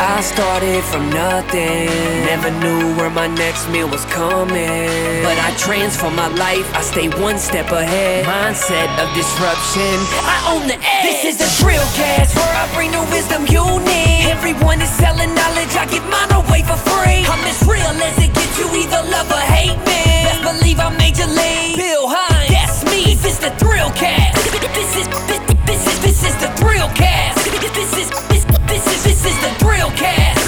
I 0.00 0.20
started 0.22 0.84
from 0.84 1.10
nothing. 1.10 1.90
Never 2.22 2.50
knew 2.62 2.94
where 2.94 3.10
my 3.10 3.26
next 3.26 3.68
meal 3.68 3.90
was 3.90 4.04
coming. 4.06 4.86
But 5.26 5.38
I 5.42 5.50
transform 5.58 6.14
my 6.14 6.28
life, 6.38 6.70
I 6.72 6.82
stay 6.82 7.08
one 7.08 7.36
step 7.38 7.72
ahead. 7.72 8.24
Mindset 8.24 8.86
of 9.02 9.10
disruption, 9.18 9.98
I 10.22 10.38
own 10.54 10.70
the 10.70 10.78
edge. 10.78 11.02
This 11.02 11.34
is 11.34 11.36
a 11.42 11.50
thrill 11.58 11.82
cast 11.98 12.36
where 12.36 12.54
I 12.54 12.70
bring 12.78 12.92
the 12.94 13.02
wisdom 13.10 13.42
you 13.50 13.66
need. 13.82 14.30
Everyone 14.30 14.78
is 14.80 14.90
selling 15.02 15.34
knowledge, 15.34 15.74
I 15.74 15.86
give 15.90 16.06
mine 16.06 16.30
away 16.30 16.62
for 16.62 16.78
free. 16.78 17.26
I'm 17.26 17.42
as 17.42 17.58
real 17.66 17.90
as 17.90 18.14
it 18.22 18.30
gets, 18.30 18.54
you 18.54 18.70
either 18.70 19.02
love 19.10 19.26
or 19.34 19.42
hate 19.50 19.78
me. 19.82 20.02
Best 20.22 20.42
believe 20.46 20.78
I'm 20.78 20.96
major 20.96 21.26
league. 21.26 21.74
Bill 21.74 22.06
Hines, 22.06 22.54
that's 22.54 22.86
me. 22.86 23.18
This 23.18 23.34
is 23.34 23.38
the 23.42 23.50
thrill 23.58 23.90
cast. 23.98 24.46
This 24.78 24.94
is 24.94 25.08
this, 25.26 25.40
this 25.66 25.82
is 25.90 25.98
this 26.06 26.20
is 26.22 26.34
the 26.38 26.50
thrill 26.54 26.88
cast. 26.94 27.50
This 27.78 27.92
is 27.98 28.08
this 28.28 28.37
this 28.68 28.86
is 28.86 29.04
this 29.04 29.24
is 29.24 29.40
the 29.40 29.50
thrill 29.58 29.90
cast. 29.90 30.38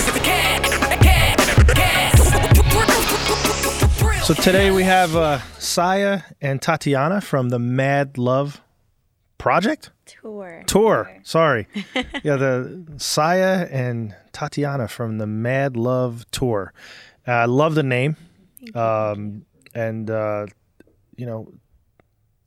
So 4.31 4.35
today 4.35 4.71
we 4.71 4.85
have 4.85 5.17
uh, 5.17 5.41
Saya 5.59 6.23
and 6.41 6.63
Tatiana 6.63 7.21
from 7.21 7.49
the 7.49 7.59
Mad 7.59 8.17
Love 8.17 8.61
Project 9.39 9.91
Tour. 10.07 10.63
Tour. 10.69 11.11
Sorry, 11.25 11.67
yeah, 12.23 12.37
the 12.37 12.85
Saya 12.99 13.67
and 13.73 14.15
Tatiana 14.31 14.87
from 14.87 15.19
the 15.19 15.27
Mad 15.27 15.77
Love 15.77 16.31
Tour. 16.31 16.73
Uh, 17.27 17.33
I 17.33 17.45
love 17.47 17.75
the 17.75 17.83
name, 17.83 18.17
um, 18.73 19.47
and 19.75 20.09
uh, 20.09 20.47
you 21.17 21.27
know, 21.27 21.53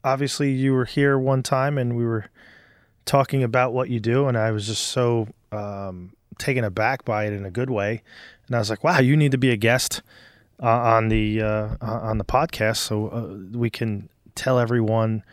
obviously 0.06 0.54
you 0.54 0.72
were 0.72 0.86
here 0.86 1.20
one 1.20 1.44
time 1.44 1.78
and 1.78 1.98
we 1.98 2.06
were 2.06 2.30
talking 3.04 3.44
about 3.44 3.74
what 3.74 3.90
you 3.90 4.00
do, 4.00 4.28
and 4.28 4.38
I 4.38 4.52
was 4.52 4.68
just 4.68 4.84
so 4.84 5.28
um, 5.54 6.14
taken 6.38 6.64
aback 6.64 7.06
by 7.06 7.26
it 7.26 7.34
in 7.34 7.46
a 7.46 7.52
good 7.52 7.70
way, 7.70 8.02
and 8.48 8.56
I 8.56 8.60
was 8.60 8.70
like, 8.70 8.84
wow, 8.84 9.00
you 9.00 9.16
need 9.16 9.32
to 9.32 9.38
be 9.38 9.52
a 9.52 9.58
guest 9.58 10.02
uh, 10.62 10.68
on 10.68 11.10
the 11.10 11.42
uh, 11.42 11.76
on 11.82 12.18
the 12.18 12.26
podcast 12.26 12.78
so 12.78 13.08
uh, 13.10 13.58
we 13.58 13.70
can 13.70 14.10
tell 14.36 14.60
everyone 14.60 15.24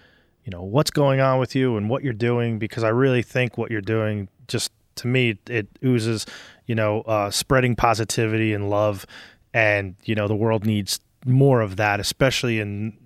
you 0.45 0.51
know 0.51 0.63
what's 0.63 0.91
going 0.91 1.21
on 1.21 1.39
with 1.39 1.55
you 1.55 1.77
and 1.77 1.89
what 1.89 2.03
you're 2.03 2.13
doing 2.13 2.59
because 2.59 2.83
I 2.83 2.89
really 2.89 3.23
think 3.23 3.57
what 3.57 3.71
you're 3.71 3.81
doing 3.81 4.29
just 4.49 4.73
to 4.97 5.07
me 5.07 5.39
it 5.49 5.69
oozes 5.85 6.27
you 6.67 6.75
know 6.75 7.03
uh, 7.03 7.31
spreading 7.31 7.77
positivity 7.77 8.53
and 8.53 8.71
love. 8.71 9.07
And 9.53 9.97
you 10.05 10.15
know 10.15 10.29
the 10.29 10.37
world 10.37 10.65
needs 10.65 11.01
more 11.27 11.61
of 11.61 11.77
that 11.77 12.01
especially 12.01 12.61
in 12.61 12.97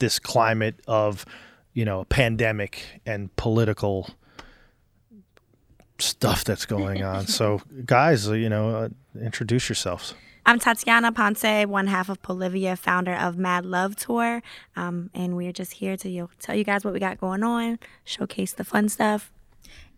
this 0.00 0.18
climate 0.18 0.80
of 0.86 1.24
you 1.72 1.84
know 1.84 2.04
pandemic 2.04 3.00
and 3.06 3.34
political 3.36 4.10
stuff 6.02 6.44
that's 6.44 6.66
going 6.66 7.02
on 7.02 7.26
so 7.26 7.60
guys 7.84 8.28
you 8.28 8.48
know 8.48 8.70
uh, 8.70 8.88
introduce 9.20 9.68
yourselves 9.68 10.14
I'm 10.44 10.58
Tatiana 10.58 11.12
Ponce, 11.12 11.68
one 11.68 11.86
half 11.86 12.08
of 12.08 12.20
Polivia, 12.20 12.76
founder 12.76 13.14
of 13.14 13.38
Mad 13.38 13.64
Love 13.64 13.94
Tour. 13.94 14.42
Um, 14.74 15.08
and 15.14 15.36
we're 15.36 15.52
just 15.52 15.74
here 15.74 15.96
to 15.96 16.08
you 16.08 16.22
know, 16.22 16.30
tell 16.40 16.56
you 16.56 16.64
guys 16.64 16.84
what 16.84 16.92
we 16.92 16.98
got 16.98 17.20
going 17.20 17.44
on, 17.44 17.78
showcase 18.04 18.52
the 18.52 18.64
fun 18.64 18.88
stuff. 18.88 19.30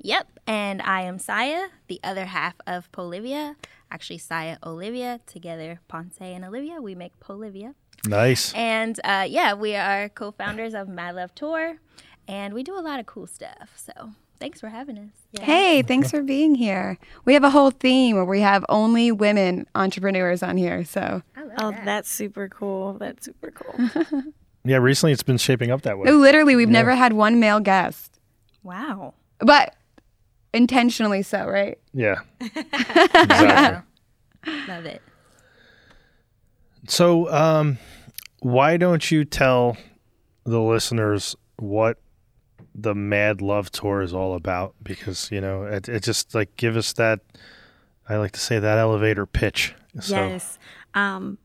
Yep, 0.02 0.38
and 0.46 0.82
I 0.82 1.00
am 1.00 1.18
Saya, 1.18 1.68
the 1.86 1.98
other 2.04 2.26
half 2.26 2.56
of 2.66 2.92
Polivia. 2.92 3.56
Actually, 3.90 4.18
Saya 4.18 4.58
Olivia, 4.62 5.20
together 5.26 5.80
Ponce 5.88 6.20
and 6.20 6.44
Olivia, 6.44 6.78
we 6.82 6.94
make 6.94 7.18
Polivia. 7.20 7.74
nice 8.06 8.52
And 8.54 9.00
uh, 9.02 9.26
yeah, 9.26 9.54
we 9.54 9.74
are 9.76 10.10
co 10.10 10.30
founders 10.32 10.74
of 10.74 10.88
Mad 10.88 11.14
Love 11.14 11.34
Tour, 11.34 11.78
and 12.28 12.52
we 12.52 12.62
do 12.62 12.78
a 12.78 12.82
lot 12.82 13.00
of 13.00 13.06
cool 13.06 13.26
stuff. 13.26 13.70
So 13.76 14.10
thanks 14.44 14.60
for 14.60 14.68
having 14.68 14.98
us. 14.98 15.08
Yeah. 15.32 15.42
Hey, 15.44 15.80
thanks 15.82 16.10
for 16.10 16.22
being 16.22 16.54
here. 16.54 16.98
We 17.24 17.32
have 17.32 17.44
a 17.44 17.50
whole 17.50 17.70
theme 17.70 18.16
where 18.16 18.26
we 18.26 18.40
have 18.40 18.62
only 18.68 19.10
women 19.10 19.66
entrepreneurs 19.74 20.42
on 20.42 20.58
here. 20.58 20.84
So, 20.84 21.22
I 21.34 21.42
love 21.44 21.52
Oh, 21.60 21.70
that. 21.70 21.84
that's 21.86 22.10
super 22.10 22.50
cool. 22.50 22.98
That's 22.98 23.24
super 23.24 23.50
cool. 23.50 24.22
yeah 24.66 24.76
recently 24.78 25.12
it's 25.12 25.22
been 25.22 25.36
shaping 25.36 25.70
up 25.70 25.82
that 25.82 25.98
way 25.98 26.04
no, 26.06 26.16
literally, 26.16 26.56
we've 26.56 26.68
never 26.70 26.94
had 26.94 27.12
one 27.14 27.38
male 27.40 27.60
guest, 27.60 28.18
Wow. 28.62 29.12
but 29.38 29.74
intentionally 30.52 31.22
so, 31.22 31.46
right? 31.46 31.78
Yeah. 31.94 32.20
exactly. 32.40 33.82
Love 34.68 34.84
it. 34.86 35.00
So, 36.86 37.30
um, 37.32 37.78
why 38.40 38.76
don't 38.76 39.10
you 39.10 39.24
tell 39.24 39.76
the 40.44 40.60
listeners 40.60 41.34
what 41.56 41.96
the 42.74 42.94
Mad 42.94 43.40
Love 43.40 43.70
Tour 43.70 44.02
is 44.02 44.12
all 44.12 44.34
about? 44.34 44.74
Because, 44.82 45.30
you 45.30 45.40
know, 45.40 45.64
it, 45.64 45.88
it 45.88 46.02
just 46.02 46.34
like 46.34 46.56
give 46.56 46.76
us 46.76 46.92
that, 46.94 47.20
I 48.08 48.16
like 48.16 48.32
to 48.32 48.40
say 48.40 48.58
that 48.58 48.78
elevator 48.78 49.26
pitch. 49.26 49.74
So, 50.00 50.16
Yes. 50.16 50.58
Um, 50.94 51.38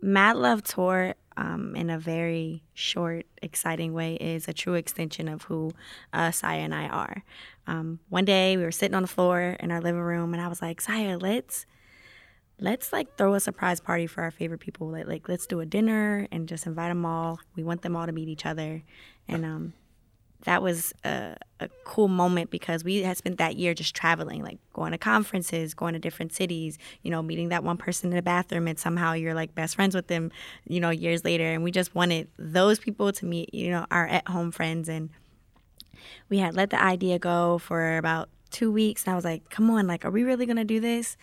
Mad 0.00 0.36
Love 0.36 0.64
Tour, 0.64 1.14
um, 1.36 1.74
in 1.76 1.88
a 1.88 1.98
very 1.98 2.62
short, 2.74 3.26
exciting 3.40 3.92
way, 3.92 4.16
is 4.16 4.48
a 4.48 4.52
true 4.52 4.74
extension 4.74 5.28
of 5.28 5.42
who 5.42 5.70
uh, 6.12 6.30
Saya 6.32 6.58
and 6.60 6.74
I 6.74 6.88
are. 6.88 7.24
Um, 7.66 8.00
one 8.08 8.24
day 8.24 8.56
we 8.56 8.64
were 8.64 8.72
sitting 8.72 8.96
on 8.96 9.02
the 9.02 9.08
floor 9.08 9.56
in 9.60 9.70
our 9.70 9.80
living 9.80 10.00
room, 10.00 10.34
and 10.34 10.42
I 10.42 10.48
was 10.48 10.60
like, 10.60 10.80
Saya, 10.80 11.16
let's 11.18 11.66
let's 12.58 12.92
like 12.92 13.16
throw 13.16 13.34
a 13.34 13.40
surprise 13.40 13.80
party 13.80 14.06
for 14.06 14.22
our 14.22 14.30
favorite 14.30 14.60
people. 14.60 14.88
Like, 14.88 15.06
like 15.06 15.28
let's 15.28 15.46
do 15.46 15.60
a 15.60 15.66
dinner 15.66 16.26
and 16.30 16.48
just 16.48 16.66
invite 16.66 16.90
them 16.90 17.06
all. 17.06 17.38
We 17.56 17.62
want 17.62 17.82
them 17.82 17.96
all 17.96 18.06
to 18.06 18.12
meet 18.12 18.28
each 18.28 18.44
other, 18.44 18.82
and 19.28 19.44
um, 19.44 19.72
that 20.44 20.62
was 20.62 20.92
a, 21.04 21.36
a 21.60 21.68
cool 21.84 22.08
moment 22.08 22.50
because 22.50 22.84
we 22.84 23.02
had 23.02 23.16
spent 23.16 23.38
that 23.38 23.56
year 23.56 23.74
just 23.74 23.94
traveling, 23.94 24.42
like 24.42 24.58
going 24.72 24.92
to 24.92 24.98
conferences, 24.98 25.74
going 25.74 25.94
to 25.94 25.98
different 25.98 26.32
cities, 26.32 26.78
you 27.02 27.10
know, 27.10 27.22
meeting 27.22 27.48
that 27.50 27.64
one 27.64 27.76
person 27.76 28.10
in 28.10 28.16
the 28.16 28.22
bathroom, 28.22 28.66
and 28.66 28.78
somehow 28.78 29.12
you're 29.12 29.34
like 29.34 29.54
best 29.54 29.76
friends 29.76 29.94
with 29.94 30.08
them, 30.08 30.30
you 30.66 30.80
know, 30.80 30.90
years 30.90 31.24
later. 31.24 31.44
And 31.44 31.62
we 31.62 31.70
just 31.70 31.94
wanted 31.94 32.28
those 32.38 32.78
people 32.78 33.12
to 33.12 33.24
meet, 33.26 33.54
you 33.54 33.70
know, 33.70 33.86
our 33.90 34.06
at 34.06 34.26
home 34.28 34.50
friends. 34.50 34.88
And 34.88 35.10
we 36.28 36.38
had 36.38 36.54
let 36.54 36.70
the 36.70 36.82
idea 36.82 37.18
go 37.18 37.58
for 37.58 37.96
about 37.96 38.28
two 38.50 38.72
weeks. 38.72 39.04
And 39.04 39.12
I 39.12 39.16
was 39.16 39.24
like, 39.24 39.48
come 39.50 39.70
on, 39.70 39.86
like, 39.86 40.04
are 40.04 40.10
we 40.10 40.24
really 40.24 40.46
going 40.46 40.56
to 40.56 40.64
do 40.64 40.80
this? 40.80 41.16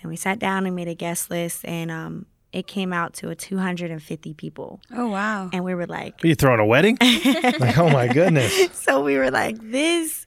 And 0.00 0.10
we 0.10 0.16
sat 0.16 0.38
down 0.38 0.66
and 0.66 0.76
made 0.76 0.88
a 0.88 0.94
guest 0.94 1.30
list, 1.30 1.64
and 1.64 1.90
um, 1.90 2.26
it 2.52 2.66
came 2.66 2.92
out 2.92 3.12
to 3.14 3.30
a 3.30 3.34
250 3.34 4.34
people. 4.34 4.80
Oh, 4.94 5.08
wow. 5.08 5.50
And 5.52 5.64
we 5.64 5.74
were 5.74 5.86
like, 5.86 6.24
are 6.24 6.28
you 6.28 6.34
throwing 6.34 6.60
a 6.60 6.66
wedding? 6.66 6.96
like, 7.60 7.76
oh 7.78 7.90
my 7.90 8.08
goodness. 8.08 8.72
so 8.72 9.02
we 9.02 9.16
were 9.18 9.30
like, 9.30 9.58
this, 9.60 10.26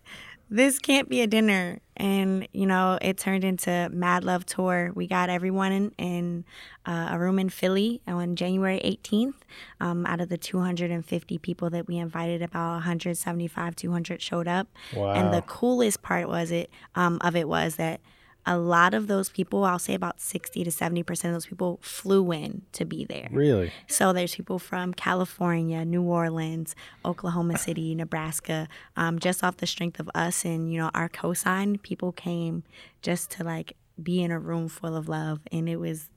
this 0.49 0.77
can't 0.77 1.09
be 1.09 1.21
a 1.21 1.27
dinner. 1.27 1.79
And, 1.97 2.47
you 2.51 2.65
know, 2.67 2.99
it 3.01 3.17
turned 3.17 3.43
into 3.43 3.89
Mad 3.91 4.23
Love 4.23 4.45
Tour. 4.45 4.91
We 4.93 5.07
got 5.07 5.29
everyone 5.29 5.71
in, 5.71 5.91
in 5.97 6.45
uh, 6.85 7.09
a 7.11 7.19
room 7.19 7.39
in 7.39 7.49
Philly 7.49 8.01
on 8.07 8.35
January 8.35 8.79
18th. 8.83 9.33
Um, 9.79 10.05
out 10.05 10.21
of 10.21 10.29
the 10.29 10.37
250 10.37 11.37
people 11.39 11.69
that 11.71 11.87
we 11.87 11.97
invited, 11.97 12.41
about 12.41 12.73
175, 12.73 13.75
200 13.75 14.21
showed 14.21 14.47
up. 14.47 14.67
Wow! 14.95 15.13
And 15.13 15.33
the 15.33 15.41
coolest 15.43 16.01
part 16.01 16.27
was 16.27 16.51
it, 16.51 16.69
um, 16.95 17.19
of 17.21 17.35
it 17.35 17.47
was 17.47 17.75
that 17.75 18.01
a 18.45 18.57
lot 18.57 18.93
of 18.93 19.07
those 19.07 19.29
people, 19.29 19.63
I'll 19.63 19.79
say 19.79 19.93
about 19.93 20.19
60 20.19 20.63
to 20.63 20.69
70% 20.69 21.09
of 21.25 21.33
those 21.33 21.45
people 21.45 21.79
flew 21.81 22.31
in 22.31 22.63
to 22.73 22.85
be 22.85 23.05
there. 23.05 23.29
Really? 23.31 23.71
So 23.87 24.13
there's 24.13 24.35
people 24.35 24.59
from 24.59 24.93
California, 24.93 25.85
New 25.85 26.01
Orleans, 26.03 26.75
Oklahoma 27.05 27.57
City, 27.57 27.93
Nebraska. 27.93 28.67
Um, 28.95 29.19
just 29.19 29.43
off 29.43 29.57
the 29.57 29.67
strength 29.67 29.99
of 29.99 30.09
us 30.15 30.43
and 30.43 30.71
you 30.71 30.79
know 30.79 30.89
our 30.93 31.09
cosign, 31.09 31.81
people 31.81 32.11
came 32.11 32.63
just 33.01 33.31
to 33.31 33.43
like 33.43 33.75
be 34.01 34.21
in 34.21 34.31
a 34.31 34.39
room 34.39 34.67
full 34.67 34.95
of 34.95 35.07
love, 35.07 35.41
and 35.51 35.69
it 35.69 35.77
was 35.77 36.09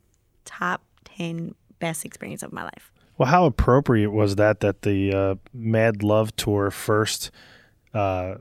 top 0.44 0.82
ten 1.04 1.54
best 1.78 2.04
experience 2.04 2.42
of 2.42 2.52
my 2.52 2.64
life. 2.64 2.90
Well, 3.18 3.28
how 3.28 3.44
appropriate 3.44 4.10
was 4.10 4.36
that 4.36 4.60
that 4.60 4.82
the 4.82 5.12
uh, 5.12 5.34
Mad 5.52 6.02
Love 6.02 6.34
Tour 6.36 6.70
first 6.70 7.30
uh, 7.92 8.36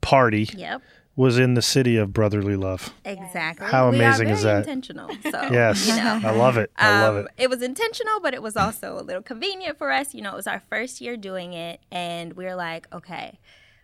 party 0.00 0.48
Yep. 0.54 0.82
Was 1.16 1.38
in 1.38 1.54
the 1.54 1.62
city 1.62 1.96
of 1.96 2.12
brotherly 2.12 2.56
love? 2.56 2.92
Exactly. 3.04 3.66
How 3.66 3.88
we 3.90 3.96
amazing 3.96 4.30
are 4.30 4.32
is 4.32 4.42
that? 4.42 4.58
Intentional. 4.58 5.10
So 5.22 5.42
Yes. 5.50 5.86
you 5.88 5.96
know. 5.96 6.20
I 6.24 6.30
love 6.32 6.56
it. 6.56 6.70
I 6.76 7.00
love 7.02 7.16
Um, 7.16 7.20
it. 7.36 7.44
It 7.44 7.50
was 7.50 7.62
intentional, 7.62 8.20
but 8.20 8.34
it 8.34 8.42
was 8.42 8.56
also 8.56 8.98
a 8.98 9.02
little 9.02 9.22
convenient 9.22 9.78
for 9.78 9.90
us. 9.90 10.14
You 10.14 10.22
know, 10.22 10.32
it 10.32 10.36
was 10.36 10.46
our 10.46 10.60
first 10.68 11.00
year 11.00 11.16
doing 11.16 11.52
it, 11.52 11.80
and 11.90 12.32
we 12.34 12.46
are 12.46 12.56
like, 12.56 12.92
okay, 12.92 13.38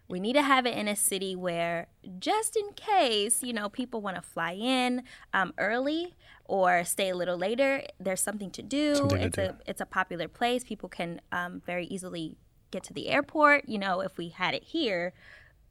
we 0.08 0.18
need 0.18 0.32
to 0.32 0.42
have 0.42 0.66
it 0.66 0.76
in 0.76 0.88
a 0.88 0.96
city 0.96 1.36
where, 1.36 1.86
just 2.18 2.56
in 2.56 2.72
case, 2.72 3.44
you 3.44 3.52
know, 3.52 3.68
people 3.68 4.00
want 4.00 4.16
to 4.16 4.22
fly 4.22 4.52
in 4.52 5.04
um, 5.32 5.54
early 5.56 6.16
or 6.46 6.82
stay 6.82 7.10
a 7.10 7.14
little 7.16 7.38
later, 7.38 7.84
there's 8.00 8.20
something 8.20 8.50
to 8.50 8.62
do. 8.62 8.96
Something 8.96 9.18
to 9.20 9.24
it's 9.26 9.36
do. 9.36 9.42
a 9.42 9.56
it's 9.66 9.80
a 9.80 9.86
popular 9.86 10.26
place. 10.26 10.64
People 10.64 10.88
can 10.88 11.20
um, 11.30 11.62
very 11.64 11.86
easily 11.86 12.36
get 12.72 12.82
to 12.84 12.92
the 12.92 13.08
airport. 13.08 13.68
You 13.68 13.78
know, 13.78 14.00
if 14.00 14.18
we 14.18 14.30
had 14.30 14.52
it 14.54 14.64
here, 14.64 15.12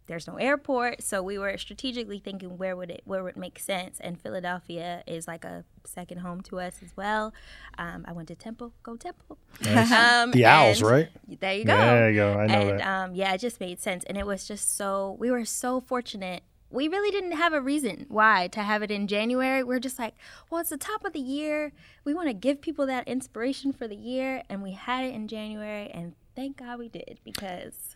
there's 0.09 0.27
no 0.27 0.35
airport 0.35 1.01
so 1.01 1.23
we 1.23 1.37
were 1.37 1.57
strategically 1.57 2.19
thinking 2.19 2.57
where 2.57 2.75
would 2.75 2.89
it 2.89 3.01
where 3.05 3.23
would 3.23 3.35
it 3.35 3.37
make 3.37 3.57
sense 3.59 3.99
and 4.01 4.19
philadelphia 4.19 5.03
is 5.07 5.27
like 5.27 5.45
a 5.45 5.63
second 5.85 6.17
home 6.17 6.41
to 6.41 6.59
us 6.59 6.79
as 6.83 6.91
well 6.97 7.31
um, 7.77 8.03
i 8.07 8.11
went 8.11 8.27
to 8.27 8.35
temple 8.35 8.73
go 8.83 8.95
temple 8.97 9.37
um, 9.67 10.31
The 10.31 10.45
Owls, 10.45 10.81
right? 10.81 11.09
there 11.39 11.53
you 11.53 11.63
go 11.65 11.77
There 11.77 12.09
you 12.09 12.15
go. 12.17 12.33
I 12.33 12.47
know 12.47 12.53
and 12.69 12.79
that. 12.79 12.87
um, 12.87 13.15
yeah 13.15 13.33
it 13.33 13.39
just 13.39 13.59
made 13.59 13.79
sense 13.79 14.03
and 14.05 14.17
it 14.17 14.25
was 14.25 14.47
just 14.47 14.75
so 14.75 15.15
we 15.19 15.31
were 15.31 15.45
so 15.45 15.79
fortunate 15.79 16.43
we 16.71 16.87
really 16.87 17.09
didn't 17.11 17.31
have 17.31 17.53
a 17.53 17.61
reason 17.61 18.05
why 18.09 18.47
to 18.49 18.61
have 18.61 18.83
it 18.83 18.91
in 18.91 19.07
January. 19.07 19.63
We're 19.63 19.79
just 19.79 19.97
like, 19.97 20.13
well, 20.51 20.61
it's 20.61 20.69
the 20.69 20.77
top 20.77 21.03
of 21.03 21.13
the 21.13 21.19
year. 21.19 21.71
We 22.03 22.13
want 22.13 22.27
to 22.27 22.33
give 22.33 22.61
people 22.61 22.85
that 22.85 23.07
inspiration 23.07 23.73
for 23.73 23.87
the 23.87 23.95
year. 23.95 24.43
And 24.51 24.61
we 24.61 24.73
had 24.73 25.03
it 25.03 25.15
in 25.15 25.27
January. 25.27 25.89
And 25.89 26.13
thank 26.35 26.57
God 26.57 26.77
we 26.77 26.87
did 26.87 27.17
because, 27.25 27.95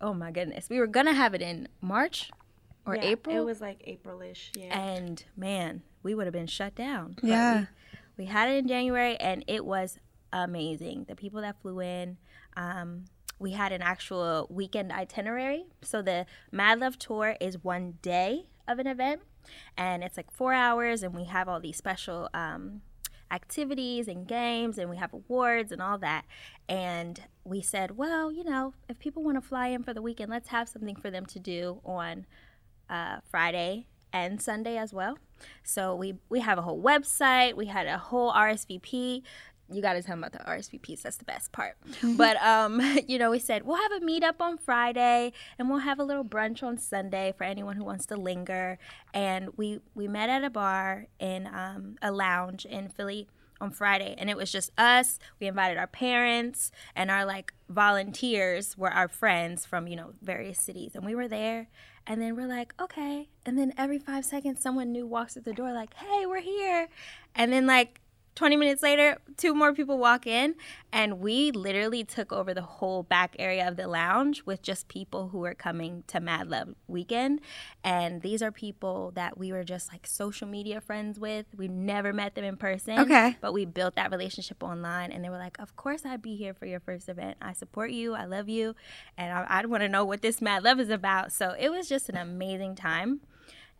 oh 0.00 0.14
my 0.14 0.30
goodness, 0.30 0.68
we 0.70 0.78
were 0.78 0.86
going 0.86 1.06
to 1.06 1.12
have 1.12 1.34
it 1.34 1.42
in 1.42 1.68
March 1.80 2.30
or 2.86 2.96
Yeah, 2.96 3.02
April. 3.04 3.36
It 3.36 3.44
was 3.44 3.60
like 3.60 3.80
Aprilish. 3.86 4.50
Yeah. 4.56 4.78
and 4.78 5.22
man, 5.36 5.82
we 6.02 6.14
would 6.14 6.26
have 6.26 6.32
been 6.32 6.46
shut 6.46 6.74
down. 6.74 7.16
Yeah. 7.22 7.66
We, 8.16 8.24
we 8.24 8.30
had 8.30 8.48
it 8.48 8.56
in 8.58 8.68
January 8.68 9.16
and 9.16 9.44
it 9.46 9.64
was 9.64 9.98
amazing. 10.32 11.04
The 11.08 11.16
people 11.16 11.40
that 11.42 11.60
flew 11.60 11.80
in, 11.80 12.16
um, 12.56 13.04
we 13.38 13.52
had 13.52 13.72
an 13.72 13.82
actual 13.82 14.46
weekend 14.50 14.92
itinerary. 14.92 15.64
So 15.82 16.02
the 16.02 16.26
Mad 16.52 16.80
Love 16.80 16.98
Tour 16.98 17.36
is 17.40 17.62
one 17.62 17.94
day 18.02 18.46
of 18.68 18.78
an 18.78 18.86
event 18.86 19.22
and 19.76 20.04
it's 20.04 20.16
like 20.16 20.30
four 20.30 20.52
hours 20.52 21.02
and 21.02 21.14
we 21.14 21.24
have 21.24 21.48
all 21.48 21.60
these 21.60 21.76
special 21.76 22.28
um, 22.34 22.82
activities 23.30 24.08
and 24.08 24.26
games 24.26 24.78
and 24.78 24.90
we 24.90 24.96
have 24.96 25.12
awards 25.12 25.72
and 25.72 25.80
all 25.80 25.98
that. 25.98 26.24
And 26.68 27.20
we 27.44 27.62
said 27.62 27.96
well 27.96 28.30
you 28.30 28.44
know 28.44 28.74
if 28.88 28.98
people 28.98 29.22
want 29.22 29.36
to 29.36 29.40
fly 29.40 29.68
in 29.68 29.82
for 29.82 29.94
the 29.94 30.02
weekend 30.02 30.30
let's 30.30 30.48
have 30.48 30.68
something 30.68 30.94
for 30.94 31.10
them 31.10 31.26
to 31.26 31.38
do 31.38 31.80
on 31.84 32.26
uh, 32.88 33.18
friday 33.30 33.86
and 34.12 34.40
sunday 34.40 34.76
as 34.76 34.92
well. 34.92 35.18
So 35.62 35.94
we 35.94 36.14
we 36.28 36.40
have 36.40 36.58
a 36.58 36.62
whole 36.62 36.82
website. 36.82 37.54
We 37.54 37.66
had 37.66 37.86
a 37.86 37.98
whole 37.98 38.32
rsvp 38.32 39.22
you 39.72 39.82
got 39.82 39.94
to 39.94 40.02
tell 40.02 40.16
them 40.16 40.24
about 40.24 40.32
the 40.32 40.50
RSVPs. 40.50 41.02
That's 41.02 41.16
the 41.16 41.24
best 41.24 41.52
part. 41.52 41.76
but 42.16 42.36
um, 42.42 42.80
you 43.08 43.18
know, 43.18 43.30
we 43.30 43.38
said 43.38 43.64
we'll 43.64 43.76
have 43.76 43.92
a 43.92 44.00
meetup 44.00 44.40
on 44.40 44.58
Friday, 44.58 45.32
and 45.58 45.68
we'll 45.68 45.78
have 45.78 45.98
a 45.98 46.04
little 46.04 46.24
brunch 46.24 46.62
on 46.62 46.78
Sunday 46.78 47.32
for 47.36 47.44
anyone 47.44 47.76
who 47.76 47.84
wants 47.84 48.06
to 48.06 48.16
linger. 48.16 48.78
And 49.14 49.50
we 49.56 49.80
we 49.94 50.08
met 50.08 50.28
at 50.28 50.44
a 50.44 50.50
bar 50.50 51.06
in 51.18 51.46
um, 51.46 51.96
a 52.02 52.12
lounge 52.12 52.64
in 52.64 52.88
Philly 52.88 53.28
on 53.60 53.70
Friday, 53.70 54.14
and 54.18 54.30
it 54.30 54.36
was 54.36 54.50
just 54.50 54.70
us. 54.78 55.18
We 55.38 55.46
invited 55.46 55.78
our 55.78 55.86
parents, 55.86 56.72
and 56.96 57.10
our 57.10 57.24
like 57.24 57.52
volunteers 57.68 58.76
were 58.76 58.90
our 58.90 59.08
friends 59.08 59.66
from 59.66 59.86
you 59.86 59.96
know 59.96 60.14
various 60.22 60.58
cities, 60.58 60.92
and 60.94 61.04
we 61.04 61.14
were 61.14 61.28
there. 61.28 61.68
And 62.06 62.20
then 62.20 62.34
we're 62.34 62.48
like, 62.48 62.74
okay. 62.80 63.28
And 63.46 63.56
then 63.56 63.72
every 63.76 63.98
five 63.98 64.24
seconds, 64.24 64.60
someone 64.60 64.90
new 64.90 65.06
walks 65.06 65.34
through 65.34 65.42
the 65.42 65.52
door, 65.52 65.72
like, 65.72 65.94
hey, 65.94 66.26
we're 66.26 66.40
here. 66.40 66.88
And 67.36 67.52
then 67.52 67.66
like 67.66 68.00
20 68.40 68.56
minutes 68.56 68.82
later, 68.82 69.18
two 69.36 69.52
more 69.52 69.74
people 69.74 69.98
walk 69.98 70.26
in, 70.26 70.54
and 70.90 71.20
we 71.20 71.50
literally 71.50 72.02
took 72.04 72.32
over 72.32 72.54
the 72.54 72.62
whole 72.62 73.02
back 73.02 73.36
area 73.38 73.68
of 73.68 73.76
the 73.76 73.86
lounge 73.86 74.44
with 74.46 74.62
just 74.62 74.88
people 74.88 75.28
who 75.28 75.40
were 75.40 75.52
coming 75.52 76.04
to 76.06 76.20
Mad 76.20 76.48
Love 76.48 76.74
weekend. 76.88 77.42
And 77.84 78.22
these 78.22 78.42
are 78.42 78.50
people 78.50 79.10
that 79.10 79.36
we 79.36 79.52
were 79.52 79.62
just 79.62 79.92
like 79.92 80.06
social 80.06 80.48
media 80.48 80.80
friends 80.80 81.20
with. 81.20 81.44
We 81.54 81.68
never 81.68 82.14
met 82.14 82.34
them 82.34 82.44
in 82.44 82.56
person. 82.56 83.00
Okay. 83.00 83.36
But 83.42 83.52
we 83.52 83.66
built 83.66 83.94
that 83.96 84.10
relationship 84.10 84.62
online, 84.62 85.12
and 85.12 85.22
they 85.22 85.28
were 85.28 85.36
like, 85.36 85.58
Of 85.60 85.76
course, 85.76 86.06
I'd 86.06 86.22
be 86.22 86.34
here 86.34 86.54
for 86.54 86.64
your 86.64 86.80
first 86.80 87.10
event. 87.10 87.36
I 87.42 87.52
support 87.52 87.90
you. 87.90 88.14
I 88.14 88.24
love 88.24 88.48
you. 88.48 88.74
And 89.18 89.34
I, 89.34 89.44
I 89.50 89.66
want 89.66 89.82
to 89.82 89.88
know 89.90 90.06
what 90.06 90.22
this 90.22 90.40
Mad 90.40 90.64
Love 90.64 90.80
is 90.80 90.88
about. 90.88 91.30
So 91.30 91.54
it 91.58 91.68
was 91.68 91.90
just 91.90 92.08
an 92.08 92.16
amazing 92.16 92.74
time. 92.74 93.20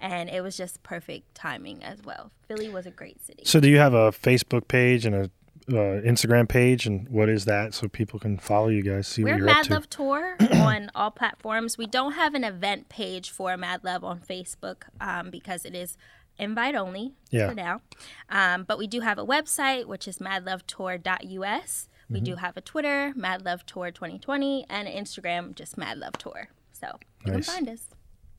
And 0.00 0.30
it 0.30 0.42
was 0.42 0.56
just 0.56 0.82
perfect 0.82 1.34
timing 1.34 1.82
as 1.84 2.02
well. 2.04 2.30
Philly 2.48 2.68
was 2.68 2.86
a 2.86 2.90
great 2.90 3.20
city. 3.24 3.42
So, 3.44 3.60
do 3.60 3.68
you 3.68 3.78
have 3.78 3.92
a 3.94 4.10
Facebook 4.10 4.66
page 4.66 5.04
and 5.04 5.14
a 5.14 5.30
uh, 5.68 6.00
Instagram 6.02 6.48
page, 6.48 6.86
and 6.86 7.06
what 7.10 7.28
is 7.28 7.44
that 7.44 7.74
so 7.74 7.86
people 7.86 8.18
can 8.18 8.38
follow 8.38 8.68
you 8.68 8.82
guys, 8.82 9.06
see 9.06 9.22
what 9.22 9.32
We're 9.32 9.38
you're 9.38 9.48
up 9.50 9.56
Mad 9.56 9.64
to? 9.66 9.74
Love 9.74 9.90
Tour 9.90 10.36
on 10.54 10.90
all 10.96 11.10
platforms. 11.12 11.76
We 11.78 11.86
don't 11.86 12.12
have 12.12 12.34
an 12.34 12.42
event 12.42 12.88
page 12.88 13.30
for 13.30 13.56
Mad 13.56 13.84
Love 13.84 14.02
on 14.02 14.18
Facebook 14.20 14.84
um, 15.00 15.30
because 15.30 15.64
it 15.64 15.74
is 15.76 15.96
invite 16.38 16.74
only 16.74 17.12
Yeah. 17.30 17.50
for 17.50 17.54
now. 17.54 17.82
Um, 18.30 18.64
but 18.64 18.78
we 18.78 18.86
do 18.88 19.00
have 19.00 19.18
a 19.18 19.24
website, 19.24 19.84
which 19.84 20.08
is 20.08 20.18
madlovetour.us. 20.18 21.88
We 22.08 22.16
Mm-hmm. 22.16 22.24
do 22.24 22.34
have 22.36 22.56
a 22.56 22.60
Twitter, 22.60 23.12
Mad 23.14 23.44
Love 23.44 23.64
Tour 23.66 23.92
2020, 23.92 24.66
and 24.68 24.88
an 24.88 25.04
Instagram, 25.04 25.54
just 25.54 25.78
Mad 25.78 25.98
Love 25.98 26.14
Tour. 26.18 26.48
So 26.72 26.98
you 27.26 27.32
Nice. 27.32 27.46
can 27.46 27.54
find 27.54 27.68
us. 27.68 27.86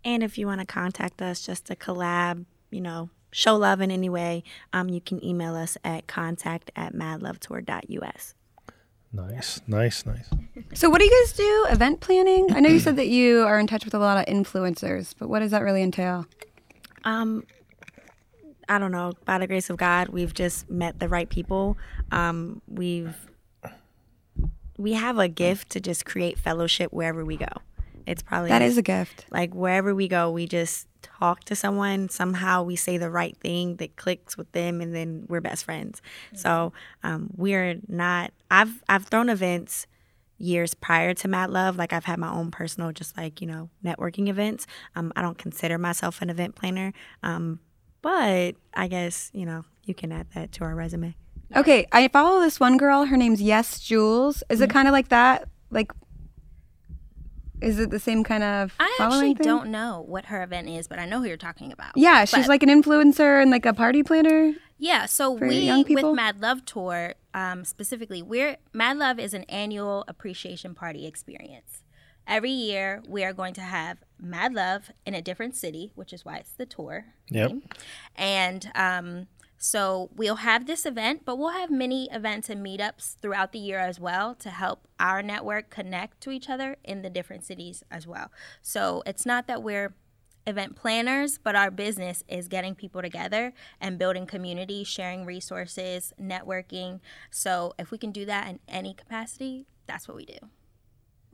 And 0.03 0.24
if 0.24 0.38
you 0.38 0.48
want 0.48 0.62
to 0.62 0.65
contact 0.65 1.21
us 1.21 1.45
just 1.45 1.65
to 1.65 1.75
collab, 1.75 2.45
you 2.69 2.81
know, 2.81 3.09
show 3.31 3.56
love 3.56 3.81
in 3.81 3.92
any 3.92 4.09
way, 4.09 4.44
um, 4.74 4.89
you 4.89 5.01
can 5.01 5.24
email 5.24 5.56
us 5.56 5.77
at 5.83 6.07
contact 6.07 6.71
at 6.75 6.94
madlovetour.us. 6.94 8.36
Nice, 9.13 9.62
nice, 9.68 10.06
nice. 10.06 10.30
So, 10.74 10.89
what 10.89 11.00
do 11.00 11.06
you 11.06 11.25
guys 11.25 11.33
do? 11.33 11.65
Event 11.69 12.00
planning? 12.00 12.48
I 12.53 12.62
know 12.62 12.69
you 12.69 12.80
said 12.80 12.95
that 12.95 13.09
you 13.09 13.42
are 13.42 13.59
in 13.59 13.68
touch 13.68 13.83
with 13.83 13.94
a 13.94 14.00
lot 14.00 14.18
of 14.18 14.33
influencers, 14.33 15.13
but 15.18 15.27
what 15.27 15.39
does 15.39 15.51
that 15.51 15.63
really 15.63 15.83
entail? 15.83 16.25
Um, 17.04 17.45
I 18.69 18.80
don't 18.80 18.94
know. 18.94 19.12
By 19.25 19.38
the 19.38 19.47
grace 19.47 19.69
of 19.69 19.75
God, 19.75 20.09
we've 20.09 20.33
just 20.33 20.69
met 20.69 21.00
the 21.00 21.09
right 21.09 21.30
people. 21.30 21.77
Um, 22.12 22.62
we've 22.69 23.15
we 24.77 24.94
have 24.94 25.19
a 25.19 25.27
gift 25.27 25.71
to 25.71 25.81
just 25.81 26.06
create 26.06 26.39
fellowship 26.39 26.94
wherever 26.94 27.25
we 27.25 27.36
go. 27.36 27.51
It's 28.06 28.21
probably 28.21 28.50
That 28.50 28.62
is 28.62 28.77
a 28.77 28.81
gift. 28.81 29.25
like 29.31 29.53
wherever 29.53 29.94
we 29.95 30.07
go, 30.07 30.30
we 30.31 30.48
just 30.48 30.88
talk 31.01 31.44
to 31.45 31.56
someone. 31.56 32.09
Somehow 32.09 32.63
we 32.63 32.75
say 32.75 32.98
the 32.98 33.09
right 33.09 33.36
thing 33.38 33.75
that 33.77 33.95
clicks 33.95 34.38
with 34.38 34.51
them, 34.51 34.81
and 34.81 34.94
then 34.95 35.25
we're 35.27 35.42
best 35.42 35.65
friends. 35.65 36.01
So 36.33 36.74
um, 37.03 37.30
we're 37.36 37.77
not. 37.88 38.31
I've 38.50 38.83
I've 38.89 39.06
thrown 39.06 39.30
events 39.30 39.88
years 40.38 40.74
prior 40.74 41.13
to 41.13 41.27
Mad 41.27 41.50
Love. 41.51 41.75
Like 41.77 41.94
I've 41.94 42.06
had 42.06 42.18
my 42.19 42.31
own 42.31 42.51
personal, 42.51 42.92
just 42.92 43.15
like 43.18 43.42
you 43.42 43.48
know, 43.48 43.69
networking 43.83 44.27
events. 44.27 44.65
Um, 44.95 45.12
I 45.15 45.21
don't 45.21 45.38
consider 45.38 45.77
myself 45.77 46.21
an 46.21 46.30
event 46.30 46.56
planner, 46.56 46.94
um, 47.24 47.59
but 48.01 48.56
I 48.74 48.88
guess 48.88 49.30
you 49.33 49.45
know 49.45 49.63
you 49.86 49.94
can 49.94 50.12
add 50.12 50.27
that 50.36 50.51
to 50.54 50.63
our 50.63 50.75
resume. 50.75 51.15
Okay, 51.56 51.86
I 51.92 52.07
follow 52.07 52.39
this 52.39 52.59
one 52.59 52.77
girl. 52.77 53.06
Her 53.06 53.18
name's 53.18 53.42
Yes 53.42 53.80
Jules. 53.80 54.42
Is 54.50 54.62
it 54.62 54.65
Mm-hmm. 54.69 54.74
kind 54.74 54.88
of 54.88 54.92
like 54.94 55.09
that? 55.09 55.50
Like, 55.69 55.92
is 57.62 57.80
it 57.80 57.90
the 57.92 58.00
same 58.00 58.24
kind 58.24 58.44
of 58.44 58.74
I 58.80 58.94
following 58.98 59.31
actually 59.31 59.34
thing? 59.36 59.46
don't 59.48 59.69
know 59.69 60.04
what 60.08 60.25
her 60.25 60.42
event 60.44 60.68
is, 60.69 60.88
but 60.88 61.00
I 61.00 61.06
know 61.06 61.19
who 61.19 61.28
you're 61.28 61.38
talking 61.38 61.72
about. 61.72 61.92
Yeah, 61.96 62.25
she's 62.25 62.42
But- 62.42 62.50
like 62.50 62.63
an 62.63 62.69
influencer 62.69 63.42
and 63.42 63.52
like 63.52 63.66
a 63.66 63.74
party 63.74 64.04
planner. 64.04 64.54
Yeah, 64.78 65.06
so 65.06 65.38
for 65.38 65.48
we 65.48 65.60
young 65.60 65.84
people? 65.84 66.10
with 66.12 66.16
Mad 66.16 66.42
Love 66.42 66.66
Tour 66.66 67.13
um, 67.36 67.63
specifically, 67.66 68.22
we're 68.24 68.58
Mad 68.74 68.98
Love 68.98 69.19
is 69.19 69.34
an 69.36 69.44
annual 69.44 70.04
appreciation 70.08 70.74
party 70.74 71.06
experience. 71.06 71.84
Every 72.28 72.52
year, 72.52 73.02
we 73.08 73.24
are 73.24 73.34
going 73.34 73.54
to 73.56 73.62
have 73.62 74.00
Mad 74.19 74.54
Love 74.54 74.92
in 75.06 75.14
a 75.14 75.22
different 75.22 75.56
city, 75.56 75.92
which 75.96 76.12
is 76.14 76.24
why 76.25 76.38
it's 76.38 76.54
the 76.54 76.66
tour. 76.66 77.06
Yep. 77.30 77.50
name. 77.50 77.64
And 78.16 78.71
um, 78.76 79.28
so 79.63 80.09
we'll 80.15 80.37
have 80.37 80.65
this 80.65 80.87
event, 80.87 81.21
but 81.23 81.37
we'll 81.37 81.49
have 81.49 81.69
many 81.69 82.09
events 82.11 82.49
and 82.49 82.65
meetups 82.65 83.18
throughout 83.21 83.51
the 83.51 83.59
year 83.59 83.77
as 83.77 83.99
well 83.99 84.33
to 84.33 84.49
help 84.49 84.87
our 84.99 85.21
network 85.21 85.69
connect 85.69 86.19
to 86.21 86.31
each 86.31 86.49
other 86.49 86.77
in 86.83 87.03
the 87.03 87.11
different 87.11 87.45
cities 87.45 87.83
as 87.91 88.07
well. 88.07 88.31
So 88.63 89.03
it's 89.06 89.23
not 89.23 89.45
that 89.45 89.61
we're 89.61 89.94
event 90.47 90.75
planners, 90.75 91.37
but 91.37 91.56
our 91.56 91.69
business 91.69 92.23
is 92.27 92.47
getting 92.47 92.73
people 92.73 93.03
together 93.03 93.53
and 93.80 93.99
building 93.99 94.25
community, 94.25 94.83
sharing 94.83 95.25
resources, 95.25 96.11
networking. 96.19 96.99
So 97.30 97.75
if 97.77 97.91
we 97.91 97.99
can 97.99 98.11
do 98.11 98.25
that 98.25 98.47
in 98.47 98.59
any 98.68 98.95
capacity, 98.95 99.68
that's 99.85 100.07
what 100.07 100.18
we 100.18 100.25
do. 100.25 100.39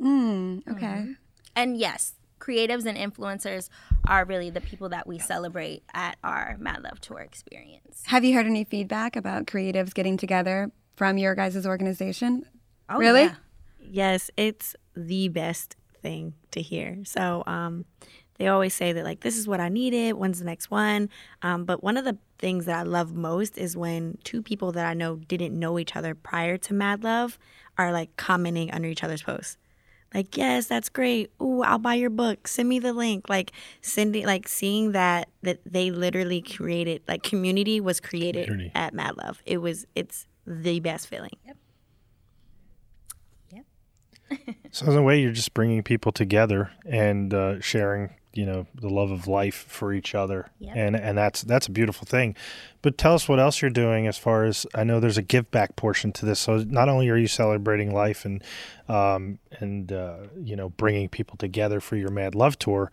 Mm, 0.02 0.68
okay. 0.68 0.86
Mm-hmm. 0.86 1.12
And 1.56 1.78
yes, 1.78 2.16
creatives 2.40 2.86
and 2.86 2.98
influencers 2.98 3.70
are 4.08 4.26
really 4.26 4.50
the 4.50 4.62
people 4.62 4.90
that 4.90 5.08
we 5.08 5.20
celebrate 5.20 5.84
at 5.94 6.18
our 6.24 6.56
Mad 6.60 6.84
Love 6.84 7.00
Tour 7.02 7.20
experience. 7.20 8.04
Have 8.08 8.24
you 8.24 8.34
heard 8.36 8.46
any 8.46 8.64
feedback 8.64 9.16
about 9.16 9.46
creatives 9.46 9.94
getting 9.94 10.18
together 10.18 10.72
from 10.96 11.18
your 11.18 11.36
guys' 11.36 11.66
organization? 11.66 12.46
Oh, 12.90 12.98
Really? 13.00 13.24
yeah. 13.24 13.36
Yes, 13.80 14.30
it's 14.38 14.76
the 14.96 15.30
best 15.30 15.76
thing 16.02 16.34
to 16.52 16.62
hear. 16.62 17.00
So 17.06 17.44
um, 17.48 17.86
they 18.38 18.48
always 18.48 18.74
say 18.74 18.92
that 18.94 19.04
like 19.06 19.22
this 19.22 19.38
is 19.38 19.48
what 19.48 19.60
I 19.60 19.70
needed. 19.70 20.14
When's 20.14 20.40
the 20.40 20.46
next 20.46 20.70
one? 20.70 21.10
Um, 21.42 21.64
but 21.66 21.84
one 21.84 21.96
of 21.98 22.04
the 22.06 22.18
things 22.38 22.66
that 22.66 22.78
I 22.78 22.84
love 22.84 23.14
most 23.14 23.58
is 23.58 23.78
when 23.78 24.18
two 24.24 24.42
people 24.44 24.72
that 24.74 24.86
I 24.86 24.94
know 24.94 25.16
didn't 25.16 25.58
know 25.58 25.80
each 25.80 25.96
other 25.96 26.14
prior 26.16 26.58
to 26.58 26.74
Mad 26.74 27.04
Love 27.04 27.40
are 27.78 27.92
like 27.94 28.16
commenting 28.18 28.72
under 28.72 28.88
each 28.90 29.04
other's 29.04 29.24
posts. 29.24 29.58
Like 30.14 30.38
yes, 30.38 30.68
that's 30.68 30.90
great. 30.90 31.32
Ooh, 31.42 31.62
I'll 31.62 31.78
buy 31.80 31.96
your 31.96 32.10
book. 32.10 32.48
Send 32.48 32.70
me 32.70 32.80
the 32.80 32.94
link. 32.94 33.28
Like 33.30 33.52
sending, 33.82 34.26
like 34.26 34.48
seeing 34.48 34.94
that 34.94 35.30
that 35.44 35.60
they 35.66 35.92
literally 35.92 36.42
created 36.42 37.02
like 37.08 37.24
community 37.24 37.80
was 37.80 38.00
created 38.00 38.46
Community. 38.46 38.72
at 38.74 38.94
Mad 38.94 39.18
Love. 39.18 39.44
It 39.46 39.58
was 39.58 39.86
it's 39.96 40.26
the 40.46 40.80
best 40.80 41.08
feeling. 41.08 41.32
Yep. 41.46 41.58
Yep. 43.54 43.66
So 44.72 44.86
in 44.92 44.98
a 44.98 45.02
way, 45.04 45.22
you're 45.22 45.32
just 45.32 45.54
bringing 45.54 45.82
people 45.84 46.12
together 46.12 46.72
and 46.86 47.34
uh, 47.34 47.60
sharing, 47.62 48.12
you 48.38 48.46
know, 48.46 48.68
the 48.76 48.90
love 48.90 49.10
of 49.10 49.28
life 49.28 49.66
for 49.68 49.92
each 49.94 50.14
other, 50.14 50.50
Yep. 50.60 50.74
and 50.76 50.96
and 50.96 51.18
that's 51.18 51.42
that's 51.42 51.68
a 51.68 51.72
beautiful 51.72 52.06
thing. 52.06 52.36
But 52.82 52.98
tell 52.98 53.16
us 53.16 53.28
what 53.28 53.40
else 53.40 53.62
you're 53.62 53.72
doing 53.72 54.06
as 54.08 54.18
far 54.18 54.46
as 54.46 54.68
I 54.76 54.84
know. 54.84 55.00
There's 55.00 55.18
a 55.18 55.24
give 55.24 55.50
back 55.50 55.76
portion 55.76 56.12
to 56.14 56.26
this. 56.26 56.40
So 56.40 56.58
not 56.58 56.88
only 56.88 57.10
are 57.10 57.18
you 57.18 57.28
celebrating 57.28 57.94
life 57.94 58.26
and 58.26 58.44
um, 58.88 59.40
and 59.60 59.92
uh, 59.92 60.18
you 60.40 60.56
know 60.56 60.70
bringing 60.70 61.10
people 61.10 61.36
together 61.38 61.80
for 61.80 61.96
your 61.96 62.12
Mad 62.12 62.36
Love 62.36 62.60
tour, 62.60 62.92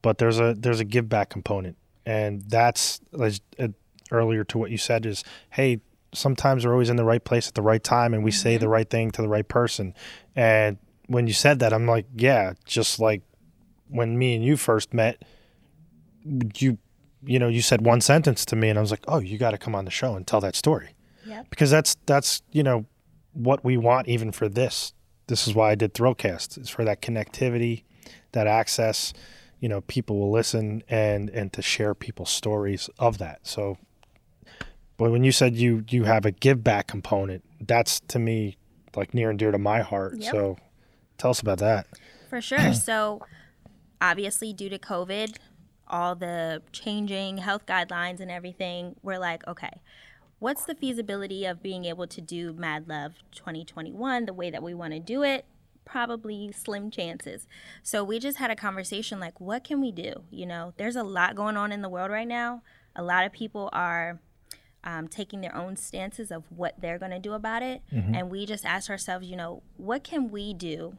but 0.00 0.18
there's 0.18 0.38
a 0.38 0.54
there's 0.54 0.80
a 0.80 0.84
give 0.84 1.08
back 1.08 1.28
component, 1.28 1.76
and 2.06 2.42
that's 2.42 3.00
like, 3.12 3.34
uh, 3.58 3.68
earlier 4.12 4.44
to 4.44 4.58
what 4.58 4.70
you 4.70 4.78
said 4.78 5.04
is, 5.06 5.24
hey, 5.50 5.80
sometimes 6.12 6.64
we're 6.64 6.72
always 6.72 6.90
in 6.90 6.96
the 6.96 7.04
right 7.04 7.24
place 7.24 7.48
at 7.48 7.54
the 7.54 7.62
right 7.62 7.82
time, 7.82 8.14
and 8.14 8.22
we 8.22 8.30
say 8.30 8.56
the 8.56 8.68
right 8.68 8.88
thing 8.88 9.10
to 9.10 9.22
the 9.22 9.28
right 9.28 9.48
person. 9.48 9.92
And 10.36 10.78
when 11.08 11.26
you 11.26 11.32
said 11.32 11.58
that, 11.58 11.72
I'm 11.72 11.86
like, 11.86 12.06
yeah, 12.14 12.52
just 12.64 13.00
like 13.00 13.22
when 13.88 14.18
me 14.18 14.34
and 14.34 14.44
you 14.44 14.56
first 14.56 14.92
met, 14.94 15.22
you 16.56 16.78
you 17.26 17.38
know 17.38 17.48
you 17.48 17.62
said 17.62 17.84
one 17.84 18.00
sentence 18.00 18.44
to 18.46 18.56
me, 18.56 18.68
and 18.68 18.78
I 18.78 18.82
was 18.82 18.90
like, 18.90 19.04
oh, 19.08 19.18
you 19.20 19.38
got 19.38 19.50
to 19.52 19.58
come 19.58 19.74
on 19.74 19.84
the 19.84 19.90
show 19.90 20.14
and 20.14 20.26
tell 20.26 20.40
that 20.40 20.54
story 20.54 20.90
Yep. 21.26 21.50
because 21.50 21.70
that's 21.70 21.96
that's 22.06 22.42
you 22.52 22.62
know 22.62 22.86
what 23.32 23.64
we 23.64 23.76
want 23.76 24.08
even 24.08 24.30
for 24.32 24.48
this. 24.48 24.92
This 25.26 25.48
is 25.48 25.54
why 25.54 25.70
I 25.70 25.74
did 25.74 25.94
Thrillcast. 25.94 26.58
Is 26.58 26.68
for 26.68 26.84
that 26.84 27.00
connectivity, 27.02 27.84
that 28.32 28.46
access. 28.46 29.12
You 29.60 29.68
know, 29.70 29.80
people 29.82 30.18
will 30.18 30.30
listen 30.30 30.82
and 30.88 31.30
and 31.30 31.50
to 31.54 31.62
share 31.62 31.94
people's 31.94 32.28
stories 32.30 32.90
of 32.98 33.16
that. 33.18 33.40
So, 33.46 33.78
but 34.98 35.10
when 35.10 35.24
you 35.24 35.32
said 35.32 35.56
you 35.56 35.84
you 35.88 36.04
have 36.04 36.26
a 36.26 36.30
give 36.30 36.62
back 36.62 36.86
component, 36.86 37.42
that's 37.66 38.00
to 38.08 38.18
me 38.18 38.58
like 38.94 39.14
near 39.14 39.30
and 39.30 39.38
dear 39.38 39.50
to 39.50 39.58
my 39.58 39.80
heart. 39.80 40.16
Yep. 40.18 40.30
So, 40.30 40.56
tell 41.16 41.30
us 41.30 41.40
about 41.40 41.58
that. 41.58 41.86
For 42.28 42.42
sure. 42.42 42.74
so, 42.74 43.22
obviously, 44.00 44.52
due 44.52 44.68
to 44.68 44.78
COVID, 44.78 45.36
all 45.88 46.14
the 46.14 46.62
changing 46.72 47.38
health 47.38 47.66
guidelines 47.66 48.20
and 48.20 48.30
everything, 48.30 48.96
we're 49.02 49.18
like, 49.18 49.46
okay, 49.46 49.80
what's 50.38 50.64
the 50.64 50.74
feasibility 50.74 51.44
of 51.44 51.62
being 51.62 51.84
able 51.84 52.06
to 52.06 52.20
do 52.20 52.52
Mad 52.52 52.88
Love 52.88 53.14
2021 53.32 54.26
the 54.26 54.32
way 54.32 54.50
that 54.50 54.62
we 54.62 54.74
want 54.74 54.92
to 54.92 55.00
do 55.00 55.22
it? 55.22 55.44
Probably 55.84 56.50
slim 56.52 56.90
chances. 56.90 57.46
So, 57.82 58.02
we 58.02 58.18
just 58.18 58.38
had 58.38 58.50
a 58.50 58.56
conversation 58.56 59.20
like, 59.20 59.40
what 59.40 59.64
can 59.64 59.80
we 59.80 59.92
do? 59.92 60.24
You 60.30 60.46
know, 60.46 60.72
there's 60.76 60.96
a 60.96 61.02
lot 61.02 61.34
going 61.34 61.56
on 61.56 61.72
in 61.72 61.82
the 61.82 61.88
world 61.88 62.10
right 62.10 62.28
now. 62.28 62.62
A 62.96 63.02
lot 63.02 63.26
of 63.26 63.32
people 63.32 63.68
are 63.72 64.20
um, 64.84 65.08
taking 65.08 65.40
their 65.40 65.54
own 65.56 65.76
stances 65.76 66.30
of 66.30 66.44
what 66.50 66.80
they're 66.80 66.98
going 66.98 67.10
to 67.10 67.18
do 67.18 67.32
about 67.32 67.62
it. 67.62 67.82
And 68.14 68.30
we 68.30 68.46
just 68.46 68.64
asked 68.64 68.90
ourselves, 68.90 69.26
you 69.26 69.36
know, 69.36 69.62
what 69.76 70.04
can 70.04 70.30
we 70.30 70.52
do 70.54 70.96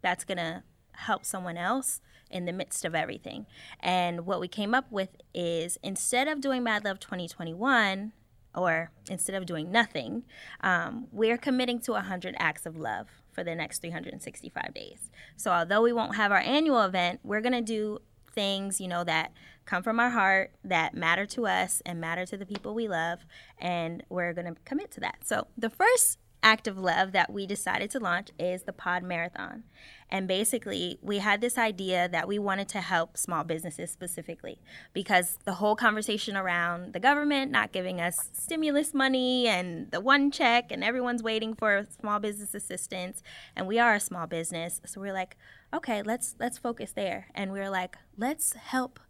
that's 0.00 0.24
going 0.24 0.38
to 0.38 0.62
help 0.92 1.24
someone 1.24 1.56
else 1.56 2.00
in 2.30 2.44
the 2.44 2.52
midst 2.52 2.84
of 2.84 2.94
everything. 2.94 3.46
And 3.80 4.26
what 4.26 4.40
we 4.40 4.48
came 4.48 4.74
up 4.74 4.90
with 4.90 5.10
is 5.34 5.78
instead 5.82 6.28
of 6.28 6.40
doing 6.40 6.62
Mad 6.62 6.84
Love 6.84 7.00
2021, 7.00 8.12
or 8.54 8.90
instead 9.08 9.34
of 9.34 9.46
doing 9.46 9.70
nothing, 9.70 10.24
um, 10.62 11.06
we're 11.12 11.36
committing 11.36 11.80
to 11.80 11.92
100 11.92 12.34
acts 12.38 12.66
of 12.66 12.76
love 12.76 13.08
for 13.30 13.44
the 13.44 13.54
next 13.54 13.80
365 13.80 14.74
days. 14.74 15.10
So 15.36 15.52
although 15.52 15.82
we 15.82 15.92
won't 15.92 16.16
have 16.16 16.32
our 16.32 16.38
annual 16.40 16.82
event, 16.82 17.20
we're 17.22 17.40
going 17.40 17.52
to 17.52 17.60
do 17.60 18.00
things, 18.32 18.80
you 18.80 18.88
know, 18.88 19.04
that 19.04 19.32
come 19.64 19.82
from 19.82 20.00
our 20.00 20.10
heart, 20.10 20.52
that 20.64 20.94
matter 20.94 21.26
to 21.26 21.46
us 21.46 21.82
and 21.84 22.00
matter 22.00 22.24
to 22.26 22.36
the 22.36 22.46
people 22.46 22.74
we 22.74 22.88
love, 22.88 23.20
and 23.58 24.02
we're 24.08 24.32
going 24.32 24.46
to 24.52 24.60
commit 24.64 24.90
to 24.92 25.00
that. 25.00 25.18
So 25.24 25.46
the 25.56 25.70
first 25.70 26.18
act 26.42 26.68
of 26.68 26.78
love 26.78 27.12
that 27.12 27.32
we 27.32 27.46
decided 27.46 27.90
to 27.90 27.98
launch 27.98 28.30
is 28.38 28.62
the 28.62 28.72
Pod 28.72 29.02
Marathon. 29.02 29.64
And 30.10 30.26
basically, 30.26 30.98
we 31.02 31.18
had 31.18 31.40
this 31.40 31.58
idea 31.58 32.08
that 32.08 32.28
we 32.28 32.38
wanted 32.38 32.68
to 32.70 32.80
help 32.80 33.16
small 33.16 33.44
businesses 33.44 33.90
specifically 33.90 34.60
because 34.92 35.38
the 35.44 35.54
whole 35.54 35.76
conversation 35.76 36.36
around 36.36 36.92
the 36.92 37.00
government 37.00 37.50
not 37.50 37.72
giving 37.72 38.00
us 38.00 38.30
stimulus 38.32 38.94
money 38.94 39.46
and 39.46 39.90
the 39.90 40.00
one 40.00 40.30
check, 40.30 40.70
and 40.70 40.82
everyone's 40.82 41.22
waiting 41.22 41.54
for 41.54 41.86
small 42.00 42.18
business 42.18 42.54
assistance, 42.54 43.22
and 43.54 43.66
we 43.66 43.78
are 43.78 43.94
a 43.94 44.00
small 44.00 44.26
business. 44.26 44.80
So 44.86 45.00
we're 45.00 45.12
like, 45.12 45.36
okay, 45.74 46.02
let's 46.02 46.36
let's 46.38 46.56
focus 46.56 46.92
there. 46.92 47.28
And 47.34 47.52
we're 47.52 47.70
like, 47.70 47.96
let's 48.16 48.54
help 48.54 49.00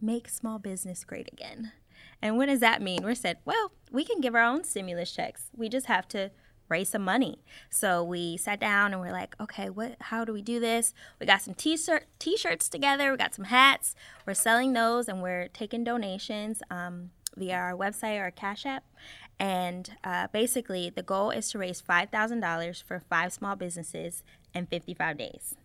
make 0.00 0.28
small 0.28 0.58
business 0.58 1.04
great 1.04 1.28
again. 1.32 1.72
And 2.22 2.38
what 2.38 2.46
does 2.46 2.60
that 2.60 2.80
mean? 2.80 3.04
We 3.04 3.14
said, 3.14 3.38
well, 3.44 3.72
we 3.90 4.04
can 4.04 4.20
give 4.20 4.34
our 4.34 4.42
own 4.42 4.64
stimulus 4.64 5.12
checks. 5.12 5.50
We 5.54 5.68
just 5.68 5.86
have 5.86 6.08
to 6.08 6.30
raise 6.68 6.88
some 6.88 7.02
money. 7.02 7.38
So 7.70 8.02
we 8.02 8.36
sat 8.36 8.60
down 8.60 8.92
and 8.92 9.00
we're 9.00 9.12
like, 9.12 9.34
okay, 9.40 9.70
what 9.70 9.96
how 10.00 10.24
do 10.24 10.32
we 10.32 10.42
do 10.42 10.60
this? 10.60 10.94
We 11.20 11.26
got 11.26 11.42
some 11.42 11.54
t-shirt 11.54 12.06
t-shirts 12.18 12.68
together, 12.68 13.10
we 13.10 13.16
got 13.16 13.34
some 13.34 13.46
hats. 13.46 13.94
We're 14.26 14.34
selling 14.34 14.72
those 14.72 15.08
and 15.08 15.22
we're 15.22 15.48
taking 15.48 15.84
donations 15.84 16.62
um, 16.70 17.10
via 17.36 17.54
our 17.54 17.76
website 17.76 18.20
or 18.20 18.30
Cash 18.30 18.66
App. 18.66 18.84
And 19.38 19.90
uh, 20.02 20.28
basically, 20.32 20.90
the 20.90 21.02
goal 21.02 21.30
is 21.30 21.50
to 21.50 21.58
raise 21.58 21.82
$5,000 21.82 22.82
for 22.82 23.00
five 23.00 23.32
small 23.32 23.54
businesses 23.54 24.24
in 24.54 24.66
55 24.66 25.18
days. 25.18 25.56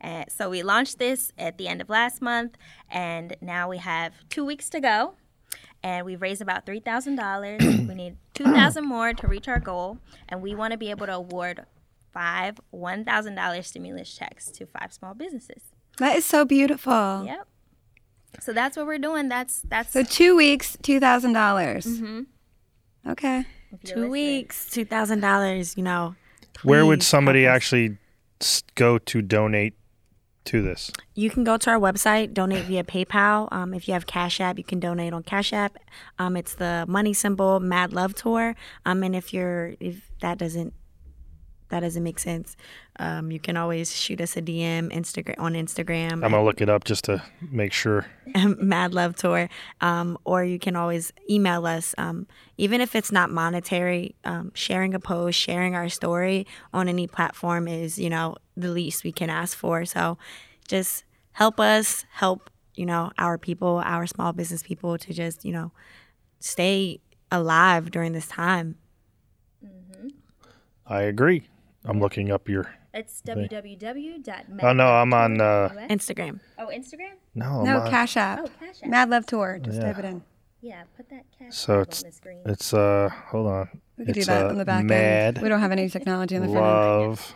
And 0.00 0.30
so 0.30 0.50
we 0.50 0.62
launched 0.62 0.98
this 0.98 1.32
at 1.38 1.58
the 1.58 1.68
end 1.68 1.80
of 1.80 1.88
last 1.88 2.22
month, 2.22 2.56
and 2.90 3.36
now 3.40 3.68
we 3.68 3.78
have 3.78 4.14
two 4.28 4.44
weeks 4.44 4.70
to 4.70 4.80
go. 4.80 5.14
And 5.82 6.04
we've 6.04 6.20
raised 6.20 6.42
about 6.42 6.66
three 6.66 6.80
thousand 6.80 7.16
dollars. 7.16 7.60
we 7.62 7.94
need 7.94 8.16
two 8.34 8.44
thousand 8.44 8.86
more 8.86 9.12
to 9.14 9.26
reach 9.26 9.48
our 9.48 9.60
goal, 9.60 9.98
and 10.28 10.42
we 10.42 10.54
want 10.54 10.72
to 10.72 10.78
be 10.78 10.90
able 10.90 11.06
to 11.06 11.14
award 11.14 11.64
five 12.12 12.60
one 12.70 13.04
thousand 13.04 13.34
dollars 13.34 13.66
stimulus 13.68 14.14
checks 14.14 14.50
to 14.50 14.66
five 14.66 14.92
small 14.92 15.14
businesses. 15.14 15.62
That 15.98 16.16
is 16.16 16.24
so 16.24 16.44
beautiful. 16.44 17.24
Yep. 17.24 17.46
So 18.40 18.52
that's 18.52 18.76
what 18.76 18.86
we're 18.86 18.98
doing. 18.98 19.28
That's 19.28 19.62
that's 19.62 19.92
So 19.92 20.02
two 20.02 20.36
weeks, 20.36 20.76
two 20.82 21.00
thousand 21.00 21.32
dollars. 21.32 21.86
Mm-hmm. 21.86 23.10
Okay. 23.10 23.44
Two 23.84 23.94
listening. 23.94 24.10
weeks, 24.10 24.70
two 24.70 24.84
thousand 24.84 25.20
dollars. 25.20 25.76
You 25.76 25.82
know. 25.82 26.14
Where 26.62 26.84
would 26.84 27.02
somebody 27.02 27.46
actually 27.46 27.96
go 28.74 28.98
to 28.98 29.22
donate 29.22 29.74
to 30.46 30.62
this? 30.62 30.90
You 31.14 31.30
can 31.30 31.44
go 31.44 31.56
to 31.56 31.70
our 31.70 31.78
website, 31.78 32.34
donate 32.34 32.64
via 32.64 32.84
PayPal. 32.84 33.48
Um, 33.52 33.74
if 33.74 33.86
you 33.86 33.94
have 33.94 34.06
Cash 34.06 34.40
App, 34.40 34.58
you 34.58 34.64
can 34.64 34.80
donate 34.80 35.12
on 35.12 35.22
Cash 35.22 35.52
App. 35.52 35.76
Um, 36.18 36.36
it's 36.36 36.54
the 36.54 36.84
money 36.88 37.12
symbol 37.12 37.60
Mad 37.60 37.92
Love 37.92 38.14
Tour. 38.14 38.54
Um, 38.86 39.02
and 39.02 39.14
if 39.14 39.32
you're 39.34 39.74
if 39.80 40.10
that 40.20 40.38
doesn't 40.38 40.74
that 41.70 41.80
doesn't 41.80 42.02
make 42.02 42.18
sense, 42.18 42.56
um, 42.98 43.30
you 43.30 43.40
can 43.40 43.56
always 43.56 43.94
shoot 43.96 44.20
us 44.20 44.36
a 44.36 44.42
DM 44.42 44.92
Instagram 44.92 45.34
on 45.38 45.54
Instagram. 45.54 46.12
I'm 46.12 46.20
gonna 46.20 46.44
look 46.44 46.60
it 46.60 46.68
up 46.68 46.84
just 46.84 47.04
to 47.04 47.22
make 47.50 47.72
sure. 47.72 48.06
Mad 48.58 48.92
Love 48.92 49.16
Tour, 49.16 49.48
um, 49.80 50.18
or 50.24 50.44
you 50.44 50.58
can 50.58 50.76
always 50.76 51.12
email 51.28 51.66
us. 51.66 51.94
Um, 51.96 52.26
even 52.58 52.80
if 52.80 52.94
it's 52.94 53.10
not 53.10 53.30
monetary, 53.30 54.14
um, 54.24 54.52
sharing 54.54 54.94
a 54.94 55.00
post, 55.00 55.38
sharing 55.38 55.74
our 55.74 55.88
story 55.88 56.46
on 56.72 56.88
any 56.88 57.06
platform 57.06 57.66
is, 57.66 57.98
you 57.98 58.10
know, 58.10 58.36
the 58.56 58.68
least 58.68 59.02
we 59.04 59.12
can 59.12 59.30
ask 59.30 59.56
for. 59.56 59.84
So 59.84 60.18
just 60.68 61.04
help 61.32 61.58
us, 61.58 62.04
help, 62.12 62.50
you 62.74 62.84
know, 62.84 63.10
our 63.18 63.38
people, 63.38 63.80
our 63.84 64.06
small 64.06 64.32
business 64.32 64.62
people 64.62 64.98
to 64.98 65.12
just, 65.14 65.44
you 65.44 65.52
know, 65.52 65.72
stay 66.38 67.00
alive 67.30 67.90
during 67.90 68.12
this 68.12 68.26
time. 68.26 68.76
I 70.86 71.02
agree. 71.02 71.46
I'm 71.84 72.00
looking 72.00 72.30
up 72.30 72.48
your. 72.48 72.72
It's 72.92 73.22
www.mad. 73.22 74.60
Oh 74.62 74.72
no, 74.72 74.86
I'm 74.86 75.12
on. 75.14 75.40
Uh, 75.40 75.68
Instagram. 75.88 76.40
Oh, 76.58 76.66
Instagram. 76.72 77.12
no, 77.34 77.44
I'm 77.60 77.64
No, 77.64 77.78
on- 77.80 77.90
Cash 77.90 78.16
App. 78.16 78.40
Oh, 78.42 78.48
Cash 78.58 78.82
App. 78.82 78.88
Mad 78.90 79.10
Love 79.10 79.26
Tour. 79.26 79.58
Just 79.62 79.78
Yeah. 79.78 79.92
type 79.92 79.98
it 79.98 80.04
in. 80.06 80.22
Yeah, 80.60 80.82
put 80.96 81.08
that 81.10 81.24
cash 81.38 81.54
So 81.54 81.80
app 81.80 81.88
it's- 81.88 82.02
on 82.02 82.10
the 82.10 82.14
screen. 82.16 82.42
It's 82.46 82.74
uh. 82.74 83.08
Hold 83.28 83.46
on. 83.46 83.68
We 83.96 84.04
could 84.06 84.16
it's 84.16 84.26
do 84.26 84.32
that 84.32 84.46
uh, 84.46 84.48
on 84.50 84.58
the 84.58 84.64
back 84.64 84.84
mad 84.84 85.36
end. 85.36 85.42
We 85.42 85.48
don't 85.48 85.60
have 85.60 85.72
any 85.72 85.88
technology 85.88 86.36
on 86.36 86.42
the 86.42 86.48
front 86.52 86.66
end. 86.66 87.08
love. 87.08 87.34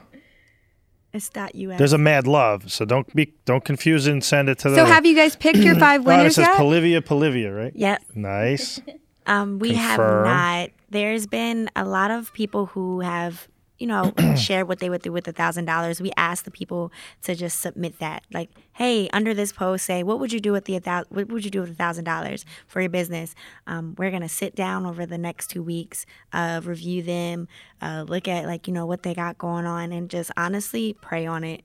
It's 1.13 1.29
dot 1.29 1.55
US. 1.55 1.79
There's 1.79 1.93
a 1.93 1.99
mad 1.99 2.27
love, 2.27 2.73
so 2.73 2.85
don't 2.85 3.13
be 3.15 3.33
don't 3.45 3.65
confuse 3.65 4.07
it 4.09 4.13
and 4.13 4.25
send 4.25 4.49
it 4.49 4.59
to 4.61 4.71
the. 4.71 4.77
So 4.77 4.85
have 4.85 5.07
you 5.07 5.15
guys 5.15 5.37
picked 5.37 5.59
your 5.59 5.75
five 5.79 6.01
Oh, 6.07 6.11
it 6.11 6.17
winners 6.17 6.35
says 6.35 6.47
yet? 6.49 6.57
Polivia, 6.57 7.01
Polivia, 7.01 7.57
right? 7.57 7.73
Yep. 7.75 8.03
Nice. 8.15 8.81
Um, 9.27 9.59
we 9.59 9.71
Confirm. 9.71 10.27
have 10.27 10.27
not. 10.27 10.71
There's 10.91 11.27
been 11.27 11.71
a 11.75 11.87
lot 11.87 12.11
of 12.11 12.35
people 12.35 12.67
who 12.67 13.01
have, 13.01 13.49
you 13.79 13.87
know, 13.87 14.13
shared 14.37 14.69
what 14.69 14.79
they 14.79 14.89
would 14.89 15.03
do 15.03 15.13
with 15.13 15.27
a 15.29 15.33
thousand 15.33 15.65
dollars. 15.65 16.01
We 16.01 16.13
asked 16.17 16.45
the 16.45 16.51
people 16.51 16.93
to 17.23 17.35
just 17.35 17.61
submit 17.61 17.99
that, 17.99 18.23
like, 18.33 18.51
hey, 18.75 19.09
under 19.13 19.35
this 19.35 19.53
post, 19.53 19.85
say 19.87 20.03
what 20.03 20.21
would 20.21 20.33
you 20.33 20.41
do 20.41 20.53
with 20.53 20.65
the 20.67 20.79
thou- 20.79 21.05
what 21.09 21.29
would 21.29 21.45
you 21.45 21.51
do 21.51 21.61
with 21.61 21.71
a 21.71 21.75
thousand 21.75 22.05
dollars 22.05 22.45
for 22.67 22.81
your 22.81 22.91
business? 22.91 23.35
Um, 23.67 23.95
we're 23.99 24.11
gonna 24.11 24.29
sit 24.29 24.55
down 24.55 24.87
over 24.87 25.07
the 25.07 25.19
next 25.19 25.49
two 25.49 25.63
weeks, 25.63 26.07
uh, 26.33 26.61
review 26.65 27.03
them, 27.03 27.49
uh, 27.83 28.05
look 28.07 28.29
at 28.29 28.47
like 28.47 28.67
you 28.69 28.73
know 28.75 28.87
what 28.87 29.03
they 29.03 29.15
got 29.15 29.39
going 29.39 29.67
on, 29.67 29.93
and 29.93 30.09
just 30.09 30.31
honestly 30.37 30.97
pray 31.01 31.27
on 31.27 31.43
it. 31.45 31.63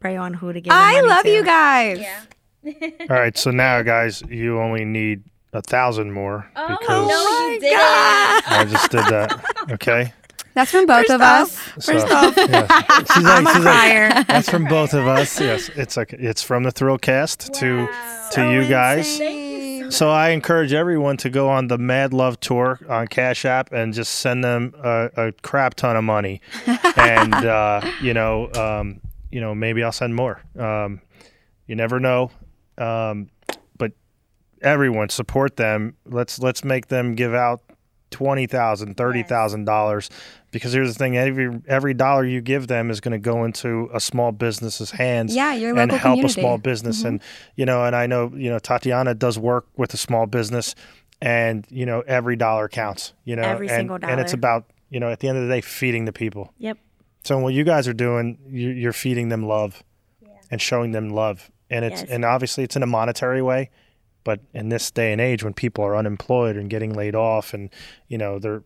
Pray 0.00 0.16
on 0.16 0.34
who 0.34 0.52
to 0.52 0.60
give. 0.60 0.72
I 0.72 0.94
money 0.94 1.08
love 1.08 1.22
to. 1.24 1.30
you 1.32 1.44
guys. 1.44 1.98
yeah. 2.00 2.22
All 3.08 3.16
right, 3.16 3.36
so 3.38 3.50
now, 3.50 3.82
guys, 3.82 4.22
you 4.28 4.60
only 4.60 4.84
need 4.84 5.22
a 5.52 5.62
thousand 5.62 6.12
more 6.12 6.50
Oh 6.56 6.68
because 6.68 7.08
no, 7.08 7.48
you 7.52 7.60
didn't. 7.60 7.78
I 7.80 8.66
just 8.68 8.90
did 8.90 9.00
that. 9.06 9.44
Okay. 9.72 10.12
That's 10.58 10.72
from 10.72 10.86
both 10.86 11.08
of 11.08 11.20
us. 11.20 11.56
First 11.56 12.08
off, 12.08 12.36
yeah. 12.36 12.66
she's 13.14 13.22
like, 13.22 13.38
I'm 13.38 13.46
a 13.46 13.52
she's 13.54 13.64
like, 13.64 14.26
that's 14.26 14.50
from 14.50 14.64
both 14.64 14.92
of 14.92 15.06
us. 15.06 15.40
Yes, 15.40 15.68
it's 15.76 15.96
like 15.96 16.12
it's 16.14 16.42
from 16.42 16.64
the 16.64 16.72
Thrillcast 16.72 17.52
to 17.60 17.84
Wow. 17.86 18.28
to 18.32 18.50
you 18.52 18.66
guys. 18.68 19.20
You. 19.20 19.88
So 19.92 20.10
I 20.10 20.30
encourage 20.30 20.72
everyone 20.72 21.16
to 21.18 21.30
go 21.30 21.48
on 21.48 21.68
the 21.68 21.78
Mad 21.78 22.12
Love 22.12 22.40
tour 22.40 22.80
on 22.88 23.06
Cash 23.06 23.44
App 23.44 23.70
and 23.72 23.94
just 23.94 24.14
send 24.14 24.42
them 24.42 24.74
a, 24.82 25.10
a 25.16 25.32
crap 25.42 25.74
ton 25.74 25.94
of 25.96 26.02
money, 26.02 26.40
and 26.96 27.32
uh, 27.34 27.80
you 28.02 28.12
know, 28.12 28.52
um, 28.54 29.00
you 29.30 29.40
know, 29.40 29.54
maybe 29.54 29.84
I'll 29.84 29.92
send 29.92 30.16
more. 30.16 30.42
Um, 30.58 31.00
you 31.68 31.76
never 31.76 32.00
know. 32.00 32.32
Um, 32.78 33.30
but 33.76 33.92
everyone 34.60 35.08
support 35.08 35.54
them. 35.56 35.94
Let's 36.04 36.40
let's 36.40 36.64
make 36.64 36.88
them 36.88 37.14
give 37.14 37.32
out 37.32 37.62
twenty 38.10 38.46
thousand, 38.48 38.96
thirty 38.96 39.22
thousand 39.22 39.66
dollars. 39.66 40.10
Because 40.50 40.72
here's 40.72 40.88
the 40.94 40.98
thing: 40.98 41.16
every 41.16 41.60
every 41.68 41.92
dollar 41.94 42.24
you 42.24 42.40
give 42.40 42.68
them 42.68 42.90
is 42.90 43.00
going 43.00 43.12
to 43.12 43.18
go 43.18 43.44
into 43.44 43.90
a 43.92 44.00
small 44.00 44.32
business's 44.32 44.90
hands. 44.92 45.34
Yeah, 45.34 45.52
your 45.54 45.76
and 45.78 45.90
help 45.92 46.02
community. 46.02 46.40
a 46.40 46.42
small 46.42 46.56
business. 46.58 46.98
Mm-hmm. 47.00 47.06
And 47.08 47.20
you 47.56 47.66
know, 47.66 47.84
and 47.84 47.94
I 47.94 48.06
know 48.06 48.32
you 48.34 48.48
know 48.50 48.58
Tatiana 48.58 49.14
does 49.14 49.38
work 49.38 49.66
with 49.76 49.92
a 49.92 49.98
small 49.98 50.26
business, 50.26 50.74
and 51.20 51.66
you 51.68 51.84
know 51.84 52.00
every 52.06 52.34
dollar 52.36 52.68
counts. 52.68 53.12
You 53.24 53.36
know, 53.36 53.42
Every 53.42 53.68
and, 53.68 53.76
single 53.76 53.98
and 54.02 54.20
it's 54.20 54.32
about 54.32 54.64
you 54.88 55.00
know 55.00 55.10
at 55.10 55.20
the 55.20 55.28
end 55.28 55.36
of 55.36 55.46
the 55.46 55.54
day 55.54 55.60
feeding 55.60 56.06
the 56.06 56.12
people. 56.12 56.52
Yep. 56.58 56.78
So 57.24 57.38
what 57.40 57.52
you 57.52 57.64
guys 57.64 57.86
are 57.86 57.92
doing, 57.92 58.38
you- 58.48 58.70
you're 58.70 58.92
feeding 58.94 59.28
them 59.28 59.46
love, 59.46 59.82
and 60.50 60.62
showing 60.62 60.92
them 60.92 61.10
love, 61.10 61.50
and 61.68 61.84
it's 61.84 62.00
Yes. 62.02 62.10
and 62.10 62.24
obviously 62.24 62.64
it's 62.64 62.74
in 62.76 62.82
a 62.82 62.86
monetary 62.86 63.42
way, 63.42 63.68
but 64.24 64.40
in 64.54 64.70
this 64.70 64.90
day 64.90 65.12
and 65.12 65.20
age 65.20 65.44
when 65.44 65.52
people 65.52 65.84
are 65.84 65.94
unemployed 65.94 66.56
and 66.56 66.70
getting 66.70 66.94
laid 66.94 67.14
off, 67.14 67.52
and 67.52 67.68
you 68.06 68.16
know 68.16 68.38
they're 68.38 68.62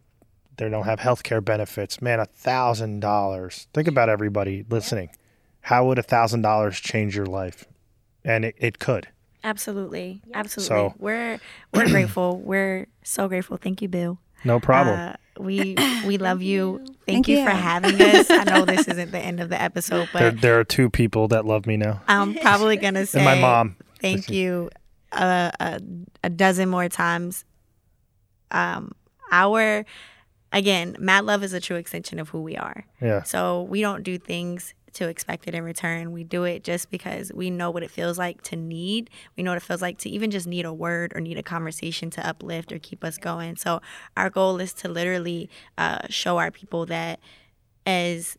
they 0.56 0.68
don't 0.68 0.84
have 0.84 1.00
health 1.00 1.22
care 1.22 1.40
benefits, 1.40 2.00
man, 2.02 2.20
a 2.20 2.26
thousand 2.26 3.00
dollars. 3.00 3.66
Think 3.72 3.88
about 3.88 4.08
everybody 4.08 4.64
listening. 4.68 5.10
How 5.62 5.86
would 5.86 5.98
a 5.98 6.02
thousand 6.02 6.42
dollars 6.42 6.78
change 6.80 7.16
your 7.16 7.26
life? 7.26 7.64
And 8.24 8.44
it, 8.44 8.54
it 8.58 8.78
could. 8.78 9.08
Absolutely. 9.44 10.22
Absolutely. 10.34 10.68
So- 10.68 10.94
we're 10.98 11.40
we're 11.72 11.88
grateful. 11.90 12.38
We're 12.38 12.86
so 13.02 13.28
grateful. 13.28 13.56
Thank 13.56 13.82
you, 13.82 13.88
Bill. 13.88 14.18
No 14.44 14.58
problem. 14.60 14.98
Uh, 14.98 15.12
we 15.38 15.76
we 16.06 16.18
love 16.18 16.42
you. 16.42 16.78
Thank, 16.78 16.98
Thank 17.06 17.28
you, 17.28 17.38
you. 17.38 17.44
for 17.44 17.50
having 17.50 18.00
us. 18.00 18.28
I 18.30 18.44
know 18.44 18.64
this 18.64 18.86
isn't 18.88 19.10
the 19.12 19.18
end 19.18 19.40
of 19.40 19.48
the 19.48 19.60
episode, 19.60 20.08
but 20.12 20.18
there 20.18 20.30
there 20.32 20.60
are 20.60 20.64
two 20.64 20.90
people 20.90 21.28
that 21.28 21.44
love 21.46 21.64
me 21.66 21.76
now, 21.76 22.02
I'm 22.08 22.34
probably 22.42 22.76
gonna 22.76 23.06
say 23.06 23.20
and 23.20 23.24
my 23.24 23.40
mom. 23.40 23.76
thank 24.00 24.28
you 24.30 24.68
uh, 25.12 25.50
a, 25.60 25.80
a 26.24 26.30
dozen 26.30 26.68
more 26.68 26.88
times. 26.88 27.44
Um, 28.50 28.92
our 29.30 29.84
again, 30.52 30.96
Mad 30.98 31.24
Love 31.24 31.42
is 31.42 31.52
a 31.52 31.60
true 31.60 31.76
extension 31.76 32.18
of 32.18 32.28
who 32.28 32.42
we 32.42 32.56
are. 32.56 32.84
Yeah. 33.00 33.22
So 33.22 33.62
we 33.62 33.80
don't 33.80 34.02
do 34.02 34.18
things 34.18 34.74
to 34.94 35.08
expect 35.08 35.48
it 35.48 35.54
in 35.54 35.64
return. 35.64 36.12
We 36.12 36.22
do 36.22 36.44
it 36.44 36.64
just 36.64 36.90
because 36.90 37.32
we 37.32 37.50
know 37.50 37.70
what 37.70 37.82
it 37.82 37.90
feels 37.90 38.18
like 38.18 38.42
to 38.42 38.56
need. 38.56 39.08
We 39.36 39.42
know 39.42 39.52
what 39.52 39.56
it 39.56 39.62
feels 39.62 39.80
like 39.80 39.98
to 39.98 40.10
even 40.10 40.30
just 40.30 40.46
need 40.46 40.64
a 40.64 40.72
word 40.72 41.12
or 41.14 41.20
need 41.20 41.38
a 41.38 41.42
conversation 41.42 42.10
to 42.10 42.26
uplift 42.26 42.72
or 42.72 42.78
keep 42.78 43.02
us 43.02 43.16
going. 43.16 43.56
So 43.56 43.80
our 44.16 44.28
goal 44.28 44.60
is 44.60 44.72
to 44.74 44.88
literally 44.88 45.48
uh, 45.78 46.00
show 46.10 46.38
our 46.38 46.50
people 46.50 46.86
that 46.86 47.20
as 47.86 48.36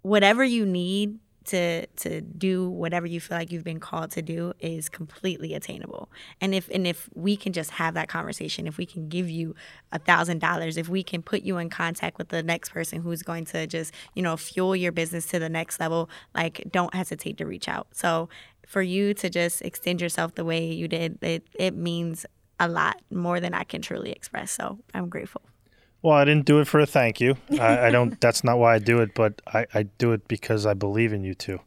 whatever 0.00 0.42
you 0.42 0.64
need 0.64 1.18
to 1.46 1.86
to 1.86 2.20
do 2.20 2.68
whatever 2.68 3.06
you 3.06 3.20
feel 3.20 3.38
like 3.38 3.52
you've 3.52 3.64
been 3.64 3.80
called 3.80 4.10
to 4.12 4.22
do 4.22 4.52
is 4.60 4.88
completely 4.88 5.54
attainable. 5.54 6.10
And 6.40 6.54
if 6.54 6.68
and 6.70 6.86
if 6.86 7.08
we 7.14 7.36
can 7.36 7.52
just 7.52 7.70
have 7.72 7.94
that 7.94 8.08
conversation 8.08 8.66
if 8.66 8.76
we 8.76 8.86
can 8.86 9.08
give 9.08 9.28
you 9.28 9.54
a 9.92 9.98
thousand 9.98 10.40
dollars 10.40 10.76
if 10.76 10.88
we 10.88 11.02
can 11.02 11.22
put 11.22 11.42
you 11.42 11.58
in 11.58 11.70
contact 11.70 12.18
with 12.18 12.28
the 12.28 12.42
next 12.42 12.70
person 12.70 13.02
who's 13.02 13.22
going 13.22 13.44
to 13.46 13.66
just 13.66 13.92
you 14.14 14.22
know 14.22 14.36
fuel 14.36 14.74
your 14.74 14.92
business 14.92 15.26
to 15.28 15.38
the 15.38 15.48
next 15.48 15.80
level 15.80 16.08
like 16.34 16.62
don't 16.70 16.94
hesitate 16.94 17.36
to 17.38 17.46
reach 17.46 17.68
out. 17.68 17.86
So 17.92 18.28
for 18.66 18.82
you 18.82 19.14
to 19.14 19.28
just 19.28 19.62
extend 19.62 20.00
yourself 20.00 20.34
the 20.34 20.44
way 20.44 20.64
you 20.72 20.88
did 20.88 21.18
it 21.22 21.46
it 21.58 21.74
means 21.74 22.26
a 22.60 22.68
lot 22.68 23.00
more 23.10 23.40
than 23.40 23.54
i 23.54 23.64
can 23.64 23.82
truly 23.82 24.12
express. 24.12 24.50
So 24.50 24.78
i'm 24.94 25.08
grateful 25.08 25.42
Well, 26.02 26.16
I 26.16 26.24
didn't 26.24 26.46
do 26.46 26.58
it 26.60 26.66
for 26.66 26.80
a 26.80 26.86
thank 26.86 27.20
you. 27.20 27.36
I, 27.60 27.86
I 27.86 27.90
don't. 27.90 28.20
That's 28.20 28.42
not 28.42 28.58
why 28.58 28.74
I 28.74 28.78
do 28.78 29.00
it. 29.00 29.14
But 29.14 29.40
I, 29.46 29.66
I 29.72 29.82
do 29.84 30.12
it 30.12 30.26
because 30.28 30.66
I 30.66 30.74
believe 30.74 31.12
in 31.12 31.24
you 31.24 31.34
too. 31.34 31.60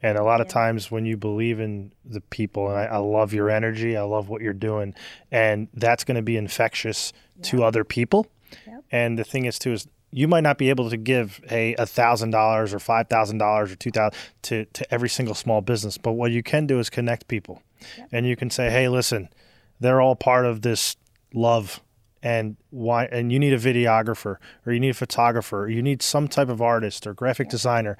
And 0.00 0.16
a 0.16 0.22
lot 0.22 0.40
of 0.40 0.46
times 0.46 0.90
when 0.92 1.06
you 1.06 1.16
believe 1.16 1.58
in 1.58 1.92
the 2.04 2.20
people, 2.20 2.68
and 2.68 2.78
I, 2.78 2.84
I 2.84 2.96
love 2.98 3.32
your 3.32 3.50
energy, 3.50 3.96
I 3.96 4.02
love 4.02 4.28
what 4.28 4.42
you're 4.42 4.52
doing, 4.52 4.94
and 5.32 5.66
that's 5.74 6.04
going 6.04 6.14
to 6.14 6.22
be 6.22 6.36
infectious 6.36 7.12
to 7.42 7.64
other 7.64 7.82
people. 7.82 8.26
And 8.92 9.18
the 9.18 9.24
thing 9.24 9.44
is 9.44 9.58
too 9.58 9.72
is 9.72 9.88
you 10.10 10.28
might 10.28 10.42
not 10.42 10.56
be 10.56 10.70
able 10.70 10.88
to 10.90 10.96
give 10.96 11.40
a 11.50 11.74
a 11.74 11.86
thousand 11.86 12.30
dollars 12.30 12.72
or 12.72 12.78
five 12.78 13.08
thousand 13.08 13.38
dollars 13.38 13.72
or 13.72 13.76
two 13.76 13.90
thousand 13.90 14.18
to 14.42 14.64
to 14.66 14.94
every 14.94 15.08
single 15.08 15.34
small 15.34 15.60
business, 15.60 15.98
but 15.98 16.12
what 16.12 16.30
you 16.30 16.42
can 16.42 16.66
do 16.66 16.78
is 16.78 16.88
connect 16.90 17.26
people, 17.28 17.62
and 18.12 18.26
you 18.26 18.36
can 18.36 18.50
say, 18.50 18.70
hey, 18.70 18.88
listen, 18.88 19.28
they're 19.80 20.00
all 20.00 20.16
part 20.16 20.46
of 20.46 20.62
this 20.62 20.96
love 21.34 21.82
and 22.22 22.56
why 22.70 23.04
and 23.06 23.32
you 23.32 23.38
need 23.38 23.52
a 23.52 23.58
videographer 23.58 24.36
or 24.66 24.72
you 24.72 24.80
need 24.80 24.90
a 24.90 24.94
photographer 24.94 25.62
or 25.62 25.68
you 25.68 25.82
need 25.82 26.02
some 26.02 26.28
type 26.28 26.48
of 26.48 26.60
artist 26.60 27.06
or 27.06 27.14
graphic 27.14 27.48
designer 27.48 27.96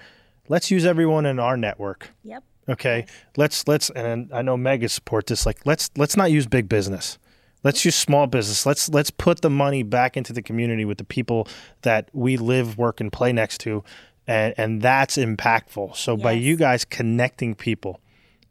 let's 0.48 0.70
use 0.70 0.84
everyone 0.84 1.26
in 1.26 1.38
our 1.38 1.56
network. 1.56 2.10
Yep. 2.24 2.42
okay? 2.68 3.06
Let's 3.36 3.68
let's 3.68 3.90
and 3.90 4.30
i 4.32 4.42
know 4.42 4.56
mega 4.56 4.88
support 4.88 5.26
this 5.26 5.46
like 5.46 5.64
let's 5.64 5.90
let's 5.96 6.16
not 6.16 6.30
use 6.30 6.46
big 6.46 6.68
business. 6.68 7.18
Let's 7.64 7.84
use 7.84 7.96
small 7.96 8.26
business. 8.26 8.64
Let's 8.66 8.88
let's 8.88 9.10
put 9.10 9.42
the 9.42 9.50
money 9.50 9.82
back 9.82 10.16
into 10.16 10.32
the 10.32 10.42
community 10.42 10.84
with 10.84 10.98
the 10.98 11.04
people 11.04 11.48
that 11.82 12.08
we 12.12 12.36
live 12.36 12.78
work 12.78 13.00
and 13.00 13.12
play 13.12 13.32
next 13.32 13.58
to 13.62 13.84
and 14.26 14.54
and 14.56 14.82
that's 14.82 15.16
impactful. 15.16 15.96
So 15.96 16.16
by 16.16 16.32
you 16.32 16.56
guys 16.56 16.84
connecting 16.84 17.54
people 17.54 18.00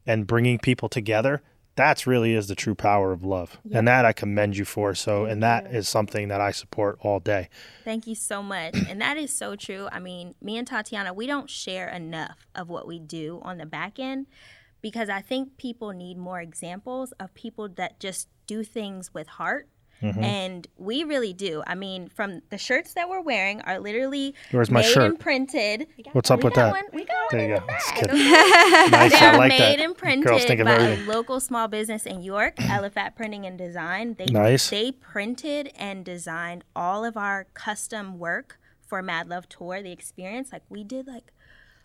and 0.06 0.26
bringing 0.26 0.58
people 0.58 0.90
together 0.90 1.42
that's 1.78 2.06
really 2.06 2.34
is 2.34 2.48
the 2.48 2.56
true 2.56 2.76
power 2.76 3.14
of 3.14 3.24
love 3.24 3.58
and 3.72 3.88
that 3.88 4.04
i 4.04 4.12
commend 4.12 4.58
you 4.58 4.66
for 4.66 4.94
so 4.94 5.24
and 5.24 5.42
that 5.42 5.68
is 5.68 5.88
something 5.88 6.28
that 6.28 6.42
i 6.42 6.52
support 6.52 6.98
all 7.02 7.20
day 7.22 7.48
Thank 7.88 8.06
you 8.06 8.16
so 8.16 8.44
much. 8.44 8.76
And 8.90 9.00
that 9.02 9.16
is 9.16 9.34
so 9.34 9.56
true. 9.56 9.88
I 9.92 10.00
mean, 10.00 10.36
me 10.42 10.58
and 10.58 10.68
Tatiana, 10.68 11.14
we 11.14 11.26
don't 11.26 11.50
share 11.50 11.88
enough 11.88 12.46
of 12.54 12.68
what 12.68 12.86
we 12.86 13.00
do 13.00 13.40
on 13.44 13.58
the 13.60 13.66
back 13.66 13.98
end 13.98 14.28
because 14.82 15.08
I 15.10 15.22
think 15.22 15.58
people 15.58 15.92
need 15.92 16.18
more 16.18 16.42
examples 16.42 17.14
of 17.14 17.34
people 17.34 17.70
that 17.70 18.00
just 18.00 18.28
do 18.46 18.64
things 18.64 19.14
with 19.14 19.28
heart. 19.28 19.70
Mm-hmm. 20.02 20.24
And 20.24 20.68
we 20.78 21.04
really 21.04 21.34
do. 21.34 21.64
I 21.66 21.74
mean, 21.76 22.08
from 22.10 22.42
the 22.52 22.58
shirts 22.58 22.94
that 22.94 23.10
we're 23.10 23.22
wearing 23.22 23.62
are 23.62 23.80
literally 23.80 24.36
Where's 24.52 24.70
my 24.70 24.82
made 24.82 24.92
shirt? 24.92 25.04
and 25.10 25.20
printed. 25.20 25.88
what's 26.14 26.30
up 26.30 26.40
We 26.40 26.46
with 26.46 26.54
got 26.54 26.66
that 26.66 26.72
one. 26.74 26.84
We 26.94 27.06
got 27.06 27.16
one 27.16 27.28
there 27.32 27.40
in 27.42 27.50
you 27.50 27.56
the 27.56 27.62
go 27.62 27.68
That's 27.68 27.92
bag. 27.92 28.92
nice 28.92 29.12
They 29.20 29.26
i 29.26 29.34
are 29.34 29.38
like 29.38 29.50
made 29.50 29.80
that 29.80 29.80
and 29.80 30.24
girls 30.24 30.44
think 30.46 30.60
printed 30.60 30.60
of 30.62 30.66
by 30.68 30.74
a 30.74 31.06
local 31.08 31.40
small 31.40 31.68
business 31.68 32.06
in 32.06 32.22
York, 32.22 32.56
Elefat 32.58 33.16
Printing 33.16 33.46
and 33.46 33.58
Design. 33.58 34.16
They 34.20 34.26
Nice. 34.26 34.70
they 34.70 34.92
printed 34.92 35.72
and 35.76 36.06
designed 36.06 36.64
all 36.76 37.04
of 37.04 37.18
our 37.18 37.46
custom 37.56 38.20
work 38.20 38.60
for 38.86 39.02
Mad 39.02 39.28
Love 39.28 39.50
Tour, 39.50 39.82
the 39.82 39.92
experience. 39.92 40.52
Like 40.54 40.64
we 40.70 40.84
did 40.84 41.08
like 41.08 41.32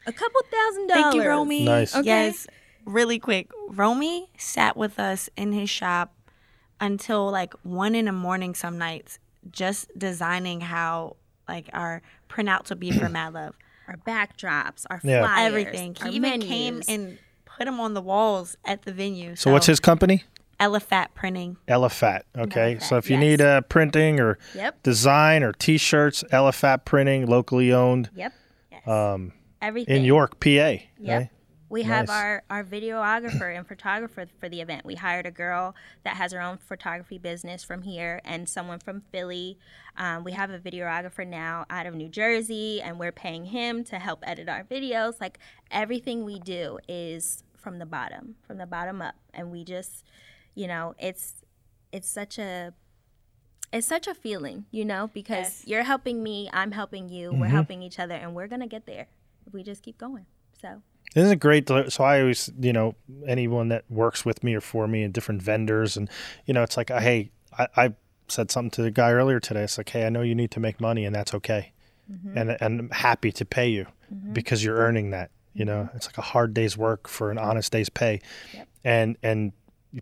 a 0.07 0.13
couple 0.13 0.41
thousand 0.51 0.89
dollars. 0.89 1.03
Thank 1.05 1.15
you, 1.17 1.27
Romy. 1.29 1.65
Nice. 1.65 1.97
Okay. 1.97 2.07
Yes. 2.07 2.47
Really 2.85 3.19
quick. 3.19 3.51
Romy 3.69 4.31
sat 4.37 4.77
with 4.77 4.99
us 4.99 5.31
in 5.37 5.53
his 5.53 5.71
shop 5.71 6.13
until 6.83 7.31
like 7.31 7.55
one 7.63 7.95
in 7.95 8.05
the 8.05 8.13
morning 8.13 8.55
some 8.55 8.77
nights, 8.77 9.19
just 9.51 9.89
designing 9.97 10.61
how 10.61 11.17
like 11.49 11.71
our 11.73 12.03
printouts 12.29 12.69
would 12.69 12.81
be 12.81 12.91
for 12.91 13.09
Mad 13.09 13.33
Love. 13.33 13.57
Our 13.89 13.97
backdrops, 13.97 14.85
our 14.91 15.01
Yeah. 15.03 15.23
flyers, 15.25 15.49
Everything. 15.49 15.95
He 15.95 16.03
our 16.03 16.09
even 16.11 16.31
menus. 16.31 16.49
came 16.49 16.83
and 16.89 17.19
put 17.45 17.65
them 17.65 17.81
on 17.81 17.95
the 17.95 18.01
walls 18.03 18.57
at 18.65 18.83
the 18.83 18.93
venue. 18.93 19.35
so 19.37 19.51
what's 19.53 19.67
his 19.67 19.81
company 19.81 20.25
Elefat 20.61 21.09
Printing. 21.15 21.57
Elefat. 21.67 22.23
Okay. 22.39 22.77
Elefat, 22.77 22.83
so 22.85 22.97
if 22.97 23.11
you 23.11 23.17
yes. 23.17 23.21
need 23.21 23.41
uh, 23.41 23.63
printing 23.63 24.21
or 24.21 24.39
Yep. 24.55 24.83
design 24.85 25.43
or 25.43 25.53
t-shirts, 25.53 26.23
Elefat 26.33 26.85
Printing, 26.85 27.27
locally 27.27 27.73
owned 27.73 28.11
Yep. 28.15 28.33
Yes. 28.71 28.87
um, 28.89 29.33
Everything. 29.61 29.97
in 29.97 30.05
York, 30.05 30.39
PA. 30.39 30.49
Yep. 30.49 30.85
right? 31.09 31.29
We 31.73 31.85
have 31.85 32.11
our, 32.11 32.43
our 32.51 32.63
videographer 32.63 33.57
and 33.57 33.67
photographer 33.67 34.27
for 34.39 34.49
the 34.49 34.61
event. 34.61 34.85
We 34.85 34.95
hired 34.95 35.25
a 35.27 35.31
girl 35.31 35.75
that 36.05 36.17
has 36.17 36.33
her 36.33 36.41
own 36.41 36.59
photography 36.59 37.17
business 37.17 37.65
from 37.65 37.83
here 37.83 38.21
and 38.25 38.47
someone 38.49 38.79
from 38.79 39.01
Philly. 39.11 39.59
Um, 39.97 40.23
we 40.23 40.33
have 40.33 40.51
a 40.51 40.59
videographer 40.59 41.27
now 41.27 41.65
out 41.71 41.87
of 41.87 41.95
New 41.95 42.09
Jersey, 42.09 42.83
and 42.83 42.99
we're 42.99 43.11
paying 43.13 43.47
him 43.47 43.85
to 43.85 43.99
help 43.99 44.21
edit 44.27 44.49
our 44.51 44.65
videos. 44.65 45.21
Like 45.21 45.39
everything 45.71 46.25
we 46.25 46.39
do 46.39 46.79
is 46.89 47.43
from 47.57 47.79
the 47.79 47.87
bottom, 47.87 48.37
from 48.47 48.59
the 48.59 48.67
bottom 48.67 49.01
up, 49.01 49.15
and 49.33 49.51
we 49.51 49.65
just, 49.65 50.05
you 50.55 50.67
know, 50.67 50.95
it's 50.99 51.35
it's 51.91 52.09
such 52.09 52.39
a 52.39 52.75
it's 53.73 53.87
such 53.87 54.07
a 54.07 54.15
feeling, 54.15 54.67
you 54.71 54.85
know, 54.85 55.09
because 55.15 55.39
Yes. 55.47 55.63
you're 55.67 55.83
helping 55.85 56.23
me, 56.23 56.51
I'm 56.53 56.73
helping 56.73 57.09
you, 57.09 57.31
Mm-hmm. 57.31 57.41
we're 57.41 57.47
helping 57.47 57.83
each 57.83 57.99
other, 57.99 58.15
and 58.15 58.35
we're 58.35 58.49
gonna 58.49 58.67
get 58.67 58.85
there 58.85 59.07
if 59.47 59.55
we 59.55 59.63
just 59.63 59.83
keep 59.83 59.97
going. 59.97 60.27
So. 60.61 60.83
Isn't 61.15 61.33
it 61.33 61.41
great? 61.41 61.67
To, 61.67 61.91
so 61.91 62.05
I 62.05 62.21
always, 62.21 62.51
you 62.59 62.73
know, 62.73 62.95
anyone 63.27 63.69
that 63.69 63.85
works 63.91 64.25
with 64.25 64.43
me 64.43 64.55
or 64.55 64.61
for 64.61 64.89
me 64.89 65.03
and 65.03 65.13
different 65.13 65.43
vendors, 65.43 65.97
and 65.97 66.09
you 66.47 66.55
know, 66.55 66.63
it's 66.63 66.77
like, 66.77 66.91
hey, 66.91 67.31
I, 67.59 67.69
I 67.77 67.95
said 68.29 68.51
something 68.51 68.71
to 68.71 68.83
the 68.83 68.91
guy 68.91 69.13
earlier 69.13 69.41
today. 69.41 69.63
It's 69.63 69.77
like, 69.77 69.91
hey, 69.91 70.07
I 70.07 70.09
know 70.09 70.23
you 70.23 70.35
need 70.35 70.51
to 70.53 70.61
make 70.61 70.81
money, 70.81 71.05
and 71.05 71.15
that's 71.15 71.35
okay, 71.35 71.73
mm-hmm. 72.11 72.37
and 72.37 72.57
and 72.61 72.81
I'm 72.81 72.91
happy 72.91 73.33
to 73.33 73.45
pay 73.45 73.69
you 73.69 73.87
mm-hmm. 74.13 74.33
because 74.33 74.65
you're 74.65 74.77
earning 74.77 75.11
that. 75.11 75.31
You 75.55 75.67
know, 75.67 75.83
mm-hmm. 75.85 75.97
it's 75.97 76.07
like 76.07 76.19
a 76.19 76.23
hard 76.23 76.55
day's 76.55 76.79
work 76.79 77.09
for 77.09 77.31
an 77.31 77.39
honest 77.39 77.73
day's 77.73 77.91
pay, 77.91 78.21
and 78.85 79.17
and 79.23 79.53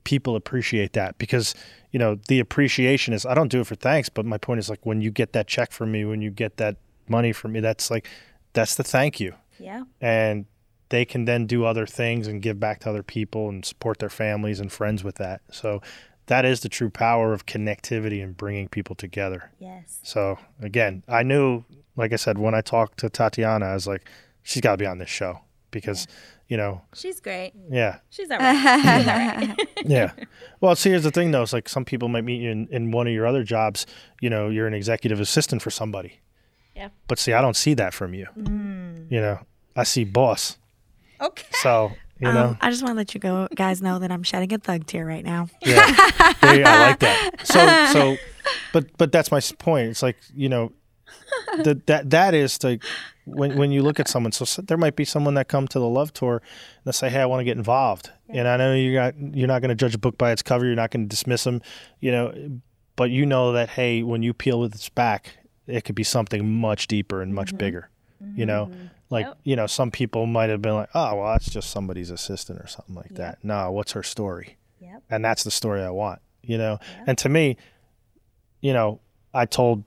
people 0.05 0.37
appreciate 0.37 0.93
that 0.93 1.19
because 1.19 1.55
you 1.91 1.99
know 1.99 2.17
the 2.29 2.39
appreciation 2.39 3.13
is 3.13 3.27
I 3.27 3.35
don't 3.35 3.49
do 3.49 3.61
it 3.61 3.67
for 3.67 3.75
thanks, 3.75 4.09
but 4.09 4.25
my 4.25 4.39
point 4.39 4.61
is 4.61 4.71
like 4.71 4.87
when 4.87 5.01
you 5.01 5.11
get 5.11 5.33
that 5.33 5.47
check 5.49 5.73
from 5.73 5.91
me, 5.93 6.05
when 6.05 6.23
you 6.23 6.31
get 6.31 6.57
that 6.59 6.77
money 7.09 7.33
from 7.33 7.53
me, 7.53 7.61
that's 7.61 7.91
like 7.91 8.07
that's 8.53 8.77
the 8.77 8.85
thank 8.85 9.21
you 9.21 9.35
Yeah. 9.59 9.85
and 10.01 10.47
they 10.91 11.05
can 11.05 11.25
then 11.25 11.47
do 11.47 11.65
other 11.65 11.87
things 11.87 12.27
and 12.27 12.43
give 12.43 12.61
back 12.61 12.81
to 12.81 12.91
other 12.91 13.03
people 13.03 13.49
and 13.49 13.65
support 13.65 13.99
their 13.99 14.09
families 14.11 14.61
and 14.61 14.71
friends 14.71 15.03
with 15.03 15.17
that. 15.17 15.41
So 15.51 15.81
that 16.27 16.45
is 16.45 16.61
the 16.61 16.69
true 16.69 16.91
power 16.91 17.33
of 17.33 17.47
connectivity 17.47 18.23
and 18.23 18.37
bringing 18.37 18.69
people 18.69 18.95
together. 18.95 19.51
Yes. 19.59 19.99
So 20.03 20.39
again, 20.61 21.03
I 21.09 21.23
knew, 21.23 21.65
like 21.97 22.13
I 22.13 22.17
said, 22.17 22.39
when 22.39 22.55
I 22.55 22.61
talked 22.61 22.99
to 23.01 23.09
Tatiana, 23.09 23.67
I 23.67 23.75
was 23.75 23.87
like, 23.87 24.09
she's 24.43 24.61
got 24.61 24.73
to 24.73 24.77
be 24.77 24.87
on 24.87 24.99
this 24.99 25.09
show 25.09 25.41
because, 25.71 26.07
you 26.49 26.57
know, 26.57 26.83
She's 26.95 27.21
great. 27.21 27.53
yeah, 27.71 27.99
She's 28.11 28.31
all 28.31 28.39
right. 28.39 28.57
She's 28.57 29.09
all 29.09 29.17
right. 29.17 29.69
yeah. 29.85 30.13
Well, 30.61 30.75
see, 30.77 30.91
here's 30.91 31.05
the 31.05 31.11
thing, 31.13 31.31
though. 31.31 31.43
It's 31.43 31.53
like 31.53 31.69
some 31.69 31.85
people 31.85 32.09
might 32.09 32.25
meet 32.25 32.41
you 32.43 32.51
in, 32.51 32.67
in 32.69 32.91
one 32.91 33.07
of 33.07 33.13
your 33.13 33.27
other 33.27 33.45
jobs. 33.45 33.87
You 34.21 34.31
know, 34.31 34.49
you're 34.49 34.67
an 34.67 34.75
executive 34.75 35.21
assistant 35.21 35.63
for 35.63 35.71
somebody. 35.71 36.19
Yeah. 36.75 36.89
But 37.07 37.19
see, 37.21 37.33
I 37.33 37.41
don't 37.41 37.57
see 37.57 37.75
that 37.75 37.95
from 37.95 38.15
you. 38.15 38.27
Mm. 38.37 39.11
You 39.11 39.21
know, 39.21 39.41
I 39.77 39.85
see 39.85 40.05
boss. 40.05 40.59
Okay. 41.21 41.47
So, 41.63 41.93
you 42.19 42.33
know, 42.33 42.49
Um, 42.49 42.59
I 42.61 42.71
just 42.71 42.83
want 42.83 42.93
to 42.95 42.97
let 42.97 43.15
you 43.15 43.21
go, 43.21 43.49
guys 43.55 43.81
know 43.83 43.99
that 43.99 44.11
I'm 44.13 44.23
shedding 44.23 44.53
a 44.53 44.59
thug 44.59 44.87
tear 44.87 45.07
right 45.07 45.25
now. 45.25 45.49
yeah, 45.63 46.33
There 46.43 46.57
you- 46.59 46.65
I 46.65 46.81
like 46.89 46.99
that. 47.01 47.47
So, 47.47 47.61
so, 47.93 48.17
but 48.73 48.97
but 48.99 49.11
that's 49.13 49.31
my 49.31 49.41
point. 49.59 49.89
It's 49.91 50.03
like 50.03 50.17
you 50.35 50.49
know, 50.49 50.73
the, 51.65 51.81
that 51.87 52.11
that 52.11 52.35
is 52.35 52.63
like 52.63 52.83
when 53.25 53.57
when 53.57 53.71
you 53.73 53.83
look 53.83 53.99
at 54.01 54.09
someone. 54.09 54.33
So, 54.33 54.45
s 54.45 54.59
there 54.69 54.77
might 54.79 54.97
be 54.97 55.05
someone 55.05 55.35
that 55.35 55.49
come 55.49 55.67
to 55.69 55.79
the 55.79 55.89
love 55.89 56.13
tour 56.13 56.43
and 56.85 56.95
say, 56.95 57.09
"Hey, 57.11 57.21
I 57.21 57.27
want 57.27 57.41
to 57.41 57.45
get 57.45 57.57
involved." 57.57 58.11
And 58.29 58.47
I 58.47 58.57
know 58.57 58.75
you 58.75 58.93
got 58.95 59.15
you're 59.19 59.49
not 59.49 59.61
going 59.63 59.71
to 59.71 59.75
judge 59.75 59.95
a 59.95 59.99
book 59.99 60.17
by 60.19 60.31
its 60.33 60.43
cover. 60.43 60.65
You're 60.67 60.77
not 60.77 60.91
going 60.93 61.05
to 61.05 61.09
dismiss 61.09 61.45
them, 61.45 61.63
you 62.01 62.13
know, 62.13 62.33
but 62.97 63.11
you 63.11 63.25
know 63.27 63.53
that 63.53 63.71
hey, 63.71 64.03
when 64.03 64.23
you 64.23 64.33
peel 64.35 64.61
with 64.61 64.75
its 64.75 64.89
back, 64.89 65.39
it 65.67 65.85
could 65.85 65.97
be 65.97 66.05
something 66.05 66.47
much 66.61 66.87
deeper 66.87 67.23
and 67.23 67.35
much 67.35 67.57
bigger. 67.57 67.89
You 68.37 68.45
know, 68.47 68.71
like 69.11 69.27
Yep. 69.27 69.39
you 69.45 69.57
know, 69.57 69.67
some 69.67 69.91
people 69.91 70.25
might 70.27 70.49
have 70.51 70.63
been 70.63 70.75
like, 70.75 70.89
"Oh, 70.95 71.17
well, 71.17 71.33
that's 71.33 71.51
just 71.51 71.71
somebody's 71.71 72.11
assistant 72.11 72.59
or 72.61 72.67
something 72.67 72.95
like 72.95 73.11
that." 73.17 73.39
No, 73.45 73.71
what's 73.73 73.93
her 73.93 74.03
story? 74.03 74.57
Yep. 74.81 75.03
and 75.11 75.23
that's 75.25 75.45
the 75.45 75.51
story 75.51 75.83
I 75.83 75.91
want, 75.91 76.21
you 76.43 76.57
know. 76.57 76.79
And 77.07 77.19
to 77.19 77.29
me, 77.29 77.57
you 78.63 78.73
know, 78.73 79.01
I 79.35 79.45
told 79.47 79.85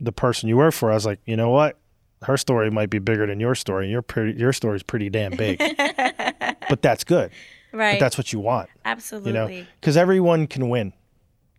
the 0.00 0.10
person 0.12 0.48
you 0.48 0.56
work 0.56 0.74
for, 0.74 0.90
I 0.90 0.94
was 0.94 1.06
like, 1.06 1.20
you 1.24 1.36
know 1.36 1.50
what, 1.50 1.78
her 2.22 2.36
story 2.36 2.68
might 2.70 2.90
be 2.90 2.98
bigger 2.98 3.26
than 3.26 3.38
your 3.38 3.54
story. 3.54 3.88
Your 3.88 4.02
pretty, 4.02 4.38
your 4.38 4.52
story's 4.52 4.82
pretty 4.82 5.08
damn 5.08 5.36
big, 5.36 5.58
but 6.68 6.82
that's 6.82 7.04
good. 7.04 7.30
Right. 7.72 7.92
But 7.94 8.00
that's 8.00 8.18
what 8.18 8.32
you 8.32 8.40
want, 8.40 8.70
Absolutely. 8.84 9.30
you 9.30 9.34
know, 9.34 9.66
because 9.80 9.96
everyone 9.96 10.46
can 10.48 10.68
win. 10.68 10.92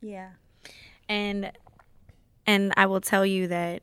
Yeah. 0.02 0.32
and 1.10 1.52
and 2.48 2.74
I 2.78 2.86
will 2.88 3.02
tell 3.02 3.26
you 3.26 3.48
that 3.48 3.82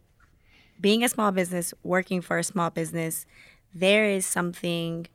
being 0.83 1.03
a 1.03 1.09
small 1.09 1.33
business, 1.33 1.73
working 1.83 2.21
for 2.21 2.37
a 2.37 2.45
small 2.45 2.69
business, 2.69 3.25
there 3.75 4.05
is 4.05 4.27
something 4.27 5.07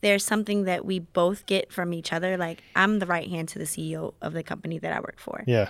there's 0.00 0.24
something 0.24 0.64
that 0.64 0.84
we 0.84 0.98
both 0.98 1.46
get 1.46 1.72
from 1.72 1.92
each 1.92 2.12
other. 2.12 2.36
Like 2.36 2.62
I'm 2.74 2.98
the 2.98 3.06
right 3.06 3.28
hand 3.28 3.48
to 3.50 3.58
the 3.58 3.64
CEO 3.64 4.14
of 4.20 4.32
the 4.32 4.42
company 4.42 4.78
that 4.78 4.92
I 4.92 5.00
work 5.00 5.18
for. 5.18 5.44
Yeah, 5.46 5.68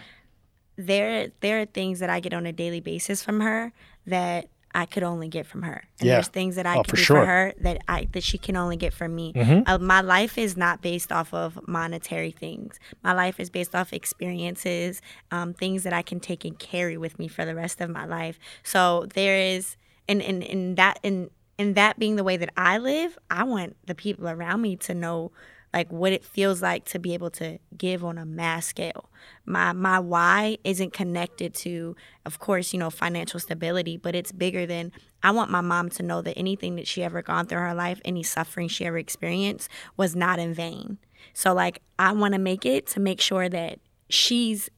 There 0.76 1.28
there 1.40 1.60
are 1.60 1.66
things 1.66 1.98
that 2.00 2.10
I 2.10 2.20
get 2.20 2.32
on 2.32 2.46
a 2.46 2.52
daily 2.52 2.80
basis 2.80 3.22
from 3.22 3.40
her 3.40 3.72
that 4.06 4.48
I 4.74 4.84
could 4.84 5.02
only 5.02 5.28
get 5.28 5.46
from 5.46 5.62
her. 5.62 5.84
And 6.00 6.06
Yeah. 6.06 6.14
there's 6.16 6.28
things 6.28 6.56
that 6.56 6.66
I 6.66 6.76
Oh, 6.76 6.82
can 6.82 6.96
do 6.96 7.00
sure. 7.02 7.20
for 7.20 7.26
her 7.26 7.52
that 7.60 7.78
I 7.88 8.08
that 8.12 8.22
she 8.22 8.36
can 8.38 8.56
only 8.56 8.76
get 8.76 8.92
from 8.92 9.14
me. 9.14 9.32
Mm-hmm. 9.32 9.62
Uh, 9.66 9.78
my 9.78 10.00
life 10.02 10.36
is 10.36 10.56
not 10.56 10.82
based 10.82 11.10
off 11.10 11.32
of 11.32 11.58
monetary 11.66 12.30
things. 12.30 12.78
My 13.02 13.12
life 13.14 13.40
is 13.40 13.48
based 13.48 13.74
off 13.74 13.92
experiences, 13.92 15.00
um, 15.30 15.54
things 15.54 15.82
that 15.84 15.92
I 15.92 16.02
can 16.02 16.20
take 16.20 16.44
and 16.44 16.58
carry 16.58 16.96
with 16.96 17.18
me 17.18 17.28
for 17.28 17.44
the 17.44 17.54
rest 17.54 17.80
of 17.80 17.88
my 17.90 18.04
life. 18.04 18.38
So 18.62 19.06
there 19.14 19.38
is, 19.38 19.76
and 20.08 20.20
in, 20.20 20.42
in 20.42 20.74
that 20.76 20.98
in 21.02 21.30
in 21.58 21.72
that 21.72 21.98
being 21.98 22.16
the 22.16 22.24
way 22.24 22.36
that 22.36 22.50
I 22.56 22.76
live, 22.76 23.16
I 23.30 23.44
want 23.44 23.76
the 23.86 23.94
people 23.94 24.28
around 24.28 24.60
me 24.60 24.76
to 24.76 24.92
know 24.94 25.32
like 25.76 25.92
what 25.92 26.10
it 26.10 26.24
feels 26.24 26.62
like 26.62 26.86
to 26.86 26.98
be 26.98 27.12
able 27.12 27.28
to 27.28 27.58
give 27.76 28.02
on 28.02 28.16
a 28.16 28.24
mass 28.24 28.64
scale. 28.64 29.10
My 29.44 29.74
my 29.74 29.98
why 29.98 30.56
isn't 30.64 30.94
connected 30.94 31.52
to 31.56 31.94
of 32.24 32.38
course, 32.38 32.72
you 32.72 32.78
know, 32.78 32.88
financial 32.88 33.38
stability, 33.38 33.98
but 33.98 34.14
it's 34.14 34.32
bigger 34.32 34.64
than 34.64 34.90
I 35.22 35.32
want 35.32 35.50
my 35.50 35.60
mom 35.60 35.90
to 35.90 36.02
know 36.02 36.22
that 36.22 36.38
anything 36.38 36.76
that 36.76 36.86
she 36.86 37.04
ever 37.04 37.20
gone 37.20 37.44
through 37.44 37.58
in 37.58 37.64
her 37.64 37.74
life, 37.74 38.00
any 38.06 38.22
suffering 38.22 38.68
she 38.68 38.86
ever 38.86 38.96
experienced 38.96 39.68
was 39.98 40.16
not 40.16 40.38
in 40.38 40.54
vain. 40.54 40.96
So 41.34 41.52
like 41.52 41.82
I 41.98 42.12
want 42.12 42.32
to 42.32 42.40
make 42.40 42.64
it 42.64 42.86
to 42.88 43.00
make 43.00 43.20
sure 43.20 43.50
that 43.50 43.78
she's 44.08 44.70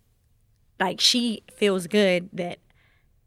like 0.80 1.00
she 1.00 1.44
feels 1.54 1.86
good 1.86 2.28
that 2.32 2.58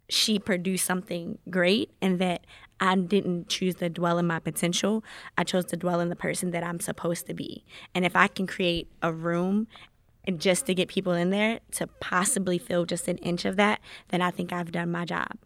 she 0.10 0.40
produced 0.40 0.84
something 0.86 1.38
great 1.50 1.90
and 2.02 2.20
that 2.20 2.46
I 2.82 2.96
didn't 2.96 3.48
choose 3.48 3.76
to 3.76 3.90
dwell 3.90 4.18
in 4.18 4.26
my 4.26 4.40
potential. 4.40 5.04
I 5.38 5.44
chose 5.44 5.66
to 5.66 5.78
dwell 5.78 6.00
in 6.00 6.10
the 6.10 6.16
person 6.16 6.50
that 6.52 6.64
I'm 6.64 6.80
supposed 6.80 7.28
to 7.28 7.34
be. 7.36 7.64
And 7.94 8.04
if 8.04 8.16
I 8.16 8.28
can 8.28 8.48
create 8.48 8.88
a 9.04 9.14
room 9.14 9.68
and 10.26 10.42
just 10.42 10.66
to 10.66 10.74
get 10.74 10.88
people 10.88 11.14
in 11.14 11.30
there 11.30 11.60
to 11.74 11.86
possibly 11.86 12.58
feel 12.58 12.86
just 12.86 13.08
an 13.08 13.18
inch 13.20 13.46
of 13.46 13.56
that, 13.58 13.80
then 14.10 14.22
I 14.22 14.32
think 14.32 14.52
I've 14.52 14.72
done 14.72 14.92
my 14.92 15.06
job. 15.06 15.38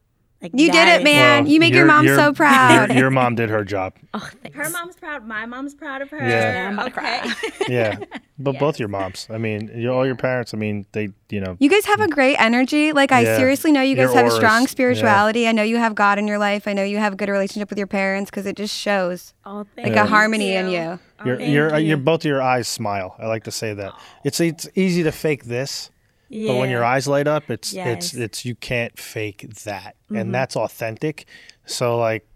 Like 0.41 0.51
You 0.53 0.71
did 0.71 0.87
it, 0.89 1.03
man. 1.03 1.43
Well, 1.45 1.51
you 1.53 1.59
make 1.59 1.73
your 1.73 1.85
you're- 1.85 1.87
mom 1.93 2.05
you're- 2.05 2.17
so 2.17 2.33
proud. 2.33 2.89
Your, 2.89 2.97
your 2.99 3.09
mom 3.09 3.35
did 3.35 3.49
her 3.49 3.63
job. 3.63 3.93
Oh, 4.13 4.29
thanks. 4.41 4.55
Her 4.55 4.69
mom's 4.69 4.95
proud. 4.95 5.27
My 5.27 5.45
mom's 5.45 5.75
proud 5.75 6.01
of 6.01 6.09
her. 6.11 6.17
Yeah. 6.17 6.53
Now 6.53 6.67
I'm 6.67 6.73
about 6.79 6.93
to 6.93 7.35
okay. 7.61 7.65
Yeah, 7.73 7.97
but 8.39 8.57
both 8.59 8.79
your 8.79 8.87
moms. 8.87 9.27
I 9.29 9.37
mean, 9.37 9.69
you, 9.75 9.91
all 9.91 10.05
your 10.05 10.15
parents. 10.15 10.53
I 10.53 10.57
mean, 10.57 10.85
they, 10.93 11.09
you 11.29 11.41
know, 11.41 11.57
You 11.59 11.69
guys 11.69 11.83
have 11.85 11.99
a 11.99 12.07
great 12.07 12.37
energy. 12.37 12.93
Like 12.93 13.11
I 13.11 13.21
Yeah. 13.23 13.35
seriously 13.37 13.73
know 13.73 13.81
you 13.81 13.95
guys 13.95 14.03
Your 14.03 14.15
have 14.15 14.25
a 14.25 14.29
auras. 14.29 14.35
strong 14.35 14.61
Yeah. 14.61 14.67
spirituality. 14.67 15.47
I 15.49 15.51
know 15.51 15.63
you 15.63 15.75
have 15.77 15.95
God 15.95 16.17
in 16.17 16.27
your 16.27 16.37
life. 16.37 16.65
I 16.65 16.71
know 16.73 16.83
you 16.83 16.97
have 16.97 17.11
a 17.13 17.15
good 17.17 17.27
relationship 17.27 17.69
with 17.69 17.77
your 17.77 17.87
parents 17.87 18.29
because 18.31 18.45
it 18.45 18.55
just 18.55 18.73
shows 18.73 19.33
Oh, 19.45 19.65
like 19.77 19.87
Yeah. 19.87 20.03
a 20.03 20.05
harmony 20.05 20.53
in 20.55 20.67
you. 20.67 20.71
you. 20.79 20.99
Oh, 21.19 21.25
your, 21.25 21.37
thank 21.37 21.51
your, 21.53 21.77
you. 21.79 21.87
your, 21.87 21.97
both 21.97 22.21
of 22.21 22.25
your 22.29 22.41
eyes 22.41 22.67
smile. 22.69 23.15
I 23.19 23.25
like 23.27 23.43
to 23.45 23.51
say 23.51 23.73
that. 23.73 23.91
It's 24.23 24.39
it's 24.39 24.67
easy 24.75 25.03
to 25.03 25.11
fake 25.11 25.43
this, 25.45 25.89
but 26.29 26.55
when 26.57 26.69
your 26.69 26.83
eyes 26.83 27.07
light 27.07 27.27
up, 27.27 27.49
it's 27.49 27.73
Yes. 27.73 28.05
it's 28.05 28.13
it's 28.15 28.45
you 28.45 28.55
can't 28.55 28.97
fake 28.99 29.45
that, 29.63 29.95
Mm-hmm. 30.05 30.15
and 30.17 30.33
that's 30.35 30.55
authentic. 30.55 31.25
So 31.65 31.97
like, 31.97 32.27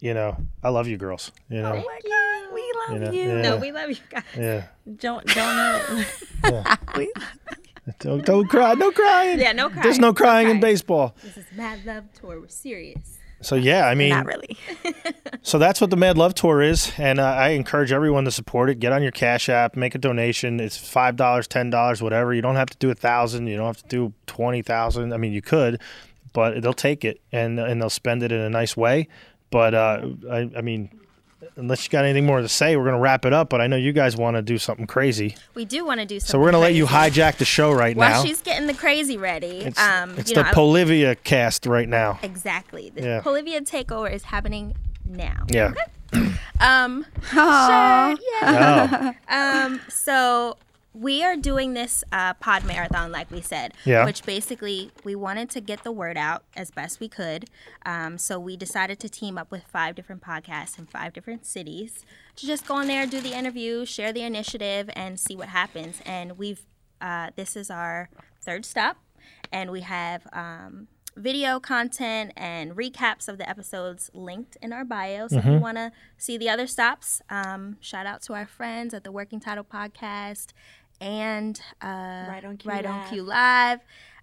you 0.00 0.14
know, 0.14 0.36
I 0.62 0.68
love 0.70 0.86
you 0.88 0.96
girls. 0.96 1.32
You 1.48 1.62
know, 1.62 1.72
we 1.72 1.78
love 1.80 2.92
You 2.92 2.98
know, 2.98 3.10
you. 3.12 3.22
yeah. 3.28 3.42
No, 3.42 3.56
we 3.56 3.72
love 3.72 3.90
you 3.90 3.96
guys. 4.10 4.22
yeah. 4.36 4.64
Don't 4.96 5.26
don't 5.26 5.56
know. 5.56 6.64
Don't, 8.00 8.22
don't 8.24 8.46
cry. 8.48 8.74
No 8.74 8.90
crying. 8.90 9.38
Yeah, 9.40 9.52
no 9.52 9.68
crying. 9.70 9.82
There's 9.82 9.98
no 9.98 10.12
crying 10.12 10.48
in 10.50 10.58
crying. 10.58 10.60
baseball. 10.60 11.16
This 11.22 11.38
is 11.38 11.46
Mad 11.56 11.86
Love 11.86 12.04
Tour. 12.12 12.38
We're 12.38 12.48
serious. 12.48 13.16
So 13.40 13.54
yeah, 13.54 13.86
I 13.86 13.94
mean, 13.94 14.10
Not 14.10 14.26
really. 14.26 14.56
So 15.42 15.58
that's 15.58 15.80
what 15.80 15.90
the 15.90 15.96
Mad 15.96 16.18
Love 16.18 16.34
Tour 16.34 16.60
is, 16.60 16.92
and 16.98 17.18
uh, 17.20 17.24
I 17.24 17.50
encourage 17.50 17.92
everyone 17.92 18.24
to 18.24 18.30
support 18.30 18.68
it. 18.68 18.80
Get 18.80 18.92
on 18.92 19.02
your 19.02 19.12
Cash 19.12 19.48
App, 19.48 19.76
make 19.76 19.94
a 19.94 19.98
donation. 19.98 20.60
It's 20.60 20.76
five 20.76 21.16
dollars, 21.16 21.46
ten 21.46 21.70
dollars, 21.70 22.02
whatever. 22.02 22.34
You 22.34 22.42
don't 22.42 22.56
have 22.56 22.68
to 22.70 22.76
do 22.78 22.90
a 22.90 22.94
thousand. 22.94 23.46
You 23.46 23.56
don't 23.56 23.66
have 23.66 23.82
to 23.82 23.88
do 23.88 24.12
twenty 24.26 24.62
thousand. 24.62 25.12
I 25.12 25.16
mean, 25.16 25.32
you 25.32 25.40
could, 25.40 25.80
but 26.32 26.60
they'll 26.60 26.74
take 26.74 27.04
it 27.04 27.20
and 27.32 27.58
and 27.58 27.80
they'll 27.80 27.88
spend 27.88 28.22
it 28.22 28.32
in 28.32 28.40
a 28.40 28.50
nice 28.50 28.76
way. 28.76 29.08
But 29.50 29.74
uh, 29.74 30.08
I, 30.30 30.50
I 30.56 30.60
mean, 30.60 30.90
unless 31.56 31.84
you 31.84 31.90
got 31.90 32.04
anything 32.04 32.26
more 32.26 32.40
to 32.40 32.48
say, 32.48 32.76
we're 32.76 32.84
gonna 32.84 32.98
wrap 32.98 33.24
it 33.24 33.32
up. 33.32 33.48
But 33.48 33.60
I 33.60 33.66
know 33.66 33.76
you 33.76 33.92
guys 33.92 34.16
want 34.16 34.36
to 34.36 34.42
do 34.42 34.58
something 34.58 34.86
crazy, 34.86 35.36
We 35.54 35.64
do 35.64 35.84
want 35.84 36.00
to 36.00 36.06
do 36.06 36.18
something. 36.20 36.32
so 36.32 36.38
we're 36.38 36.46
gonna 36.50 36.58
let 36.62 36.74
you 36.74 36.86
hijack 36.86 37.36
the 37.36 37.44
show 37.44 37.72
right 37.72 37.96
While 37.96 38.08
now. 38.08 38.14
While 38.16 38.24
she's 38.26 38.40
getting 38.42 38.66
the 38.66 38.74
crazy 38.74 39.16
ready, 39.16 39.60
It's, 39.60 39.78
um, 39.80 40.18
it's 40.18 40.30
you 40.30 40.34
the 40.36 40.42
know, 40.42 40.48
I- 40.48 40.52
Polivia 40.52 41.16
cast 41.24 41.66
right 41.66 41.88
now. 41.88 42.18
exactly. 42.22 42.90
The 42.94 43.02
Yeah. 43.02 43.20
Polivia 43.22 43.60
takeover 43.68 44.12
is 44.12 44.24
happening 44.24 44.74
now. 45.08 45.44
Yeah. 45.48 45.72
Um, 46.60 47.06
Aw. 47.34 48.14
sure, 48.16 48.24
yeah. 48.42 49.12
Oh, 49.30 49.66
Um, 49.66 49.80
so 49.88 50.56
we 50.94 51.22
are 51.22 51.36
doing 51.36 51.74
this 51.74 52.02
uh, 52.10 52.34
pod 52.34 52.64
marathon, 52.64 53.12
like 53.12 53.30
we 53.30 53.40
said, 53.40 53.74
Yeah. 53.84 54.04
which 54.04 54.24
basically 54.24 54.90
we 55.04 55.14
wanted 55.14 55.50
to 55.50 55.60
get 55.60 55.84
the 55.84 55.92
word 55.92 56.16
out 56.16 56.42
as 56.56 56.70
best 56.70 56.98
we 56.98 57.08
could. 57.08 57.48
Um, 57.86 58.18
so 58.18 58.38
we 58.40 58.56
decided 58.56 58.98
to 59.00 59.08
team 59.08 59.38
up 59.38 59.50
with 59.50 59.62
five 59.64 59.94
different 59.94 60.22
podcasts 60.22 60.78
in 60.78 60.86
five 60.86 61.12
different 61.12 61.46
cities 61.46 62.04
to 62.36 62.46
just 62.46 62.66
go 62.66 62.80
in 62.80 62.88
there, 62.88 63.06
do 63.06 63.20
the 63.20 63.36
interview, 63.36 63.84
share 63.84 64.12
the 64.12 64.22
initiative, 64.22 64.90
and 64.94 65.20
see 65.20 65.36
what 65.36 65.48
happens. 65.48 66.00
And 66.06 66.38
we've 66.38 66.62
uh, 67.00 67.30
this 67.36 67.54
is 67.54 67.70
our 67.70 68.08
third 68.42 68.64
stop, 68.64 68.96
and 69.52 69.70
we 69.70 69.82
have. 69.82 70.26
Um, 70.32 70.88
Video 71.16 71.58
content 71.58 72.32
and 72.36 72.76
recaps 72.76 73.26
of 73.26 73.38
the 73.38 73.50
episodes 73.50 74.08
linked 74.14 74.56
in 74.62 74.72
our 74.72 74.84
bio. 74.84 75.26
So 75.26 75.38
if 75.38 75.42
Mm-hmm. 75.42 75.52
you 75.54 75.58
want 75.58 75.76
to 75.76 75.90
see 76.16 76.38
the 76.38 76.48
other 76.48 76.68
stops, 76.68 77.20
um, 77.28 77.76
shout 77.80 78.06
out 78.06 78.22
to 78.22 78.34
our 78.34 78.46
friends 78.46 78.94
at 78.94 79.02
the 79.02 79.10
Working 79.10 79.40
Title 79.40 79.64
Podcast 79.64 80.52
and 81.00 81.60
uh, 81.82 81.86
Right 82.28 82.44
on 82.44 82.56
Q 82.56 82.70
Right 82.70 82.84
on 82.86 82.98
Live. 83.00 83.08
Q 83.10 83.22
Live. 83.22 83.80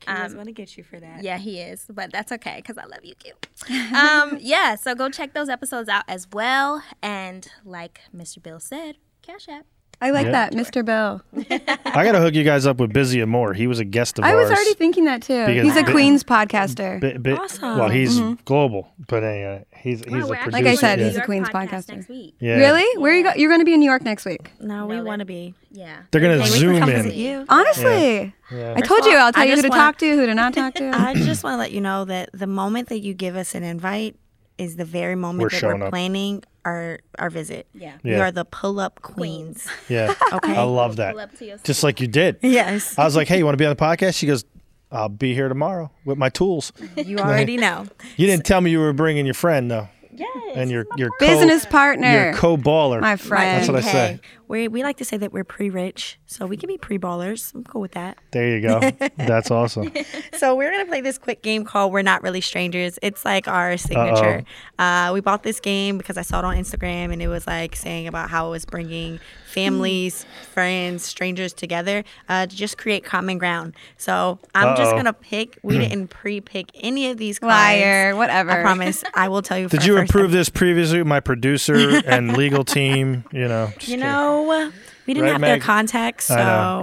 I 0.07 0.23
was 0.23 0.31
Um, 0.33 0.35
going 0.37 0.45
to 0.47 0.51
get 0.51 0.77
you 0.77 0.83
for 0.83 0.99
that. 0.99 1.23
yeah, 1.23 1.37
he 1.37 1.59
is, 1.61 1.85
but 1.89 2.11
that's 2.11 2.31
okay 2.33 2.57
because 2.57 2.77
I 2.77 2.85
love 2.85 3.03
you, 3.03 3.15
Q. 3.15 3.33
um, 3.97 4.37
yeah, 4.41 4.75
so 4.75 4.93
go 4.93 5.09
check 5.09 5.33
those 5.33 5.49
episodes 5.49 5.89
out 5.89 6.03
as 6.07 6.27
well. 6.31 6.83
And 7.01 7.47
like 7.63 8.01
Mr. 8.15 8.41
Bill 8.43 8.59
said, 8.59 8.97
Cash 9.21 9.47
App. 9.49 9.65
I 10.01 10.11
like 10.11 10.25
Yeah. 10.25 10.31
that, 10.33 10.53
Mr. 10.53 10.83
Bell. 10.85 11.21
I 11.49 12.03
gotta 12.03 12.19
hook 12.19 12.33
you 12.35 12.43
guys 12.43 12.65
up 12.67 12.77
with 12.77 12.91
Busy 12.93 13.21
and 13.21 13.31
More. 13.31 13.53
He 13.53 13.65
was 13.67 13.79
a 13.79 13.85
guest 13.85 14.19
of 14.19 14.25
I 14.25 14.33
ours. 14.33 14.49
was 14.49 14.51
already 14.57 14.73
thinking 14.75 15.05
that 15.05 15.21
too. 15.21 15.45
Because 15.45 15.63
He's 15.63 15.77
a 15.77 15.83
Bi- 15.83 15.91
Queens 15.91 16.23
podcaster. 16.23 16.99
Bi- 16.99 17.17
bi- 17.17 17.37
Awesome. 17.41 17.77
Well, 17.79 17.89
he's 17.89 18.19
mm-hmm. 18.19 18.33
global, 18.45 18.89
but 19.07 19.23
anyway, 19.23 19.65
he's 19.77 19.99
he's 20.03 20.07
Wow, 20.11 20.17
a 20.17 20.27
we're 20.29 20.35
producer. 20.37 20.51
Like 20.51 20.65
I 20.65 20.75
said, 20.75 20.95
doing 20.97 21.09
he's 21.09 21.17
a 21.17 21.21
Queens 21.21 21.49
podcaster. 21.49 21.95
next 21.95 22.09
week. 22.09 22.35
Yeah. 22.39 22.55
Really? 22.55 23.01
Where 23.01 23.13
you 23.15 23.23
go? 23.23 23.31
You're 23.35 23.49
going 23.49 23.61
to 23.61 23.65
be 23.65 23.73
in 23.73 23.79
New 23.79 23.89
York 23.89 24.01
next 24.03 24.25
week. 24.25 24.51
No, 24.59 24.85
we 24.85 25.01
want 25.01 25.19
to 25.21 25.25
be. 25.25 25.53
Yeah. 25.71 25.97
They're 26.11 26.21
gonna 26.21 26.35
Hey, 26.37 26.51
we 26.51 26.57
zoom 26.57 26.79
come 26.79 26.89
in. 26.89 26.95
visit 27.03 27.15
you. 27.15 27.45
Honestly, 27.49 28.33
Yeah. 28.51 28.73
I 28.77 28.81
told 28.81 29.05
you 29.05 29.17
I'll 29.17 29.31
tell 29.33 29.41
I 29.43 29.45
you 29.45 29.51
who 29.51 29.55
just 29.55 29.63
to 29.63 29.69
wanna- 29.69 29.81
talk 29.81 29.97
to, 29.97 30.15
who 30.15 30.25
to 30.25 30.33
not 30.35 30.53
talk 30.53 30.73
to. 30.75 30.89
I 30.93 31.13
just 31.15 31.43
want 31.43 31.55
to 31.55 31.57
let 31.57 31.71
you 31.73 31.81
know 31.81 32.05
that 32.05 32.29
the 32.33 32.47
moment 32.47 32.89
that 32.89 32.99
you 32.99 33.13
give 33.13 33.35
us 33.35 33.55
an 33.55 33.63
invite 33.63 34.15
is 34.57 34.77
the 34.77 34.85
very 34.85 35.15
moment 35.15 35.41
We're 35.43 35.49
that 35.49 35.57
showing 35.57 35.79
we're 35.79 35.87
up. 35.87 35.91
planning 35.91 36.43
our 36.65 36.99
our 37.19 37.29
visit. 37.29 37.67
Yeah. 37.73 37.93
We 38.03 38.15
are 38.15 38.31
the 38.31 38.43
pull 38.45 38.79
up 38.79 39.01
queens. 39.01 39.67
Yeah, 39.87 40.13
Okay. 40.33 40.55
I 40.55 40.63
love 40.63 40.97
that. 40.97 41.11
Pull 41.13 41.21
up 41.21 41.35
to 41.37 41.45
your 41.45 41.57
Just 41.59 41.83
like 41.83 42.01
you 42.01 42.07
did. 42.07 42.37
Yes. 42.41 42.97
I 42.97 43.05
was 43.05 43.15
like, 43.15 43.27
"Hey, 43.27 43.37
you 43.37 43.45
want 43.45 43.53
to 43.53 43.61
be 43.61 43.65
on 43.65 43.75
the 43.75 43.81
podcast?" 43.81 44.15
She 44.15 44.25
goes, 44.27 44.43
"I'll 44.91 45.07
be 45.09 45.33
here 45.33 45.47
tomorrow 45.47 45.91
with 46.03 46.17
my 46.17 46.29
tools." 46.29 46.73
You 46.97 47.19
already 47.19 47.57
know. 47.57 47.85
You 48.17 48.25
didn't 48.27 48.45
tell 48.45 48.59
me 48.61 48.71
you 48.71 48.79
were 48.79 48.93
bringing 48.93 49.25
your 49.25 49.33
friend 49.35 49.69
though, 49.69 49.87
Yes. 50.11 50.29
and 50.55 50.71
your 50.71 50.85
your 50.97 51.09
co- 51.19 51.27
Business 51.27 51.65
partner. 51.65 52.11
your 52.25 52.33
co-baller. 52.33 52.99
My 53.01 53.15
friend. 53.15 53.59
That's 53.59 53.67
what 53.69 53.77
I 53.77 53.81
say. 53.81 54.19
We 54.47 54.67
we 54.67 54.83
like 54.83 54.97
to 54.97 55.05
say 55.05 55.17
that 55.17 55.31
we're 55.33 55.43
pre 55.43 55.69
rich, 55.69 56.19
so 56.25 56.45
we 56.45 56.57
can 56.57 56.67
be 56.67 56.77
pre 56.77 56.97
ballers. 56.99 57.53
I'm 57.53 57.63
cool 57.63 57.81
with 57.81 57.93
that. 57.93 58.17
There 58.31 58.47
you 58.47 58.61
go. 58.61 58.79
That's 59.17 59.51
awesome. 59.51 59.91
So 60.37 60.53
we're 60.55 60.69
gonna 60.69 60.85
play 60.85 60.99
this 61.01 61.17
quick 61.17 61.41
game 61.41 61.63
called 61.63 61.93
"We're 61.93 62.01
Not 62.01 62.21
Really 62.21 62.41
Strangers." 62.41 62.99
It's 63.01 63.23
like 63.23 63.47
our 63.47 63.77
signature. 63.77 64.43
Uh, 64.77 65.11
we 65.13 65.21
bought 65.21 65.43
this 65.43 65.59
game 65.61 65.97
because 65.97 66.17
I 66.17 66.23
saw 66.23 66.39
it 66.39 66.45
on 66.45 66.55
Instagram, 66.57 67.13
and 67.13 67.21
it 67.21 67.29
was 67.29 67.47
like 67.47 67.75
saying 67.75 68.07
about 68.07 68.29
how 68.29 68.47
it 68.47 68.51
was 68.51 68.65
bringing 68.65 69.19
families, 69.45 70.25
friends, 70.51 71.03
strangers 71.05 71.53
together 71.53 72.03
uh, 72.27 72.45
to 72.45 72.53
just 72.55 72.77
create 72.77 73.05
common 73.05 73.37
ground. 73.37 73.73
So 73.97 74.37
I'm 74.53 74.75
just 74.75 74.89
Uh-oh. 74.91 74.97
gonna 74.97 75.13
pick. 75.13 75.57
We 75.63 75.77
didn't 75.87 76.09
pre-pick 76.09 76.69
any 76.75 77.09
of 77.09 77.17
these 77.17 77.39
cards. 77.39 77.51
Liar, 77.53 78.15
whatever. 78.15 78.51
I 78.51 78.61
promise. 78.61 79.03
I 79.13 79.29
will 79.29 79.41
tell 79.41 79.57
you. 79.57 79.69
Did 79.69 79.81
the 79.81 79.85
you 79.85 79.95
first 79.95 80.09
approve 80.09 80.27
time. 80.27 80.31
this 80.33 80.49
previously 80.49 81.01
my 81.03 81.21
producer 81.21 82.01
and 82.05 82.35
legal 82.35 82.65
team? 82.65 83.23
You 83.31 83.47
know. 83.47 83.67
just 83.77 83.87
You 83.87 83.97
kidding. 83.97 83.99
Know, 84.43 84.71
we 85.07 85.13
didn't 85.13 85.23
Right, 85.25 85.31
have 85.33 85.41
their 85.41 85.55
Meg? 85.55 85.61
contacts. 85.61 86.25
So, 86.25 86.35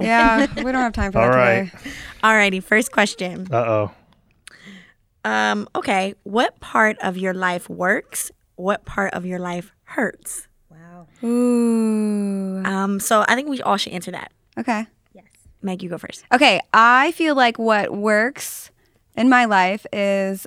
Yeah, 0.02 0.46
we 0.56 0.62
don't 0.62 0.74
have 0.74 0.92
time 0.92 1.12
for 1.12 1.20
All 1.20 1.30
that 1.30 1.36
right. 1.36 1.70
today. 1.78 1.90
alrighty. 2.22 2.62
First 2.62 2.92
question. 2.92 3.46
Uh 3.50 3.56
oh. 3.56 3.90
Um, 5.24 5.68
okay, 5.76 6.14
what 6.24 6.58
part 6.60 6.96
of 7.00 7.16
your 7.16 7.34
life 7.34 7.68
works? 7.68 8.30
What 8.56 8.84
part 8.84 9.14
of 9.14 9.24
your 9.24 9.38
life 9.38 9.72
hurts? 9.84 10.48
Wow. 10.68 11.06
Ooh. 11.22 12.62
Um, 12.64 12.98
so 13.00 13.24
I 13.28 13.34
think 13.34 13.48
we 13.48 13.60
all 13.62 13.76
should 13.76 13.92
answer 13.92 14.10
that. 14.10 14.32
Okay. 14.58 14.86
Yes. 15.14 15.24
Meg, 15.62 15.82
you 15.82 15.88
go 15.88 15.98
first. 15.98 16.24
Okay, 16.34 16.60
I 16.72 17.12
feel 17.12 17.34
like 17.36 17.58
what 17.58 17.92
works 17.92 18.70
in 19.16 19.28
my 19.28 19.44
life 19.44 19.86
is 19.92 20.46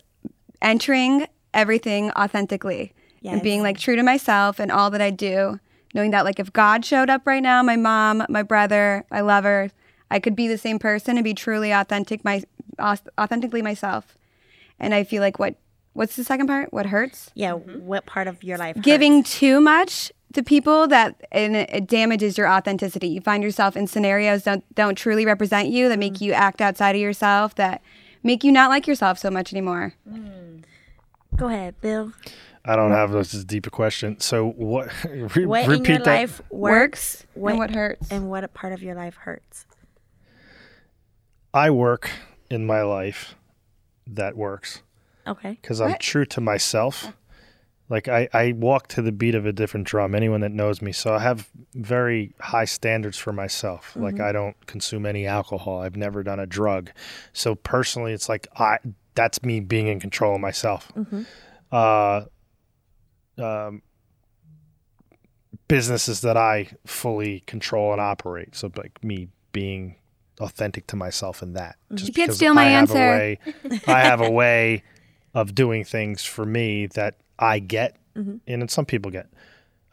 entering 0.62 1.28
everything 1.54 2.12
authentically 2.12 2.92
and 3.24 3.42
being 3.42 3.64
like 3.64 3.80
true 3.80 3.96
to 3.96 4.04
myself 4.04 4.60
and 4.60 4.72
all 4.72 4.92
that 4.92 5.02
I 5.02 5.10
do. 5.10 5.60
Knowing 5.96 6.12
that 6.12 6.26
like 6.26 6.40
if 6.40 6.52
God 6.52 6.84
showed 6.84 7.10
up 7.10 7.26
right 7.26 7.42
now, 7.42 7.64
my 7.64 7.78
mom, 7.78 8.26
my 8.28 8.44
brother, 8.44 9.06
I 9.10 9.22
love 9.22 9.46
her, 9.46 9.72
I 10.12 10.20
could 10.20 10.36
be 10.36 10.48
the 10.48 10.58
same 10.58 10.78
person 10.78 11.18
and 11.18 11.24
be 11.24 11.34
truly 11.34 11.72
authentic 11.72 12.24
my 12.26 12.44
authentically 12.78 13.62
myself. 13.62 14.18
And 14.78 14.94
I 14.94 15.06
feel 15.06 15.22
like 15.22 15.40
what 15.40 15.56
what's 15.94 16.18
the 16.18 16.26
second 16.26 16.48
part? 16.48 16.74
What 16.74 16.88
hurts? 16.88 17.32
Yeah, 17.34 17.54
what 17.54 18.06
part 18.06 18.28
of 18.28 18.44
your 18.44 18.58
life? 18.58 18.76
giving 18.82 19.20
hurts? 19.20 19.40
too 19.40 19.62
much 19.62 20.12
to 20.34 20.44
people 20.44 20.86
that 20.88 21.26
and 21.32 21.56
it 21.56 21.88
damages 21.88 22.38
your 22.38 22.50
authenticity. 22.50 23.08
You 23.08 23.22
find 23.22 23.42
yourself 23.42 23.78
in 23.78 23.88
scenarios 23.88 24.44
that 24.44 24.52
don't, 24.52 24.76
don't 24.76 24.98
truly 24.98 25.26
represent 25.26 25.70
you, 25.70 25.88
that 25.88 25.98
make 25.98 26.16
mm. 26.16 26.22
you 26.22 26.34
act 26.34 26.60
outside 26.60 26.96
of 26.96 27.02
yourself, 27.02 27.56
that 27.56 27.82
make 28.22 28.44
you 28.44 28.52
not 28.52 28.70
like 28.70 28.86
yourself 28.86 29.18
so 29.18 29.32
much 29.32 29.54
anymore. 29.54 29.94
Mm. 30.10 30.66
Go 31.38 31.48
ahead, 31.48 31.80
Bill. 31.80 32.12
I 32.68 32.76
don't 32.76 32.92
have 32.92 33.12
this 33.12 33.34
is 33.34 33.44
a 33.44 33.46
deeper 33.46 33.70
question. 33.70 34.20
So 34.20 34.50
what? 34.50 34.90
Re- 35.06 35.46
What 35.46 35.68
repeat 35.68 35.86
in 35.88 35.96
your 35.96 36.00
that. 36.00 36.06
life 36.06 36.42
works? 36.50 37.26
Works 37.36 37.52
and 37.52 37.58
what 37.60 37.72
hurts. 37.72 38.12
And 38.12 38.30
what 38.30 38.54
part 38.54 38.74
of 38.74 38.82
your 38.82 38.96
life 38.96 39.16
hurts? 39.16 39.66
I 41.54 41.70
work 41.70 42.10
in 42.50 42.66
my 42.66 42.82
life 42.82 43.36
that 44.08 44.36
works 44.36 44.82
Okay. 45.28 45.58
because 45.62 45.80
I'm 45.82 45.96
true 46.00 46.26
to 46.26 46.42
myself. 46.42 47.14
Like 47.88 48.08
I, 48.08 48.28
I 48.34 48.52
walk 48.54 48.88
to 48.90 49.02
the 49.04 49.12
beat 49.12 49.36
of 49.36 49.46
a 49.46 49.54
different 49.54 49.86
drum. 49.86 50.16
Anyone 50.16 50.42
that 50.42 50.52
knows 50.52 50.82
me, 50.82 50.92
so 50.92 51.14
I 51.14 51.20
have 51.20 51.48
very 51.76 52.34
high 52.40 52.66
standards 52.66 53.18
for 53.18 53.32
myself. 53.32 53.96
Like 53.96 54.20
I 54.20 54.32
don't 54.32 54.56
consume 54.66 55.06
any 55.06 55.28
alcohol. 55.28 55.82
I've 55.82 55.96
never 55.96 56.24
done 56.24 56.40
a 56.40 56.48
drug. 56.48 56.90
So 57.32 57.54
personally, 57.54 58.12
it's 58.14 58.28
like 58.28 58.48
I 58.58 58.80
that's 59.14 59.44
me 59.44 59.60
being 59.60 59.86
in 59.88 60.00
control 60.00 60.34
of 60.36 60.42
myself. 60.42 60.92
Uh, 61.72 62.26
um, 63.38 63.82
businesses 65.68 66.22
that 66.22 66.38
I 66.38 66.70
fully 66.86 67.42
control 67.48 67.92
and 67.92 68.02
operate. 68.02 68.56
So 68.56 68.72
like 68.76 69.04
me 69.04 69.30
being 69.52 69.96
authentic 70.40 70.86
to 70.88 70.96
myself 70.96 71.42
in 71.42 71.54
that. 71.54 71.78
Just 71.94 72.10
You 72.10 72.14
can't 72.14 72.34
steal 72.34 72.54
my 72.54 72.64
I 72.66 72.70
have 72.70 72.90
answer. 72.92 72.96
way- 72.96 73.40
I 73.88 74.02
have 74.02 74.22
a 74.22 74.30
way 74.42 74.84
of 75.34 75.56
doing 75.56 75.84
things 75.84 76.24
for 76.24 76.46
me 76.46 76.88
that 76.88 77.16
I 77.40 77.60
get, 77.60 77.98
and 78.48 78.70
some 78.72 78.86
people 78.86 79.12
get. 79.12 79.28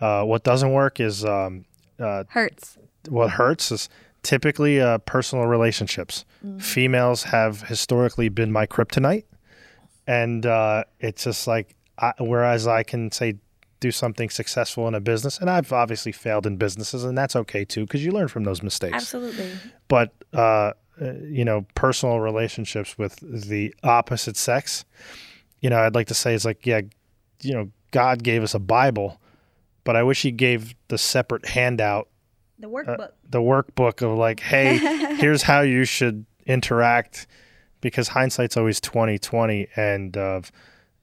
Uh, 0.00 0.24
what 0.24 0.44
doesn't 0.44 0.72
work 0.72 1.00
is 1.00 1.24
um, 1.24 1.64
uh, 1.98 2.24
Hurts. 2.28 2.78
what 3.08 3.30
hurts 3.30 3.70
is 3.72 3.88
typically 4.22 4.80
uh, 4.80 4.98
personal 4.98 5.46
relationships. 5.46 6.24
Females 6.58 7.24
have 7.24 7.62
historically 7.62 8.28
been 8.28 8.50
my 8.52 8.66
kryptonite, 8.66 9.24
and 10.06 10.44
uh, 10.46 10.84
it's 11.00 11.24
just 11.24 11.46
like 11.48 11.74
I, 12.02 12.12
whereas 12.20 12.66
I 12.66 12.82
can 12.82 13.10
say 13.12 13.36
do 13.80 13.90
something 13.90 14.28
successful 14.30 14.86
in 14.88 14.94
a 14.94 15.00
business, 15.00 15.38
and 15.38 15.48
I've 15.48 15.72
obviously 15.72 16.12
failed 16.12 16.46
in 16.46 16.56
businesses, 16.56 17.04
and 17.04 17.16
that's 17.16 17.34
okay 17.36 17.64
too 17.64 17.86
because 17.86 18.04
you 18.04 18.12
learn 18.12 18.28
from 18.28 18.44
those 18.44 18.62
mistakes 18.62 18.94
Absolutely. 18.94 19.50
but 19.88 20.12
uh, 20.34 20.72
uh, 21.00 21.12
you 21.24 21.44
know, 21.44 21.64
personal 21.74 22.20
relationships 22.20 22.98
with 22.98 23.16
the 23.48 23.74
opposite 23.82 24.36
sex, 24.36 24.84
you 25.60 25.70
know, 25.70 25.78
I'd 25.78 25.94
like 25.94 26.08
to 26.08 26.14
say 26.14 26.34
it's 26.34 26.44
like, 26.44 26.66
yeah, 26.66 26.82
you 27.40 27.54
know, 27.54 27.70
God 27.92 28.22
gave 28.22 28.42
us 28.42 28.54
a 28.54 28.58
Bible, 28.58 29.20
but 29.84 29.96
I 29.96 30.02
wish 30.02 30.22
He 30.22 30.30
gave 30.32 30.74
the 30.88 30.98
separate 30.98 31.46
handout, 31.46 32.08
The 32.58 32.68
workbook. 32.68 33.10
the 33.28 33.40
workbook 33.40 34.02
of 34.02 34.16
like, 34.18 34.40
hey, 34.40 34.76
here's 35.16 35.42
how 35.42 35.60
you 35.62 35.84
should 35.84 36.24
interact, 36.46 37.26
because 37.80 38.08
hindsight's 38.08 38.56
always 38.56 38.80
twenty 38.80 39.18
twenty, 39.18 39.66
and 39.76 40.16
uh, 40.16 40.42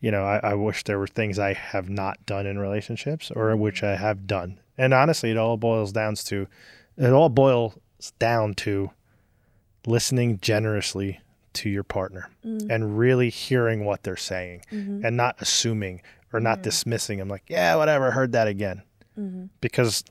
you 0.02 0.12
know, 0.12 0.24
I, 0.24 0.40
I 0.52 0.54
wish 0.54 0.84
there 0.84 1.00
were 1.00 1.08
things 1.08 1.38
I 1.38 1.54
have 1.54 1.90
not 1.90 2.26
done 2.26 2.46
in 2.46 2.58
relationships 2.58 3.32
or 3.32 3.50
mm-hmm. 3.50 3.62
which 3.62 3.84
I 3.84 3.96
have 3.96 4.28
done, 4.28 4.60
and 4.78 4.94
honestly, 4.94 5.32
it 5.32 5.38
all 5.38 5.58
boils 5.58 5.92
down 5.92 6.16
to, 6.16 6.48
it 6.98 7.12
all 7.12 7.30
boils 7.30 7.78
down 8.18 8.54
to 8.56 8.92
listening 9.86 10.40
generously 10.40 11.20
to 11.54 11.70
your 11.70 11.84
partner 11.84 12.30
mm. 12.46 12.70
and 12.70 12.98
really 12.98 13.30
hearing 13.30 13.86
what 13.86 14.04
they're 14.04 14.16
saying 14.16 14.62
mm-hmm. 14.72 15.06
and 15.06 15.18
not 15.18 15.36
assuming 15.40 16.02
or 16.32 16.40
not 16.40 16.60
mm. 16.60 16.64
dismissing 16.64 17.18
them 17.18 17.28
like 17.28 17.44
yeah 17.48 17.76
whatever 17.76 18.12
heard 18.12 18.32
that 18.32 18.48
again. 18.48 18.84
Mm-hmm. 19.20 19.46
Because 19.60 20.04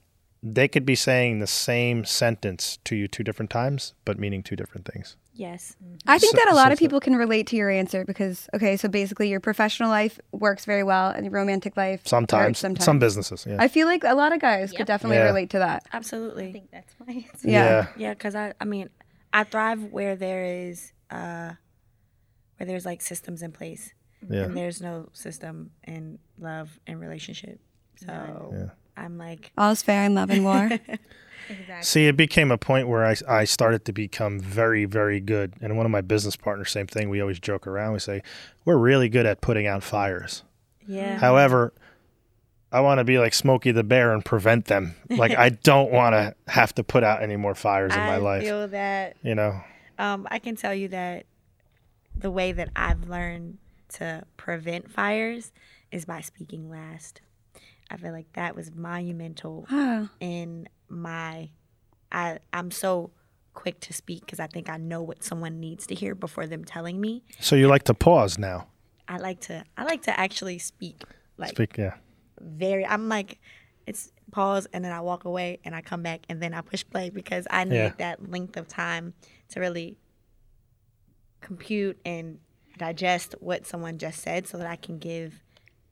they 0.43 0.69
could 0.69 0.85
be 0.85 0.95
saying 0.95 1.39
the 1.39 1.47
same 1.47 2.05
sentence 2.05 2.79
to 2.85 2.95
you 2.95 3.09
two 3.09 3.25
different 3.25 3.51
times 3.51 3.95
but 4.05 4.19
meaning 4.19 4.43
two 4.43 4.57
different 4.57 4.87
things 4.87 5.17
Yes. 5.39 5.77
I 6.05 6.19
think 6.19 6.33
So- 6.33 6.37
that 6.45 6.51
a 6.53 6.55
lot 6.57 6.67
so 6.67 6.73
of 6.73 6.79
people 6.81 6.99
can 6.99 7.15
relate 7.15 7.47
to 7.49 7.57
your 7.57 7.71
answer 7.71 8.05
because 8.05 8.49
okay, 8.55 8.77
so 8.77 8.89
basically 8.89 9.29
your 9.29 9.39
professional 9.39 9.89
life 9.89 10.19
works 10.33 10.65
very 10.65 10.83
well 10.83 11.11
and 11.11 11.25
your 11.25 11.33
romantic 11.33 11.77
life 11.77 12.01
sometimes, 12.05 12.59
sometimes. 12.59 12.85
some 12.85 12.99
businesses 12.99 13.47
yeah 13.49 13.57
I 13.61 13.69
feel 13.69 13.87
like 13.87 14.03
a 14.03 14.15
lot 14.15 14.33
of 14.33 14.41
guys 14.41 14.73
could 14.73 14.87
definitely 14.89 15.19
Yeah. 15.19 15.27
relate 15.27 15.51
to 15.51 15.61
that. 15.61 15.85
Absolutely. 15.93 16.49
I 16.49 16.53
think 16.53 16.71
that's 16.73 16.93
my 17.07 17.13
answer. 17.15 17.49
Yeah. 17.49 17.87
Yeah, 17.97 18.15
because 18.15 18.35
I, 18.35 18.53
I 18.61 18.65
mean, 18.65 18.91
I 19.33 19.45
thrive 19.45 19.85
where 19.93 20.17
there 20.17 20.45
is, 20.45 20.93
uh, 21.11 21.53
where 22.57 22.67
there's 22.67 22.85
like 22.85 23.01
systems 23.01 23.41
in 23.43 23.53
place, 23.53 23.93
yeah 24.29 24.43
and 24.43 24.57
there's 24.57 24.81
no 24.83 25.09
system 25.13 25.71
in 25.87 26.19
love 26.41 26.81
and 26.89 26.99
relationship. 27.01 27.61
So 28.05 28.51
Yeah. 28.53 28.71
I'm 28.97 29.17
like, 29.19 29.53
All's 29.57 29.83
fair 29.83 30.03
in 30.03 30.15
love 30.15 30.31
and 30.31 30.43
war. 30.45 30.69
Exactly. 31.49 31.83
See, 31.83 32.07
it 32.07 32.17
became 32.17 32.51
a 32.51 32.59
point 32.59 32.89
where 32.89 33.05
I, 33.07 33.15
I 33.27 33.45
started 33.45 33.85
to 33.87 33.93
become 33.93 34.39
very, 34.39 34.85
very 34.85 35.21
good. 35.21 35.55
And 35.61 35.77
one 35.77 35.87
of 35.87 35.93
my 35.93 36.01
business 36.01 36.37
partners, 36.37 36.71
same 36.71 36.87
thing. 36.87 37.09
We 37.09 37.21
always 37.21 37.39
joke 37.41 37.67
around. 37.67 37.95
We 37.95 37.99
say, 38.01 38.23
we're 38.65 38.77
really 38.77 39.09
good 39.09 39.27
at 39.27 39.41
putting 39.41 39.67
out 39.67 39.83
fires. 39.83 40.43
yeah, 40.87 41.19
However, 41.19 41.73
I 42.71 42.81
want 42.81 42.99
to 42.99 43.05
be 43.05 43.19
like 43.19 43.33
Smokey 43.33 43.73
the 43.73 43.85
Bear 43.85 44.13
and 44.13 44.25
prevent 44.25 44.67
them. 44.67 44.95
Like, 45.11 45.37
I 45.37 45.49
don't 45.49 45.91
want 45.91 46.15
to 46.15 46.35
have 46.51 46.75
to 46.75 46.85
put 46.85 47.03
out 47.03 47.23
any 47.23 47.37
more 47.37 47.55
fires 47.55 47.95
in 47.95 48.01
my 48.01 48.15
I 48.15 48.19
life. 48.19 48.43
I 48.43 48.45
feel 48.45 48.69
that 48.69 49.17
you 49.23 49.35
know? 49.35 49.61
um, 49.99 50.29
I 50.31 50.39
can 50.39 50.55
tell 50.55 50.75
you 50.75 50.89
that 50.89 51.25
the 52.15 52.31
way 52.31 52.53
that 52.53 52.69
I've 52.77 53.09
learned 53.09 53.59
to 53.95 54.25
prevent 54.37 54.91
fires 54.91 55.51
is 55.91 56.05
by 56.05 56.21
speaking 56.21 56.71
last. 56.71 57.21
I 57.91 57.97
feel 57.97 58.13
like 58.13 58.33
that 58.35 58.55
was 58.55 58.71
monumental 58.75 59.67
in 60.21 60.69
my 60.89 61.51
I 62.13 62.39
I'm 62.53 62.71
so 62.71 63.11
quick 63.55 63.81
to 63.81 63.93
speak 63.93 64.21
because 64.21 64.39
I 64.41 64.47
think 64.47 64.69
I 64.71 64.77
know 64.77 65.03
what 65.03 65.25
someone 65.25 65.59
needs 65.61 65.87
to 65.89 65.95
hear 65.95 66.15
before 66.15 66.47
them 66.47 66.65
telling 66.65 67.01
me. 67.01 67.25
So 67.41 67.57
you 67.57 67.67
like 67.69 67.83
to 67.85 67.95
pause 67.95 68.39
now? 68.39 68.69
I 69.09 69.17
like 69.19 69.41
to 69.43 69.65
I 69.77 69.85
like 69.85 70.03
to 70.03 70.19
actually 70.19 70.59
speak 70.59 71.03
like 71.37 71.51
Speak. 71.51 71.77
Yeah. 71.77 71.95
very 72.41 72.87
I'm 72.87 73.09
like 73.09 73.41
it's 73.87 74.13
pause 74.31 74.67
and 74.73 74.85
then 74.85 74.93
I 74.93 75.01
walk 75.01 75.25
away 75.25 75.59
and 75.65 75.75
I 75.75 75.81
come 75.81 76.03
back 76.03 76.21
and 76.29 76.43
then 76.43 76.53
I 76.55 76.61
push 76.61 76.85
play 76.89 77.09
because 77.11 77.47
I 77.51 77.65
need 77.65 77.75
Yeah. 77.77 77.93
that 77.99 78.31
length 78.31 78.57
of 78.57 78.69
time 78.69 79.15
to 79.51 79.61
really 79.61 79.97
compute 81.41 81.99
and 82.05 82.39
digest 82.77 83.35
what 83.41 83.67
someone 83.67 83.99
just 83.99 84.21
said 84.21 84.47
so 84.47 84.59
that 84.59 84.67
I 84.67 84.77
can 84.77 84.99
give 84.99 85.43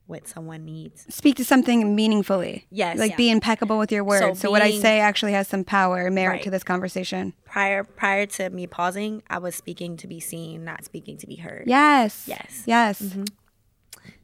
what 0.07 0.29
someone 0.29 0.65
needs. 0.65 1.05
Speak 1.15 1.37
to 1.37 1.45
something 1.45 1.95
meaningfully. 1.95 2.67
Yes. 2.71 2.99
Like 2.99 3.13
Yeah. 3.13 3.17
be 3.17 3.31
impeccable 3.31 3.79
with 3.79 3.91
your 3.91 4.05
words. 4.05 4.41
So, 4.41 4.51
what 4.51 4.63
I 4.63 4.71
say 4.73 5.01
actually 5.01 5.33
has 5.33 5.49
some 5.49 5.65
power 5.65 6.07
and 6.07 6.15
merit 6.15 6.35
Right. 6.35 6.43
to 6.45 6.51
this 6.51 6.63
conversation. 6.63 7.33
Prior 7.45 7.83
prior 7.85 8.27
to 8.27 8.51
me 8.51 8.67
pausing, 8.67 9.23
I 9.29 9.39
was 9.39 9.55
speaking 9.55 9.97
to 9.99 10.07
be 10.07 10.21
seen, 10.21 10.65
not 10.65 10.85
speaking 10.85 11.17
to 11.19 11.27
be 11.27 11.37
heard. 11.37 11.65
Yes. 11.67 12.25
Yes. 12.27 12.63
Yes. 12.67 13.03
Mm-hmm. 13.03 13.25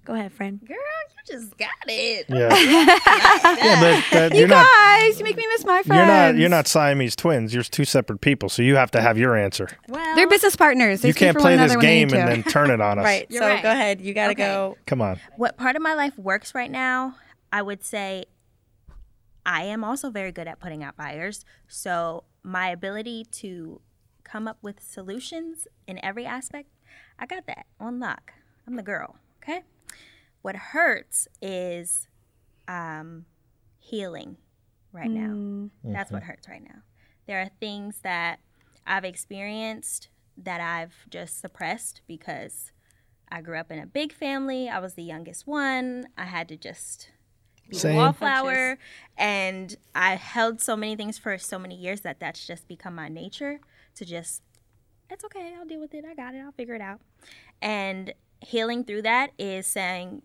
Go 0.04 0.14
ahead, 0.14 0.32
friend. 0.32 0.60
Girl, 0.66 0.76
you 0.76 1.36
just 1.38 1.56
got 1.56 1.68
it. 1.86 2.26
Yeah. 2.28 2.48
yeah, 2.54 3.80
but 3.80 4.04
that, 4.12 4.32
You 4.32 4.40
you're 4.40 4.48
not. 4.48 4.66
guys, 4.66 5.18
you 5.18 5.24
make 5.24 5.36
me 5.36 5.46
miss 5.48 5.64
my 5.64 5.82
friends. 5.84 5.96
You're 5.96 6.06
not. 6.06 6.36
You're 6.36 6.48
not 6.48 6.66
Siamese 6.66 7.14
twins. 7.14 7.54
You're 7.54 7.62
two 7.62 7.84
separate 7.84 8.20
people. 8.20 8.48
So 8.48 8.62
you 8.62 8.74
have 8.74 8.90
to 8.92 9.00
have 9.00 9.16
your 9.16 9.36
answer. 9.36 9.68
Well, 9.88 10.16
They're 10.16 10.26
business 10.28 10.56
partners. 10.56 11.02
They 11.02 11.08
you 11.08 11.14
can't 11.14 11.38
play 11.38 11.52
this 11.56 11.72
another 11.72 11.78
when 11.78 11.86
they 11.86 11.98
game 12.06 12.18
and 12.18 12.28
then 12.28 12.42
turn 12.42 12.70
it 12.72 12.80
on 12.80 12.98
us. 13.00 13.04
Right. 13.04 13.26
You're 13.30 13.42
so 13.42 13.48
right. 13.48 13.62
go 13.62 13.70
ahead. 13.70 14.00
You 14.00 14.12
gotta 14.12 14.32
Okay. 14.32 14.42
go. 14.44 14.76
Come 14.86 15.00
on. 15.00 15.20
what 15.36 15.56
part 15.56 15.76
of 15.76 15.82
my 15.82 15.94
life 15.94 16.18
works 16.18 16.52
right 16.54 16.70
now, 16.70 17.14
I 17.52 17.62
would 17.62 17.84
say 17.84 18.24
I 19.46 19.62
am 19.64 19.84
also 19.84 20.10
very 20.10 20.32
good 20.32 20.48
at 20.48 20.58
putting 20.58 20.82
out 20.82 20.96
fires. 20.96 21.44
So 21.68 22.24
my 22.42 22.70
ability 22.70 23.26
to 23.32 23.80
come 24.24 24.48
up 24.48 24.58
with 24.62 24.80
solutions 24.82 25.68
in 25.86 26.04
every 26.04 26.26
aspect, 26.26 26.68
I 27.20 27.26
got 27.26 27.46
that 27.46 27.66
on 27.78 28.00
lock. 28.00 28.32
I'm 28.66 28.74
the 28.76 28.82
girl. 28.82 29.16
Okay. 29.42 29.62
What 30.42 30.56
hurts 30.56 31.28
is 31.40 32.08
um, 32.68 33.26
healing 33.78 34.36
right 34.92 35.10
now. 35.10 35.70
That's 35.84 36.12
what 36.12 36.24
hurts 36.24 36.48
right 36.48 36.62
now. 36.62 36.82
There 37.26 37.40
are 37.40 37.50
things 37.60 38.00
that 38.02 38.40
I've 38.86 39.04
experienced 39.04 40.08
that 40.36 40.60
I've 40.60 40.94
just 41.08 41.40
suppressed 41.40 42.02
because 42.06 42.72
I 43.30 43.40
grew 43.40 43.58
up 43.58 43.70
in 43.70 43.78
a 43.78 43.86
big 43.86 44.12
family. 44.12 44.68
I 44.68 44.78
was 44.78 44.94
the 44.94 45.02
youngest 45.02 45.46
one. 45.46 46.06
I 46.18 46.24
had 46.24 46.48
to 46.48 46.56
just 46.56 47.10
be 47.68 47.78
Same. 47.78 47.92
the 47.92 47.98
wallflower, 47.98 48.78
and 49.16 49.76
I 49.94 50.16
held 50.16 50.60
so 50.60 50.76
many 50.76 50.96
things 50.96 51.18
for 51.18 51.38
so 51.38 51.58
many 51.58 51.76
years 51.76 52.00
that 52.02 52.20
that's 52.20 52.46
just 52.46 52.68
become 52.68 52.94
my 52.94 53.08
nature 53.08 53.60
to 53.94 54.04
just. 54.04 54.42
It's 55.08 55.24
okay. 55.24 55.54
I'll 55.58 55.66
deal 55.66 55.80
with 55.80 55.94
it. 55.94 56.04
I 56.04 56.14
got 56.14 56.34
it. 56.34 56.38
I'll 56.38 56.52
figure 56.52 56.74
it 56.74 56.80
out. 56.80 57.00
And 57.60 58.12
healing 58.40 58.84
through 58.84 59.02
that 59.02 59.30
is 59.38 59.66
saying, 59.66 60.22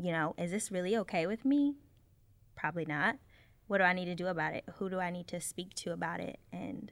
you 0.00 0.12
know, 0.12 0.34
is 0.38 0.50
this 0.50 0.70
really 0.70 0.96
okay 0.96 1.26
with 1.26 1.44
me? 1.44 1.76
Probably 2.56 2.84
not. 2.84 3.16
What 3.66 3.78
do 3.78 3.84
I 3.84 3.92
need 3.92 4.06
to 4.06 4.14
do 4.14 4.26
about 4.26 4.54
it? 4.54 4.64
Who 4.76 4.90
do 4.90 4.98
I 4.98 5.10
need 5.10 5.28
to 5.28 5.40
speak 5.40 5.74
to 5.74 5.92
about 5.92 6.20
it? 6.20 6.38
And 6.52 6.90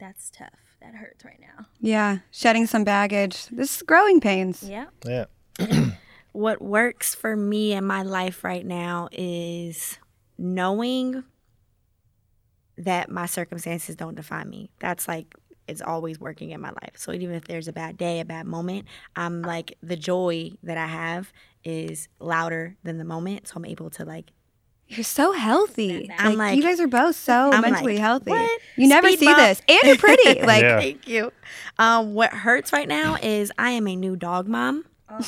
that's 0.00 0.30
tough. 0.30 0.76
That 0.80 0.94
hurts 0.94 1.24
right 1.24 1.40
now. 1.40 1.66
Yeah, 1.80 2.18
shedding 2.30 2.66
some 2.66 2.84
baggage. 2.84 3.46
This 3.46 3.76
is 3.76 3.82
growing 3.82 4.20
pains. 4.20 4.62
Yeah. 4.62 4.86
Yeah. 5.04 5.26
What 6.32 6.60
works 6.60 7.14
for 7.14 7.36
me 7.36 7.74
in 7.74 7.84
my 7.84 8.02
life 8.02 8.42
right 8.42 8.66
now 8.66 9.08
is 9.12 9.98
knowing 10.36 11.22
that 12.76 13.08
my 13.08 13.26
circumstances 13.26 13.94
don't 13.94 14.16
define 14.16 14.50
me. 14.50 14.68
That's 14.80 15.06
like 15.06 15.32
it's 15.68 15.80
always 15.80 16.18
working 16.18 16.50
in 16.50 16.60
my 16.60 16.70
life. 16.70 16.94
So 16.96 17.12
even 17.12 17.36
if 17.36 17.44
there's 17.44 17.68
a 17.68 17.72
bad 17.72 17.96
day, 17.96 18.18
a 18.18 18.24
bad 18.24 18.46
moment, 18.46 18.86
I'm 19.14 19.42
like 19.42 19.78
the 19.80 19.94
joy 19.94 20.50
that 20.64 20.76
I 20.76 20.86
have 20.86 21.32
is 21.64 22.08
louder 22.20 22.76
than 22.82 22.98
the 22.98 23.04
moment. 23.04 23.48
So 23.48 23.54
I'm 23.56 23.64
able 23.64 23.90
to 23.90 24.04
like 24.04 24.30
You're 24.88 25.04
so 25.04 25.32
healthy. 25.32 26.10
I'm 26.18 26.36
like, 26.36 26.56
you 26.56 26.62
guys 26.62 26.78
are 26.80 26.86
both 26.86 27.16
so 27.16 27.50
I'm 27.52 27.62
mentally 27.62 27.94
like, 27.94 28.00
healthy. 28.02 28.30
what? 28.30 28.60
You 28.76 28.88
never 28.88 29.08
Speed 29.08 29.18
see 29.20 29.26
bump. 29.26 29.38
this, 29.38 29.62
and 29.68 29.78
you're 29.84 29.96
pretty. 29.96 30.40
Like 30.42 30.62
Yeah. 30.62 30.78
Thank 30.80 31.08
you. 31.08 31.32
Um, 31.78 32.14
what 32.14 32.32
hurts 32.32 32.72
right 32.72 32.86
now 32.88 33.16
is 33.22 33.50
I 33.58 33.70
am 33.70 33.86
a 33.88 33.96
new 33.96 34.14
dog 34.16 34.46
mom. 34.48 34.84
Uh 35.08 35.22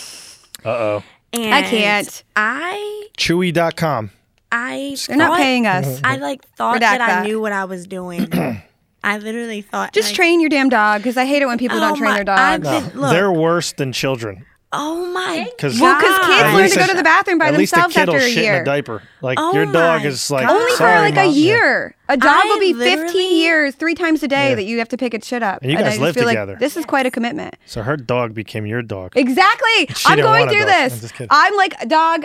oh. 0.64 1.02
And 1.32 1.54
I 1.54 1.62
can't. 1.62 2.22
I 2.34 3.08
Chewy.com. 3.18 4.10
I 4.52 4.96
they're 5.08 5.16
not 5.16 5.36
paying 5.36 5.66
us. 5.66 6.00
I 6.04 6.16
like 6.16 6.44
thought 6.56 6.76
Redact 6.76 6.80
that 6.80 7.00
I 7.00 7.06
that. 7.06 7.24
knew 7.26 7.40
what 7.40 7.52
I 7.52 7.64
was 7.64 7.86
doing. 7.86 8.28
I 9.04 9.18
literally 9.18 9.60
thought 9.62 9.92
Just 9.92 10.08
like, 10.10 10.16
train 10.16 10.40
your 10.40 10.48
damn 10.48 10.68
dog 10.68 11.00
because 11.00 11.16
I 11.16 11.24
hate 11.26 11.42
it 11.42 11.46
when 11.46 11.58
people 11.58 11.78
don't 11.78 11.92
Oh 11.92 11.96
train 11.96 12.10
my- 12.12 12.22
their 12.24 12.34
I 12.34 12.58
dogs. 12.58 12.94
look, 12.94 13.10
They're 13.10 13.32
worse 13.32 13.72
than 13.72 13.92
children. 13.92 14.44
Oh 14.72 15.06
my 15.12 15.46
Because 15.56 15.80
Well, 15.80 15.98
because 15.98 16.18
kids 16.26 16.54
learn 16.54 16.68
to 16.70 16.76
go 16.76 16.86
to 16.92 16.96
the 16.96 17.02
bathroom 17.02 17.38
by 17.38 17.46
at 17.48 17.54
least 17.54 17.72
a 17.72 17.76
themselves 17.76 17.94
kid 17.94 18.00
after 18.02 18.12
will 18.12 18.18
a 18.24 18.28
shit 18.28 18.38
in 18.38 18.44
year. 18.44 18.62
a 18.62 18.64
diaper. 18.64 19.02
Like 19.22 19.38
Oh 19.40 19.52
your 19.54 19.66
dog 19.66 20.04
is 20.04 20.30
like 20.30 20.46
God. 20.46 20.56
Only 20.56 20.70
for 20.72 20.76
sorry, 20.78 21.00
like 21.00 21.12
a 21.14 21.16
Mom. 21.16 21.24
Yeah. 21.26 21.30
year. 21.30 21.96
A 22.08 22.16
dog 22.16 22.32
I 22.34 22.44
will 22.46 22.60
be 22.60 22.72
15 22.72 23.36
years, 23.36 23.74
three 23.74 23.94
times 23.94 24.22
a 24.22 24.28
day 24.28 24.50
Yeah. 24.50 24.54
that 24.56 24.64
you 24.64 24.78
have 24.78 24.88
to 24.90 24.96
pick 24.96 25.14
its 25.14 25.26
shit 25.26 25.42
up. 25.42 25.62
And 25.62 25.70
you 25.72 25.78
I 25.78 25.82
guys 25.82 25.92
just 25.92 26.00
live 26.02 26.14
feel 26.14 26.24
like 26.24 26.34
together. 26.34 26.56
this 26.58 26.76
is 26.76 26.84
quite 26.84 27.06
a 27.06 27.10
commitment. 27.10 27.56
So 27.66 27.82
her 27.82 27.96
dog 27.96 28.34
became 28.34 28.66
your 28.66 28.82
dog. 28.82 29.12
Exactly. 29.16 29.86
She 29.94 30.08
I'm 30.08 30.18
going 30.18 30.48
through 30.48 30.60
dog. 30.60 30.68
I'm 30.68 30.88
this. 30.90 31.00
just. 31.00 31.14
I'm 31.30 31.56
like 31.56 31.74
a 31.80 31.86
dog 31.86 32.24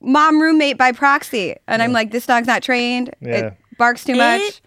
mom 0.00 0.40
roommate 0.40 0.76
by 0.78 0.92
proxy. 0.92 1.56
And 1.68 1.82
I'm 1.82 1.92
like, 1.92 2.10
this 2.10 2.26
dog's 2.26 2.46
not 2.46 2.62
trained. 2.62 3.14
Yeah. 3.20 3.36
It 3.36 3.54
barks 3.78 4.04
too 4.04 4.14
much. 4.16 4.40
It- 4.42 4.60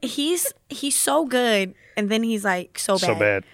he's 0.00 0.52
he's 0.68 0.94
so 0.96 1.24
good 1.24 1.74
and 1.96 2.08
then 2.08 2.22
he's 2.22 2.44
like 2.44 2.78
so 2.78 2.94
bad. 2.94 3.00
So 3.06 3.14
bad. 3.16 3.44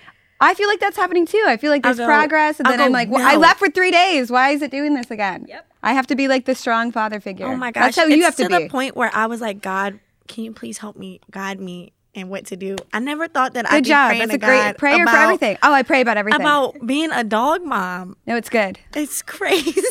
I 0.41 0.55
feel 0.55 0.69
like 0.69 0.81
that's 0.81 0.97
happening 0.97 1.27
too. 1.27 1.43
I 1.47 1.57
feel 1.57 1.71
like 1.71 1.83
there's 1.83 1.97
go- 1.99 2.07
progress, 2.07 2.59
and 2.59 2.67
I'll 2.67 2.73
then 2.77 2.81
I'm 2.87 2.93
like, 2.93 3.09
well, 3.11 3.27
I 3.27 3.37
left 3.37 3.59
for 3.59 3.71
three 3.71 3.91
days. 3.91 4.31
Why 4.31 4.51
is 4.51 4.63
it 4.63 4.71
doing 4.71 4.95
this 4.95 5.11
again? 5.11 5.47
Yep. 5.49 5.67
I 5.83 5.93
have 5.93 6.07
to 6.09 6.17
be 6.17 6.29
like 6.29 6.45
the 6.47 6.55
strong 6.55 6.93
father 6.93 7.21
figure. 7.21 7.47
Oh 7.47 7.57
my 7.57 7.71
gosh. 7.71 7.85
That's 7.85 7.97
how 7.99 8.07
it's 8.07 8.17
you 8.17 8.25
have 8.25 8.37
to, 8.37 8.45
to, 8.45 8.49
be. 8.49 8.65
the 8.65 8.69
point 8.71 8.97
where 8.97 9.11
I 9.15 9.27
was 9.27 9.41
like, 9.41 9.61
God, 9.63 10.01
can 10.29 10.45
you 10.45 10.53
please 10.53 10.79
help 10.79 10.97
me, 10.97 11.21
guide 11.31 11.61
me 11.61 11.93
and 12.15 12.31
what 12.31 12.47
to 12.47 12.57
do? 12.57 12.77
I 12.93 12.99
never 13.01 13.29
thought 13.29 13.55
that 13.55 13.67
I'd 13.67 13.79
Good 13.79 13.85
be 13.85 13.89
job. 13.91 14.09
praying 14.09 14.19
That's 14.29 14.31
to 14.31 14.37
a 14.37 14.39
great 14.49 14.57
God 14.63 14.79
prayer 14.79 15.07
for 15.07 15.17
everything. 15.17 15.59
Oh, 15.63 15.73
I 15.73 15.83
pray 15.83 16.01
about 16.01 16.17
everything. 16.17 16.41
About 16.41 16.87
being 16.87 17.11
a 17.13 17.23
dog 17.25 17.63
mom. 17.65 18.17
no, 18.27 18.37
it's 18.37 18.49
good. 18.49 18.79
It's 18.95 19.23
crazy. 19.23 19.91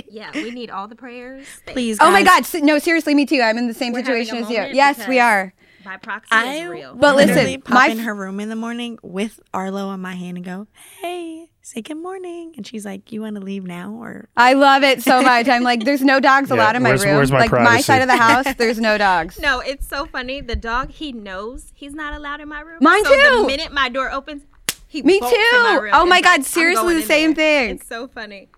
Yeah, 0.10 0.30
we 0.34 0.50
need 0.50 0.70
all 0.70 0.88
the 0.88 0.96
prayers. 0.96 1.46
Please, 1.66 1.98
Oh 2.00 2.10
my. 2.10 2.22
God. 2.24 2.40
s- 2.40 2.54
No, 2.54 2.78
seriously, 2.80 3.14
me 3.14 3.24
too. 3.24 3.40
I'm 3.40 3.56
in 3.56 3.68
the 3.68 3.74
same 3.74 3.92
We're 3.92 4.00
situation 4.00 4.38
as 4.38 4.50
you. 4.50 4.56
Yes, 4.72 5.06
we 5.06 5.20
are. 5.20 5.52
By 5.88 5.96
proxy 5.96 6.28
I 6.32 6.54
is 6.56 6.68
real. 6.68 6.94
But 6.94 7.16
listen, 7.16 7.62
pop 7.62 7.74
my 7.74 7.86
in 7.88 7.98
her 8.00 8.14
room 8.14 8.40
in 8.40 8.50
the 8.50 8.56
morning 8.56 8.98
with 9.02 9.40
Arlo 9.54 9.86
on 9.88 10.00
my 10.02 10.14
hand 10.16 10.36
and 10.36 10.44
go, 10.44 10.66
"Hey, 11.00 11.48
say 11.62 11.80
good 11.80 11.96
morning," 11.96 12.52
and 12.58 12.66
she's 12.66 12.84
like, 12.84 13.10
"You 13.10 13.22
want 13.22 13.36
to 13.36 13.40
leave 13.42 13.64
now 13.64 13.92
or?" 13.92 14.28
I 14.36 14.52
love 14.52 14.82
it 14.82 15.02
so 15.02 15.22
much. 15.22 15.48
I'm 15.48 15.62
like, 15.62 15.84
there's 15.84 16.02
no 16.02 16.20
dogs 16.20 16.50
Yeah, 16.50 16.56
allowed 16.56 16.76
in 16.76 16.82
my 16.82 16.90
room. 16.90 17.28
my 17.30 17.38
like 17.38 17.50
my 17.52 17.80
side 17.80 18.02
of 18.02 18.08
the 18.08 18.16
house, 18.28 18.46
there's 18.58 18.78
no 18.78 18.98
dogs. 18.98 19.38
No, 19.40 19.60
it's 19.60 19.88
so 19.88 20.04
funny. 20.04 20.42
The 20.42 20.56
dog, 20.56 20.90
he 20.90 21.10
knows 21.10 21.72
he's 21.74 21.94
not 21.94 22.12
allowed 22.12 22.40
in 22.42 22.48
my 22.48 22.60
room. 22.60 22.78
Mine 22.82 23.02
so 23.04 23.14
too. 23.14 23.40
The 23.42 23.46
minute 23.46 23.72
my 23.72 23.88
door 23.88 24.10
opens, 24.12 24.42
he 24.86 25.00
Me 25.00 25.18
bolts 25.20 25.34
in 25.34 25.62
my 25.62 25.74
too. 25.76 25.82
room 25.84 25.92
Oh 25.94 26.04
my 26.04 26.20
God, 26.20 26.40
I'm 26.40 26.42
seriously 26.42 26.96
the 26.96 27.02
same 27.06 27.32
there. 27.32 27.68
thing. 27.68 27.76
It's 27.76 27.86
so 27.88 28.08
funny. 28.08 28.48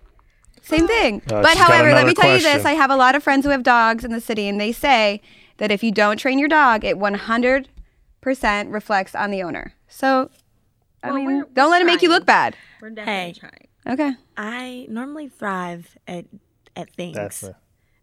Same 0.63 0.85
thing. 0.85 1.21
Uh, 1.31 1.41
but 1.41 1.55
however, 1.57 1.85
let 1.89 1.91
another 2.03 2.07
me 2.07 2.13
tell 2.13 2.35
you 2.35 2.41
this. 2.41 2.65
I 2.65 2.73
have 2.73 2.91
a 2.91 2.95
lot 2.97 3.15
of 3.15 3.23
friends 3.23 3.45
who 3.45 3.51
have 3.51 3.63
dogs 3.63 4.03
in 4.03 4.11
the 4.11 4.21
city, 4.21 4.47
and 4.49 4.59
they 4.59 4.71
say 4.73 5.21
that 5.61 5.69
if 5.71 5.83
you 5.83 5.91
don't 5.91 6.17
train 6.17 6.39
your 6.39 6.47
dog, 6.47 6.83
it 6.83 6.97
100% 6.97 7.67
reflects 8.73 9.13
on 9.13 9.29
the 9.29 9.43
owner. 9.43 9.73
So, 9.87 10.31
I 11.03 11.07
Well, 11.09 11.15
mean, 11.17 11.25
we're- 11.27 11.43
don't 11.53 11.69
let 11.69 11.83
it 11.83 11.85
make 11.85 12.01
you 12.01 12.09
look 12.09 12.25
bad. 12.25 12.55
We're 12.81 12.89
definitely 12.89 13.13
Hey. 13.13 13.33
trying. 13.39 13.67
Okay. 13.87 14.17
I 14.35 14.87
normally 14.89 15.29
thrive 15.29 15.95
at 16.07 16.25
at 16.75 16.89
things. 16.95 17.15
That's 17.15 17.41
the, 17.41 17.55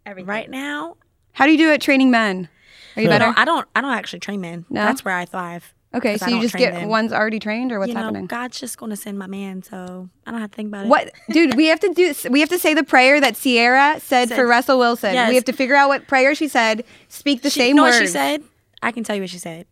Everything. 0.07 0.29
right 0.29 0.49
now, 0.51 0.97
How 1.33 1.47
do 1.47 1.53
you 1.53 1.59
do 1.59 1.71
it 1.73 1.81
training 1.81 2.11
men? 2.12 2.49
Are 2.97 3.03
you 3.03 3.09
better? 3.09 3.27
no, 3.27 3.35
I 3.37 3.44
don't. 3.44 3.66
I 3.75 3.81
don't 3.81 3.92
actually 3.92 4.21
train 4.21 4.40
men. 4.40 4.66
No? 4.71 4.83
That's 4.85 5.05
where 5.05 5.16
I 5.16 5.25
thrive. 5.25 5.73
Okay, 5.94 6.18
'Cause 6.18 6.20
so 6.20 6.27
you 6.37 6.42
just 6.42 6.55
get 6.55 6.74
men. 6.74 6.88
ones 6.88 7.12
already 7.14 7.38
trained, 7.38 7.72
or 7.72 7.79
what's 7.79 7.88
you 7.88 7.94
know, 7.94 8.03
happening? 8.03 8.27
God's 8.27 8.61
just 8.61 8.77
going 8.77 8.90
to 8.90 8.96
send 8.96 9.18
my 9.18 9.27
man, 9.27 9.62
so 9.62 10.09
I 10.27 10.31
don't 10.31 10.40
have 10.40 10.51
to 10.51 10.57
think 10.57 10.68
about 10.68 10.85
it. 10.85 10.88
What, 10.88 11.11
dude? 11.31 11.57
We 11.57 11.66
have 11.68 11.81
to 11.81 11.94
do. 11.94 12.12
We 12.29 12.40
have 12.40 12.51
to 12.51 12.59
say 12.59 12.74
the 12.74 12.85
prayer 12.85 13.20
that 13.20 13.36
Sierra 13.36 13.99
said, 14.01 14.28
Said- 14.28 14.36
for 14.36 14.47
Russell 14.47 14.78
Wilson. 14.78 15.14
Yes. 15.14 15.28
We 15.30 15.34
have 15.36 15.45
to 15.47 15.53
figure 15.55 15.74
out 15.74 15.89
what 15.89 16.07
prayer 16.07 16.34
she 16.34 16.47
said. 16.47 16.84
Speak 17.09 17.41
the 17.43 17.49
She, 17.51 17.61
same 17.61 17.68
you 17.68 17.74
know 17.74 17.82
words. 17.84 17.97
what 17.97 18.03
she 18.03 18.07
said? 18.09 18.43
I 18.82 18.93
can 18.93 19.03
tell 19.03 19.16
you 19.16 19.22
what 19.22 19.30
she 19.30 19.39
said. 19.39 19.66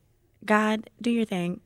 God, 0.46 0.88
do 1.02 1.10
your 1.10 1.26
thing. 1.26 1.60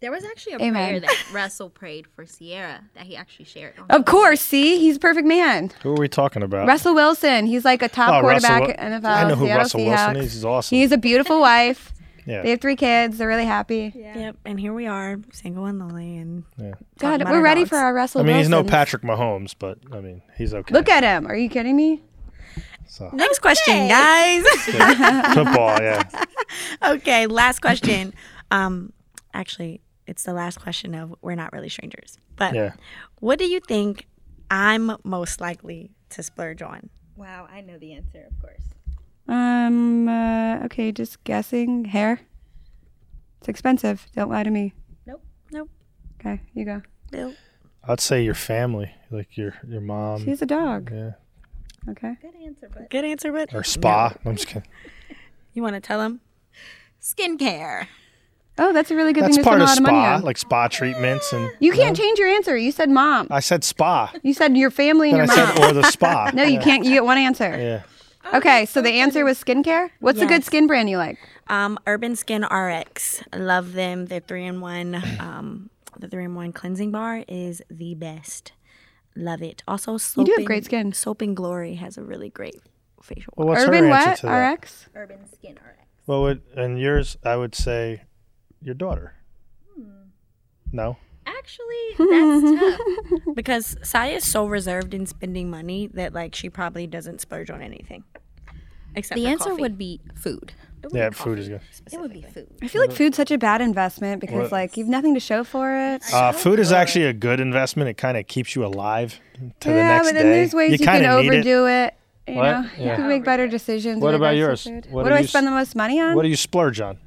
There 0.00 0.10
was 0.10 0.24
actually 0.24 0.54
a 0.54 0.56
Amen. 0.56 0.72
prayer 0.72 1.00
that 1.00 1.26
Russell 1.32 1.70
prayed 1.70 2.08
for 2.08 2.26
Sierra 2.26 2.80
that 2.94 3.04
he 3.06 3.14
actually 3.16 3.44
shared. 3.44 3.74
On 3.78 3.86
Of 3.88 4.04
course. 4.04 4.40
See, 4.40 4.80
he's 4.80 4.96
a 4.96 4.98
perfect 4.98 5.28
man. 5.28 5.70
who 5.84 5.90
are 5.92 6.00
we 6.00 6.08
talking 6.08 6.42
about? 6.42 6.66
Russell 6.66 6.94
Wilson. 6.96 7.46
He's 7.46 7.64
like 7.64 7.82
a 7.82 7.88
top 7.88 8.12
Oh, 8.14 8.20
quarterback 8.22 8.62
Russell- 8.62 8.74
NFL. 8.74 9.04
I 9.04 9.28
know 9.28 9.36
who 9.36 9.44
Seattle 9.44 9.58
Russell 9.62 9.84
Wilson 9.84 10.16
is. 10.16 10.32
He's 10.32 10.44
awesome. 10.44 10.74
He 10.76 10.82
has 10.82 10.90
a 10.90 10.98
beautiful 10.98 11.40
wife. 11.40 11.92
Yeah. 12.26 12.42
They 12.42 12.50
have 12.50 12.60
three 12.60 12.76
kids. 12.76 13.18
They're 13.18 13.28
really 13.28 13.44
happy. 13.44 13.92
Yep. 13.94 14.36
And 14.44 14.58
here 14.60 14.72
we 14.72 14.86
are, 14.86 15.18
single 15.32 15.66
and 15.66 15.78
lonely, 15.78 16.16
and 16.18 16.44
yeah. 16.56 16.74
talking 16.98 17.24
God, 17.24 17.32
we're 17.32 17.42
ready 17.42 17.62
dogs. 17.62 17.70
for 17.70 17.76
our 17.76 17.94
Russell 17.94 18.20
I 18.20 18.24
mean, 18.24 18.36
he's 18.36 18.48
no 18.48 18.64
Patrick 18.64 19.02
Mahomes, 19.02 19.54
but 19.58 19.78
I 19.92 20.00
mean, 20.00 20.22
he's 20.36 20.54
okay. 20.54 20.72
Look 20.72 20.88
at 20.88 21.02
him. 21.02 21.26
Are 21.26 21.36
you 21.36 21.48
kidding 21.48 21.76
me? 21.76 22.02
So 22.86 23.08
Next 23.12 23.38
question, 23.38 23.88
guys. 23.88 24.44
football, 25.34 25.80
yeah. 25.80 26.02
okay, 26.84 27.26
last 27.26 27.60
question. 27.60 28.12
Um, 28.50 28.92
actually, 29.32 29.80
it's 30.06 30.24
the 30.24 30.34
last 30.34 30.60
question 30.60 30.94
of 30.94 31.14
we're 31.22 31.34
not 31.34 31.52
really 31.52 31.70
strangers. 31.70 32.18
But 32.36 32.54
Yeah. 32.54 32.72
what 33.20 33.38
do 33.38 33.46
you 33.46 33.60
think 33.60 34.06
I'm 34.50 34.96
most 35.04 35.40
likely 35.40 35.92
to 36.10 36.22
splurge 36.22 36.60
on? 36.60 36.90
Wow, 37.16 37.48
I 37.50 37.62
know 37.62 37.78
the 37.78 37.92
answer, 37.94 38.26
of 38.30 38.38
course. 38.40 38.71
Um. 39.28 40.08
Uh, 40.08 40.64
okay, 40.64 40.92
just 40.92 41.22
guessing. 41.24 41.84
Hair. 41.86 42.20
It's 43.40 43.48
expensive. 43.48 44.06
Don't 44.14 44.30
lie 44.30 44.42
to 44.44 44.50
me. 44.50 44.72
Nope. 45.06 45.22
Nope. 45.50 45.68
Okay, 46.20 46.40
you 46.54 46.64
go. 46.64 46.82
Bill. 47.10 47.34
I'd 47.88 48.00
say 48.00 48.22
your 48.24 48.34
family, 48.34 48.92
like 49.10 49.36
your 49.36 49.54
your 49.66 49.80
mom. 49.80 50.24
She's 50.24 50.42
a 50.42 50.46
dog. 50.46 50.90
yeah. 50.92 51.12
Okay. 51.88 52.16
Good 52.22 52.34
answer, 52.44 52.70
but 52.72 52.90
Good 52.90 53.04
answer, 53.04 53.32
but 53.32 53.52
Or 53.52 53.64
spa. 53.64 54.14
I'm 54.24 54.36
just 54.36 54.46
kidding. 54.46 54.68
you 55.52 55.62
want 55.62 55.74
to 55.74 55.80
tell 55.80 56.00
him? 56.00 56.20
skincare. 57.00 57.86
Oh, 58.58 58.72
that's 58.72 58.90
a 58.92 58.94
really 58.94 59.12
good 59.12 59.24
That's 59.24 59.36
thing 59.36 59.42
to 59.44 59.48
part 59.50 59.60
spend 59.60 59.62
a 59.62 59.64
of 59.64 59.68
lot 59.70 59.78
of 59.78 59.82
money 59.82 60.04
spa, 60.04 60.14
on. 60.16 60.22
like 60.22 60.36
spa 60.38 60.68
treatments 60.68 61.32
and 61.32 61.50
you 61.58 61.72
can't 61.72 61.96
change 61.96 62.18
your 62.20 62.28
answer. 62.28 62.56
You 62.56 62.70
said 62.70 62.90
mom. 62.90 63.26
I 63.30 63.40
said 63.40 63.64
spa. 63.64 64.12
You 64.22 64.34
said 64.34 64.56
your 64.56 64.70
family 64.70 65.10
and 65.10 65.20
Then 65.22 65.30
I 65.30 65.34
your 65.34 65.46
mom. 65.46 65.56
said 65.56 65.70
or 65.70 65.72
the 65.72 65.82
spa. 65.90 66.30
no, 66.34 66.42
you 66.44 66.54
Yeah. 66.54 66.62
can't. 66.62 66.84
You 66.84 66.90
get 66.92 67.04
one 67.04 67.18
answer. 67.18 67.48
Yeah. 67.58 67.82
Okay, 68.34 68.64
so 68.66 68.80
the 68.80 68.90
answer 69.00 69.24
was 69.24 69.42
skincare. 69.42 69.90
What's 70.00 70.20
a 70.20 70.26
good 70.26 70.40
Yes. 70.40 70.46
skin 70.46 70.66
brand 70.66 70.88
you 70.88 70.96
like? 70.96 71.18
Um, 71.48 71.78
Urban 71.86 72.16
Skin 72.16 72.44
RX. 72.44 73.22
I 73.32 73.36
love 73.36 73.72
them. 73.74 74.06
They're 74.06 74.20
three 74.20 74.46
in 74.46 74.60
one. 74.60 75.02
Um, 75.20 75.70
the 75.98 76.08
three 76.08 76.24
in 76.24 76.34
one 76.34 76.52
cleansing 76.52 76.90
bar 76.90 77.24
is 77.28 77.62
the 77.70 77.94
best. 77.94 78.52
Love 79.14 79.42
it. 79.42 79.62
Also, 79.68 79.98
soap 79.98 80.24
do 80.26 80.32
have 80.32 80.38
and- 80.38 80.46
great 80.46 80.64
skin. 80.64 80.92
Soap 80.92 81.20
and 81.20 81.36
Glory 81.36 81.74
has 81.74 81.98
a 81.98 82.02
really 82.02 82.30
great 82.30 82.62
facial. 83.02 83.34
Well, 83.36 83.48
what's 83.48 83.62
Urban 83.64 83.84
her 83.84 83.90
answer 83.92 84.08
what? 84.10 84.16
to 84.18 84.26
that? 84.26 84.52
RX. 84.54 84.88
Urban 84.94 85.18
Skin 85.32 85.54
RX. 85.56 85.86
What 86.06 86.20
would 86.22 86.42
and 86.56 86.80
yours? 86.80 87.16
I 87.24 87.36
would 87.36 87.54
say 87.54 88.02
your 88.62 88.74
daughter. 88.74 89.14
Hmm. 89.76 90.08
No. 90.72 90.96
Actually, 91.26 91.74
that's 91.98 92.60
tough. 92.60 93.34
because 93.34 93.76
Saya 93.82 94.14
is 94.16 94.28
so 94.30 94.46
reserved 94.46 94.94
in 94.94 95.06
spending 95.06 95.50
money 95.50 95.88
that 95.94 96.12
like 96.12 96.34
she 96.34 96.50
probably 96.50 96.86
doesn't 96.86 97.20
splurge 97.20 97.50
on 97.50 97.62
anything. 97.62 98.04
Except 98.94 99.16
The 99.16 99.24
for 99.24 99.30
answer 99.30 99.50
coffee. 99.50 99.62
would 99.62 99.78
be 99.78 100.00
food. 100.14 100.52
Yeah, 100.92 101.10
food 101.10 101.38
is 101.38 101.48
good. 101.48 101.60
It 101.92 102.00
would 102.00 102.12
be 102.12 102.22
food. 102.22 102.48
I 102.60 102.66
feel 102.66 102.82
like 102.82 102.90
food's 102.92 103.16
such 103.16 103.30
a 103.30 103.38
bad 103.38 103.60
investment 103.60 104.20
because 104.20 104.50
What? 104.50 104.52
like 104.52 104.76
you've 104.76 104.88
nothing 104.88 105.14
to 105.14 105.20
show 105.20 105.44
for 105.44 105.72
it. 105.76 106.02
Uh, 106.12 106.32
food 106.32 106.58
is 106.58 106.72
actually 106.72 107.04
a 107.06 107.12
good 107.12 107.38
investment. 107.38 107.88
It 107.88 107.94
kind 107.96 108.16
of 108.18 108.26
keeps 108.26 108.56
you 108.56 108.64
alive 108.66 109.18
to 109.60 109.68
the 109.68 109.74
yeah, 109.76 109.88
next 109.88 110.08
but 110.08 110.14
then 110.14 110.24
day. 110.26 110.32
there's 110.32 110.54
ways 110.54 110.72
you, 110.72 110.78
can 110.78 110.86
kinda 111.02 111.08
it. 111.20 111.26
overdo 111.26 111.66
it. 111.68 111.94
You 112.26 112.34
What? 112.34 112.50
know, 112.50 112.68
you 112.78 112.96
can 112.96 113.08
make 113.08 113.24
better 113.24 113.46
decisions. 113.48 114.02
What 114.02 114.14
about 114.14 114.34
yours? 114.36 114.64
food. 114.64 114.86
What 114.86 114.92
What, 114.92 115.02
do 115.04 115.08
do 115.10 115.14
I 115.14 115.18
you 115.18 115.24
s- 115.24 115.30
spend 115.30 115.46
the 115.46 115.50
most 115.52 115.76
money 115.76 116.00
on? 116.00 116.16
What 116.16 116.22
do 116.22 116.28
you 116.28 116.36
splurge 116.36 116.80
on? 116.80 116.98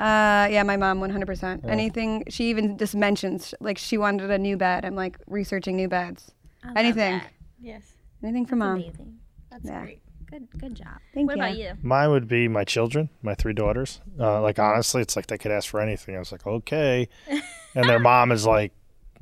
Uh, 0.00 0.48
yeah, 0.50 0.62
my 0.64 0.76
mom, 0.76 1.00
100%. 1.00 1.64
Anything, 1.68 2.24
she 2.28 2.50
even 2.50 2.76
just 2.76 2.94
mentions, 2.94 3.54
like, 3.60 3.78
she 3.78 3.96
wanted 3.96 4.30
a 4.30 4.38
new 4.38 4.56
bed. 4.56 4.84
I'm 4.84 4.94
like 4.96 5.18
researching 5.26 5.76
new 5.76 5.88
beds. 5.88 6.32
Anything. 6.76 7.20
Yes. 7.60 7.82
Anything 8.22 8.46
for 8.46 8.56
mom. 8.56 8.76
Amazing. 8.76 9.18
That's 9.50 9.64
Yeah. 9.66 9.82
great. 9.82 10.00
Good 10.30 10.48
good 10.58 10.74
job. 10.74 10.98
Thank 11.12 11.28
what 11.28 11.36
you. 11.36 11.42
about 11.44 11.56
you? 11.58 11.72
Mine 11.82 12.10
would 12.10 12.26
be 12.26 12.48
my 12.48 12.64
children, 12.64 13.08
my 13.22 13.34
three 13.34 13.52
daughters. 13.52 14.00
Uh, 14.18 14.40
like 14.40 14.58
honestly, 14.58 15.00
it's 15.02 15.14
like 15.14 15.26
they 15.28 15.38
could 15.38 15.52
ask 15.52 15.68
for 15.68 15.80
anything. 15.80 16.16
I 16.16 16.18
was 16.18 16.32
like, 16.32 16.44
okay, 16.46 17.08
and 17.74 17.88
their 17.88 18.00
mom 18.00 18.32
is 18.32 18.44
like, 18.46 18.72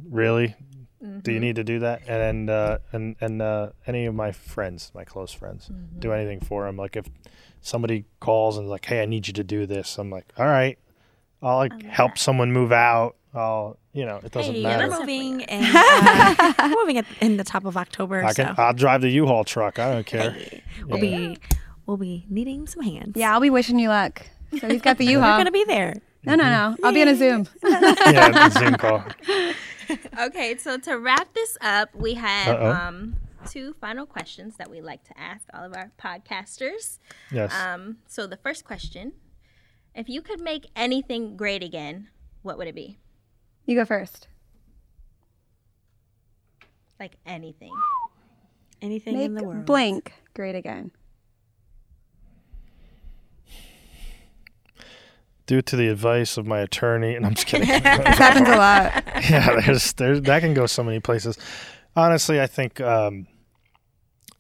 really? 0.09 0.55
Do 1.23 1.33
you 1.33 1.41
need 1.41 1.57
to 1.57 1.64
do 1.64 1.81
that? 1.81 2.09
And 2.09 2.49
uh, 2.49 2.79
and 2.93 3.16
and 3.20 3.43
uh, 3.43 3.70
any 3.87 4.07
of 4.07 4.14
my 4.14 4.31
friends, 4.33 4.93
my 4.95 5.05
close 5.05 5.33
friends, 5.33 5.68
do 5.99 6.12
anything 6.12 6.41
for 6.41 6.64
them. 6.64 6.77
Like 6.77 6.97
if 6.97 7.07
somebody 7.63 8.05
calls 8.21 8.59
and 8.59 8.69
like, 8.69 8.85
hey, 8.85 9.03
I 9.03 9.07
need 9.07 9.27
you 9.27 9.33
to 9.35 9.45
do 9.45 9.65
this, 9.67 9.97
I'm 9.99 10.11
like, 10.11 10.27
all 10.37 10.47
right, 10.47 10.79
I'll 11.43 11.57
like 11.57 11.83
help 11.85 12.19
someone 12.19 12.53
move 12.53 12.73
out. 12.73 13.17
I'll 13.35 13.79
you 13.95 14.05
know, 14.07 14.21
it 14.25 14.31
doesn't 14.33 14.55
Hey, 14.55 14.63
matter. 14.63 14.89
we're 14.89 15.01
moving 15.01 15.41
in, 15.41 15.65
uh, 15.75 16.75
moving 16.79 16.99
at, 16.99 17.05
in 17.21 17.37
the 17.39 17.45
top 17.45 17.65
of 17.65 17.77
October, 17.77 18.25
I 18.25 18.33
so 18.33 18.45
can 18.45 18.55
I'll 18.59 18.73
drive 18.75 19.01
the 19.03 19.11
U-Haul 19.11 19.45
truck. 19.45 19.79
I 19.79 19.93
don't 19.95 20.07
care. 20.07 20.37
we'll 20.87 21.01
be 21.01 21.39
we'll 21.87 21.97
be 21.97 22.25
needing 22.29 22.67
some 22.67 22.83
hands. 22.83 23.13
Yeah, 23.17 23.33
I'll 23.33 23.41
be 23.41 23.51
wishing 23.51 23.79
you 23.79 23.89
luck. 23.89 24.23
So 24.61 24.69
he's 24.69 24.83
got 24.83 24.99
the 24.99 25.05
U-Haul. 25.15 25.33
we're 25.33 25.39
gonna 25.39 25.51
be 25.51 25.65
there. 25.65 25.95
no, 26.25 26.35
no, 26.35 26.45
no. 26.45 26.77
I'll 26.85 26.93
be 26.93 27.03
on 27.03 27.09
a 27.09 27.17
Zoom. 27.17 27.49
yeah, 27.65 28.31
the 28.31 28.51
Zoom 28.59 28.75
call. 28.77 29.05
Okay, 30.27 30.57
so 30.57 30.79
to 30.79 30.99
wrap 30.99 31.33
this 31.35 31.59
up, 31.61 31.95
we 31.95 32.15
have 32.15 32.57
Uh-oh. 32.57 32.71
um, 32.71 33.17
two 33.47 33.74
final 33.80 34.07
questions 34.07 34.57
that 34.57 34.70
we 34.70 34.80
like 34.80 35.05
to 35.05 35.18
ask 35.18 35.47
all 35.55 35.64
of 35.64 35.74
our 35.74 35.93
podcasters. 35.99 36.99
Yes. 37.30 37.53
Um, 37.55 37.99
so 38.07 38.26
the 38.26 38.36
first 38.36 38.64
question: 38.64 39.12
If 39.95 40.09
you 40.09 40.22
could 40.22 40.40
make 40.40 40.66
anything 40.76 41.36
great 41.36 41.62
again, 41.62 42.09
what 42.43 42.59
would 42.59 42.68
it 42.68 42.74
be? 42.74 42.99
You 43.66 43.76
go 43.76 43.84
first. 43.84 44.28
Like 46.99 47.16
anything. 47.26 47.72
Anything 48.80 49.20
in 49.20 49.34
the 49.34 49.45
world. 49.45 49.64
blank 49.64 50.12
great 50.34 50.55
again. 50.55 50.90
Due 55.47 55.62
to 55.62 55.76
the 55.76 55.88
advice 55.88 56.36
of 56.36 56.47
my 56.47 56.61
attorney, 56.61 57.14
and 57.16 57.26
I'm 57.26 57.34
just 57.34 57.47
kidding. 57.47 57.68
This 57.82 57.82
happens 57.82 58.49
a 58.49 58.57
lot. 58.57 59.05
yeah, 59.30 59.61
there's, 59.61 59.93
there's 59.95 60.20
that 60.22 60.40
can 60.40 60.55
go 60.55 60.66
so 60.66 60.82
many 60.82 61.01
places. 61.01 61.38
Honestly, 61.95 62.40
I 62.40 62.47
think 62.47 62.80
um, 62.80 63.26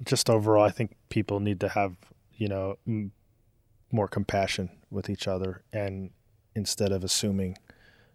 just 0.04 0.28
overall, 0.30 0.64
I 0.64 0.70
think 0.70 0.96
people 1.08 1.40
need 1.40 1.60
to 1.60 1.68
have 1.68 1.96
you 2.34 2.48
know 2.48 2.76
m- 2.86 3.12
more 3.90 4.08
compassion 4.08 4.70
with 4.90 5.08
each 5.10 5.26
other, 5.28 5.62
and 5.72 6.10
instead 6.54 6.92
of 6.92 7.02
assuming, 7.04 7.56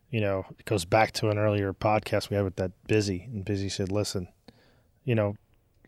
you 0.09 0.21
know, 0.21 0.45
it 0.59 0.65
goes 0.65 0.85
back 0.85 1.11
to 1.13 1.29
an 1.29 1.37
earlier 1.37 1.73
podcast 1.73 2.29
we 2.29 2.35
had 2.35 2.43
with 2.45 2.55
that 2.57 2.71
busy, 2.87 3.23
and 3.31 3.43
busy 3.45 3.69
said, 3.69 3.91
"Listen, 3.91 4.27
you 5.03 5.15
know, 5.15 5.35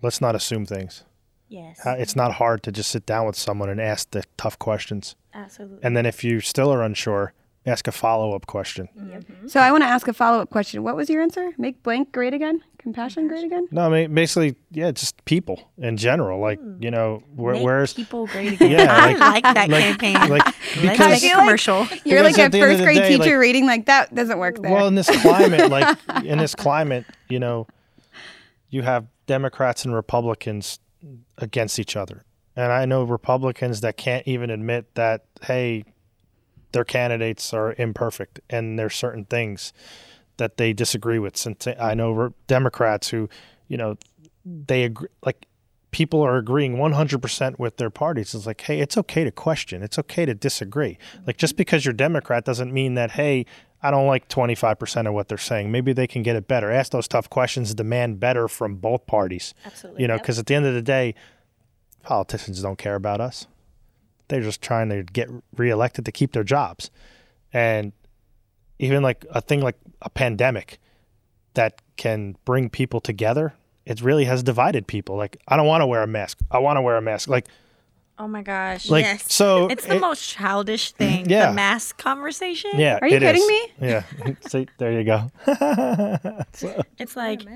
let's 0.01 0.21
not 0.21 0.35
assume 0.35 0.65
things. 0.65 1.03
Yes. 1.47 1.83
Uh, 1.85 1.95
It's 1.97 2.15
not 2.15 2.33
hard 2.33 2.61
to 2.63 2.71
just 2.71 2.91
sit 2.91 3.05
down 3.07 3.25
with 3.25 3.35
someone 3.35 3.69
and 3.69 3.81
ask 3.81 4.11
the 4.11 4.23
tough 4.37 4.59
questions, 4.59 5.15
Absolutely. 5.33 5.79
and 5.83 5.97
then 5.97 6.05
if 6.05 6.23
you 6.23 6.41
still 6.41 6.71
are 6.71 6.83
unsure, 6.83 7.33
ask 7.65 7.87
a 7.87 7.91
follow 7.91 8.33
up 8.35 8.45
question." 8.47 8.89
Mm-hmm. 8.97 9.47
So 9.47 9.59
I 9.59 9.71
want 9.71 9.83
to 9.83 9.87
ask 9.87 10.07
a 10.07 10.13
follow-up 10.13 10.49
question. 10.49 10.83
What 10.83 10.95
was 10.95 11.09
your 11.09 11.21
answer? 11.21 11.51
Make 11.57 11.83
blank 11.83 12.11
great 12.11 12.33
again? 12.33 12.61
Compassion 12.77 13.27
great 13.27 13.43
again? 13.43 13.67
No, 13.71 13.81
I 13.81 13.89
mean 13.89 14.15
basically, 14.15 14.55
yeah, 14.71 14.91
just 14.91 15.23
people 15.25 15.69
in 15.77 15.97
general. 15.97 16.39
Like 16.39 16.59
hmm. 16.59 16.81
you 16.81 16.89
know, 16.91 17.21
where, 17.35 17.55
Make 17.55 17.63
where's 17.63 17.93
people 17.93 18.25
great 18.27 18.53
again. 18.53 18.71
Yeah, 18.71 18.87
I 18.89 19.11
like- 19.13 19.19
like 19.19 19.43
that 19.55 19.69
like 19.69 19.83
campaign. 19.83 20.13
like 20.29 20.45
Let's 20.45 20.57
because 20.81 21.21
make 21.21 21.31
a 21.31 21.35
commercial. 21.35 21.79
You're 22.05 22.23
Because 22.23 22.23
like 22.23 22.37
a 22.37 22.41
at 22.43 22.51
the 22.53 22.61
end 22.61 22.71
of 22.71 22.77
first 22.77 22.83
grade 22.83 22.97
day, 22.97 23.09
teacher 23.17 23.31
like- 23.31 23.39
reading 23.41 23.65
like 23.65 23.85
that 23.87 24.15
doesn't 24.15 24.39
work 24.39 24.61
there. 24.61 24.71
well 24.71 24.87
in 24.87 24.95
this 24.95 25.09
climate, 25.21 25.69
like 25.69 25.97
in 26.23 26.37
this 26.37 26.55
climate, 26.55 27.05
you 27.27 27.39
know, 27.39 27.67
you 28.69 28.81
have 28.83 29.07
Democrats 29.27 29.83
and 29.83 29.93
Republicans 29.93 30.79
against 31.37 31.79
each 31.79 31.95
other, 31.97 32.23
and 32.55 32.71
I 32.71 32.85
know 32.85 33.03
Republicans 33.03 33.81
that 33.81 33.97
can't 33.97 34.25
even 34.27 34.49
admit 34.49 34.95
that 34.95 35.25
hey, 35.41 35.83
their 36.71 36.83
candidates 36.83 37.53
are 37.53 37.73
imperfect 37.77 38.39
and 38.49 38.77
there's 38.77 38.95
certain 38.95 39.25
things 39.25 39.73
that 40.37 40.57
they 40.57 40.73
disagree 40.73 41.19
with. 41.19 41.37
Since 41.37 41.67
I 41.67 41.93
know 41.93 42.33
Democrats 42.47 43.09
who, 43.09 43.29
you 43.67 43.77
know, 43.77 43.97
they 44.45 44.83
agree 44.83 45.09
like 45.23 45.45
people 45.91 46.21
are 46.21 46.37
agreeing 46.37 46.75
100% 46.75 47.59
with 47.59 47.77
their 47.77 47.89
parties. 47.89 48.33
It's 48.33 48.45
like 48.45 48.61
hey 48.61 48.79
it's 48.79 48.97
okay 48.97 49.23
to 49.23 49.31
question. 49.31 49.83
It's 49.83 49.99
okay 49.99 50.25
to 50.25 50.33
disagree. 50.33 50.97
Like 51.27 51.37
just 51.37 51.55
because 51.55 51.85
you're 51.85 51.93
democrat 51.93 52.45
doesn't 52.45 52.73
mean 52.73 52.95
that 52.95 53.11
hey 53.11 53.45
i 53.81 53.89
don't 53.89 54.07
like 54.07 54.27
25% 54.27 55.07
of 55.07 55.13
what 55.13 55.27
they're 55.27 55.37
saying. 55.37 55.71
Maybe 55.71 55.93
they 55.93 56.07
can 56.07 56.23
get 56.23 56.35
it 56.35 56.47
better. 56.47 56.71
Ask 56.71 56.91
those 56.91 57.07
tough 57.07 57.29
questions 57.29 57.73
demand 57.73 58.19
better 58.19 58.47
from 58.47 58.75
both 58.75 59.05
parties. 59.05 59.53
Absolutely. 59.65 60.01
you 60.01 60.07
know 60.07 60.17
because 60.17 60.39
at 60.39 60.45
the 60.45 60.55
end 60.55 60.65
of 60.65 60.73
the 60.73 60.81
day 60.81 61.15
politicians 62.03 62.61
don't 62.61 62.77
care 62.77 62.95
about 62.95 63.19
us 63.19 63.45
they're 64.29 64.41
just 64.41 64.61
trying 64.61 64.89
to 64.89 65.03
get 65.03 65.29
reelected 65.57 66.05
to 66.05 66.11
keep 66.11 66.31
their 66.31 66.43
jobs 66.43 66.89
and 67.51 67.91
even 68.79 69.03
like 69.03 69.25
a 69.31 69.41
thing 69.41 69.61
like 69.61 69.75
a 70.01 70.09
pandemic 70.09 70.79
that 71.55 71.81
can 71.97 72.35
bring 72.45 72.69
people 72.69 72.99
together 73.01 73.53
it 73.85 74.01
really 74.01 74.25
has 74.25 74.41
divided 74.43 74.87
people 74.87 75.15
like 75.17 75.37
i 75.47 75.57
don't 75.57 75.67
want 75.67 75.81
to 75.81 75.87
wear 75.87 76.01
a 76.03 76.07
mask 76.07 76.37
i 76.51 76.57
want 76.59 76.77
to 76.77 76.81
wear 76.81 76.95
a 76.95 77.01
mask 77.01 77.27
like 77.27 77.47
Oh 78.21 78.27
my 78.27 78.41
gosh. 78.43 78.89
like 78.89 79.05
Yes. 79.05 79.33
so 79.33 79.67
It's 79.69 79.85
the 79.85 79.95
it- 79.95 80.01
most 80.01 80.27
childish 80.29 80.91
mm-hmm. 80.93 80.97
thing. 81.23 81.29
Yeah. 81.29 81.47
The 81.51 81.53
mask 81.53 81.97
conversation. 81.97 82.71
yeah 82.75 82.99
Are 83.01 83.07
you 83.07 83.15
it 83.15 83.21
kidding 83.21 83.41
is. 83.41 83.47
me? 83.47 83.61
yeah 83.79 84.03
see 84.49 84.67
there 84.77 84.91
you 84.91 85.05
go 85.05 85.31
It's 86.99 87.15
like 87.15 87.47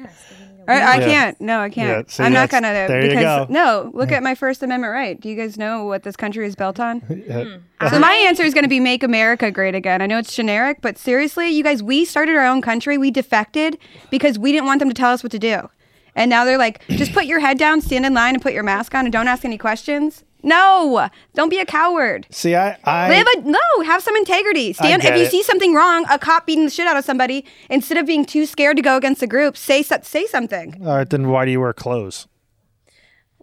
I, 0.67 0.73
I 0.73 0.95
Yeah. 0.99 1.05
can't. 1.05 1.41
No, 1.41 1.59
I 1.59 1.69
can't. 1.69 2.07
Yeah, 2.07 2.13
see, 2.13 2.23
I'm 2.23 2.33
not 2.33 2.49
gonna. 2.49 2.67
there 2.73 3.01
you 3.03 3.09
because 3.09 3.47
go. 3.47 3.53
no, 3.53 3.91
look 3.93 4.11
at 4.11 4.23
my 4.23 4.35
First 4.35 4.63
Amendment 4.63 4.91
right. 4.91 5.19
Do 5.19 5.29
you 5.29 5.35
guys 5.35 5.57
know 5.57 5.85
what 5.85 6.03
this 6.03 6.15
country 6.15 6.45
is 6.45 6.55
built 6.55 6.79
on? 6.79 7.01
So 7.81 7.87
uh-huh. 7.87 7.99
my 7.99 8.13
answer 8.13 8.43
is 8.43 8.53
going 8.53 8.63
to 8.63 8.69
be 8.69 8.79
make 8.79 9.03
America 9.03 9.51
great 9.51 9.75
again. 9.75 10.01
I 10.01 10.05
know 10.05 10.17
it's 10.17 10.33
generic, 10.33 10.77
but 10.79 10.97
seriously, 10.97 11.49
you 11.49 11.65
guys, 11.65 11.83
we 11.83 12.05
started 12.05 12.37
our 12.37 12.45
own 12.45 12.61
country. 12.61 12.97
We 12.97 13.11
defected 13.11 13.77
because 14.09 14.39
we 14.39 14.53
didn't 14.53 14.67
want 14.67 14.79
them 14.79 14.87
to 14.87 14.93
tell 14.93 15.11
us 15.11 15.21
what 15.21 15.33
to 15.33 15.39
do. 15.39 15.69
And 16.15 16.29
now 16.29 16.45
they're 16.45 16.57
like, 16.57 16.81
just 16.87 17.11
put 17.11 17.25
your 17.25 17.41
head 17.41 17.57
down, 17.57 17.81
stand 17.81 18.05
in 18.05 18.13
line, 18.13 18.35
and 18.35 18.41
put 18.41 18.53
your 18.53 18.63
mask 18.63 18.95
on, 18.95 19.05
and 19.05 19.11
don't 19.11 19.27
ask 19.27 19.43
any 19.43 19.57
questions. 19.57 20.23
No, 20.43 21.07
don't 21.33 21.49
be 21.49 21.59
a 21.59 21.65
coward. 21.65 22.27
See, 22.29 22.53
I, 22.55 22.77
I 22.83 23.07
They 23.09 23.15
have 23.17 23.27
a, 23.37 23.41
no, 23.49 23.59
have 23.85 24.03
some 24.03 24.15
integrity. 24.17 24.73
Stand 24.73 25.03
if 25.03 25.15
you 25.15 25.23
it. 25.23 25.31
see 25.31 25.41
something 25.41 25.73
wrong, 25.73 26.05
a 26.09 26.19
cop 26.19 26.45
beating 26.45 26.65
the 26.65 26.69
shit 26.71 26.85
out 26.85 26.97
of 26.97 27.05
somebody, 27.05 27.45
instead 27.69 27.97
of 27.97 28.05
being 28.05 28.25
too 28.25 28.45
scared 28.45 28.75
to 28.77 28.83
go 28.83 28.97
against 28.97 29.21
the 29.21 29.27
group, 29.27 29.55
say 29.55 29.81
say 29.81 30.25
something. 30.27 30.81
all 30.85 30.95
right. 30.97 31.09
Then 31.09 31.29
why 31.29 31.45
do 31.45 31.51
you 31.51 31.61
wear 31.61 31.71
clothes? 31.73 32.27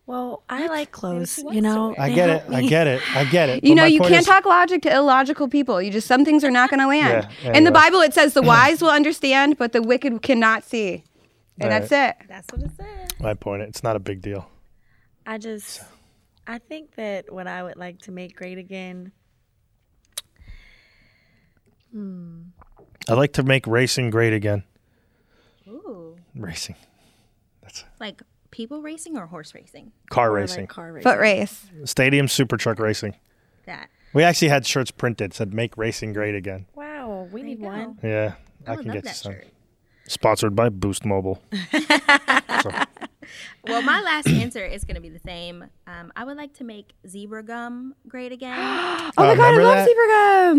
Well, 0.07 0.43
I 0.49 0.67
like 0.67 0.91
clothes. 0.91 1.39
wants 1.43 1.55
You 1.55 1.63
know, 1.63 1.95
I 1.97 2.11
get 2.11 2.29
help 2.29 2.51
it. 2.51 2.55
I 2.55 2.63
get 2.63 2.87
it. 2.89 3.17
I 3.17 3.25
get 3.25 3.49
it. 3.49 3.63
You 3.65 3.71
But 3.77 3.83
know, 3.83 3.85
you 3.87 4.01
can't 4.01 4.15
is- 4.15 4.27
talk 4.27 4.45
logic 4.45 4.83
to 4.83 4.93
illogical 4.95 5.47
people. 5.49 5.81
You 5.81 5.91
just 5.93 6.09
some 6.09 6.25
things 6.25 6.43
are 6.43 6.51
not 6.51 6.69
going 6.69 6.81
to 6.81 6.89
land. 6.89 7.29
Yeah, 7.45 7.51
yeah, 7.51 7.57
In 7.57 7.63
the. 7.65 7.71
Bible, 7.71 8.01
it 8.01 8.13
says 8.13 8.35
the 8.35 8.43
wise 8.55 8.83
will 8.83 8.91
understand, 8.91 9.57
but 9.57 9.73
the 9.73 9.81
wicked 9.83 10.21
cannot 10.23 10.65
see, 10.65 11.05
and 11.61 11.71
Right. 11.71 11.89
that's 11.89 11.93
it. 11.93 12.27
That's 12.29 12.47
what 12.53 12.63
it 12.63 12.73
says. 12.77 13.21
My 13.21 13.35
point. 13.35 13.63
It's 13.63 13.85
not 13.85 13.95
a 13.95 14.01
big 14.01 14.21
deal. 14.21 14.49
I 15.27 15.39
just, 15.39 15.81
I 16.51 16.59
think 16.59 16.97
that 16.97 17.33
what 17.33 17.47
I 17.47 17.63
would 17.63 17.77
like 17.77 18.01
to 18.03 18.11
make 18.11 18.35
great 18.35 18.59
again. 18.59 19.13
I 21.95 23.13
like 23.13 23.35
to 23.35 23.45
make 23.45 23.69
racing 23.69 24.11
great 24.11 24.33
again. 24.33 24.65
Ooh. 25.69 26.17
Racing, 26.35 26.75
That's 27.63 27.85
Like 28.01 28.23
people 28.51 28.83
racing 28.83 29.17
or 29.17 29.27
horse 29.27 29.55
racing? 29.55 29.93
car 30.11 30.31
or, 30.31 30.35
racing, 30.35 30.63
like 30.63 30.71
car 30.71 30.93
racing. 30.93 31.09
Foot 31.09 31.21
race. 31.21 31.67
stadium 31.85 32.27
super 32.27 32.57
truck 32.57 32.81
racing. 32.81 33.15
That. 33.67 33.89
We 34.13 34.25
actually 34.25 34.49
had 34.49 34.67
shirts 34.67 34.91
printed 34.91 35.33
said 35.33 35.55
"Make 35.55 35.79
racing 35.79 36.15
great 36.15 36.35
again." 36.35 36.67
Wow, 36.75 37.29
we 37.31 37.45
need 37.45 37.61
you 37.61 37.67
go. 37.67 37.71
one. 37.71 37.99
Yeah, 38.03 38.35
I, 38.67 38.73
I, 38.73 38.77
would 38.77 38.85
can 38.85 38.89
love 38.89 38.95
get 38.95 38.95
you 38.95 39.01
that 39.03 39.17
some. 39.17 39.33
shirt. 39.35 39.47
Sponsored 40.09 40.57
by 40.57 40.69
Boost 40.69 41.05
Mobile. 41.05 41.41
Well, 43.65 43.83
my 43.83 44.01
last 44.01 44.29
answer 44.29 44.65
is 44.65 44.85
going 44.85 44.95
to 44.95 45.01
be 45.01 45.09
the 45.11 45.19
same. 45.21 45.65
Um, 45.87 46.13
I 46.17 46.25
would 46.25 46.37
like 46.37 46.55
to 46.55 46.65
make 46.65 46.93
zebra 47.07 47.43
gum 47.43 47.95
great 48.09 48.33
again. 48.33 48.57
Oh, 48.59 49.11
Oh, 49.19 49.27
my 49.27 49.35
god, 49.35 49.55
I 49.55 49.63
love 49.63 49.77
that? 49.77 49.89
zebra 49.89 50.07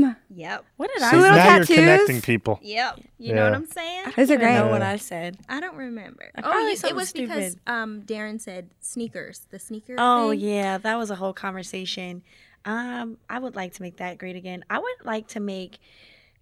gum. 0.05 0.15
yep. 0.29 0.65
What 0.77 0.89
did 0.91 0.99
See, 0.99 1.05
I 1.05 1.11
little 1.19 1.37
now 1.37 1.43
tattoos? 1.43 1.69
you're 1.69 1.77
connecting 1.77 2.21
people. 2.21 2.59
Yep. 2.61 2.99
You 3.17 3.29
Yeah. 3.29 3.35
know 3.35 3.43
what 3.45 3.53
I'm 3.53 3.65
saying? 3.65 4.03
Those 4.15 4.29
are 4.31 4.33
I 4.33 4.37
don't 4.37 4.53
know 4.55 4.61
great. 4.63 4.71
what 4.71 4.81
I 4.81 4.95
said. 4.97 5.37
I 5.49 5.59
don't 5.59 5.75
remember. 5.75 6.29
I 6.35 6.39
oh, 6.39 6.41
probably 6.43 6.61
you- 6.63 6.67
it 6.69 6.95
was 6.95 7.09
something 7.09 7.27
because 7.27 7.51
stupid. 7.53 7.59
um, 7.71 8.01
Darren 8.03 8.39
said 8.41 8.69
sneakers. 8.81 9.47
The 9.51 9.59
sneaker. 9.59 9.95
Oh 9.97 10.31
thing. 10.31 10.39
yeah, 10.41 10.77
that 10.79 10.97
was 10.97 11.09
a 11.11 11.15
whole 11.15 11.33
conversation. 11.33 12.23
Um, 12.65 13.17
I 13.29 13.39
would 13.39 13.55
like 13.55 13.73
to 13.75 13.81
make 13.81 13.97
that 13.97 14.17
great 14.19 14.35
again. 14.35 14.63
I 14.69 14.77
would 14.79 14.95
like 15.05 15.27
to 15.29 15.39
make, 15.39 15.79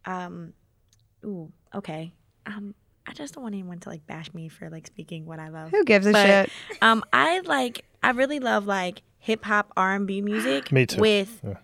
um, 0.05 0.53
ooh, 1.23 1.51
okay. 1.73 2.13
Um, 2.45 2.75
I 3.09 3.13
just 3.13 3.33
don't 3.33 3.41
want 3.43 3.55
anyone 3.55 3.79
to 3.79 3.89
like 3.89 4.05
bash 4.05 4.31
me 4.33 4.49
for 4.49 4.69
like 4.69 4.85
speaking 4.85 5.25
what 5.25 5.39
I 5.39 5.49
love. 5.49 5.71
Who 5.71 5.83
gives 5.83 6.05
a 6.05 6.11
But, 6.11 6.25
shit? 6.25 6.51
Um, 6.81 7.03
I 7.11 7.39
like, 7.41 7.83
I 8.03 8.11
really 8.11 8.39
love 8.39 8.67
like 8.67 9.01
hip 9.17 9.43
hop 9.43 9.71
R 9.75 9.95
and 9.95 10.05
B 10.05 10.21
music. 10.21 10.71
Me 10.71 10.85
too. 10.85 11.01
With 11.01 11.41
Yeah. 11.43 11.55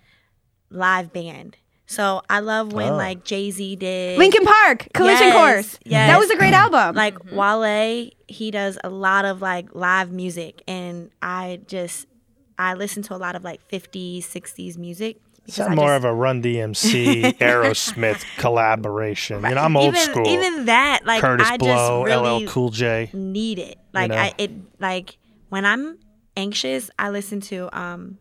live 0.70 1.14
band. 1.14 1.58
So 1.88 2.24
I 2.30 2.40
love 2.40 2.74
when 2.74 2.94
Oh. 2.94 2.98
like 2.98 3.24
Jay 3.24 3.52
Z 3.52 3.76
did 3.76 4.18
Linkin 4.18 4.44
Park, 4.44 4.88
Collision 4.96 5.28
Yes, 5.28 5.36
Course. 5.36 5.80
yes. 5.86 6.10
That 6.10 6.20
was 6.20 6.32
a 6.32 6.36
great 6.36 6.54
album. 6.54 6.96
like 6.96 7.32
Wale, 7.32 8.10
he 8.28 8.50
does 8.50 8.80
a 8.84 8.90
lot 8.90 9.24
of 9.26 9.40
like 9.42 9.68
live 9.76 10.12
music, 10.12 10.64
and 10.68 11.12
I 11.22 11.60
just 11.68 12.08
I 12.58 12.74
listen 12.74 13.04
to 13.04 13.14
a 13.16 13.18
lot 13.18 13.36
of 13.36 13.44
like 13.44 13.62
50s, 13.70 14.24
60s 14.24 14.78
music. 14.78 15.18
Because 15.46 15.56
Sound 15.56 15.74
I 15.74 15.76
more 15.76 15.88
just- 15.90 15.98
of 15.98 16.06
a 16.06 16.14
Run 16.14 16.42
DMC 16.42 17.38
Aerosmith 17.40 18.24
collaboration. 18.38 19.44
You 19.44 19.56
know, 19.56 19.62
I'm 19.62 19.78
old 19.78 19.96
even, 19.96 20.02
school. 20.12 20.28
Even 20.28 20.66
that, 20.66 21.02
like 21.06 21.22
Curtis 21.22 21.48
I 21.50 21.58
Blow, 21.58 22.06
just 22.06 22.16
really 22.22 22.46
LL 22.46 22.50
Cool 22.50 22.70
J. 22.70 23.10
need 23.14 23.60
it. 23.60 23.78
Like 23.94 24.10
know? 24.12 24.18
I 24.18 24.34
it 24.38 24.52
like 24.80 25.18
when 25.50 25.66
I'm 25.66 26.00
anxious, 26.36 26.90
I 26.98 27.10
listen 27.12 27.42
to 27.42 27.70
um 27.78 28.18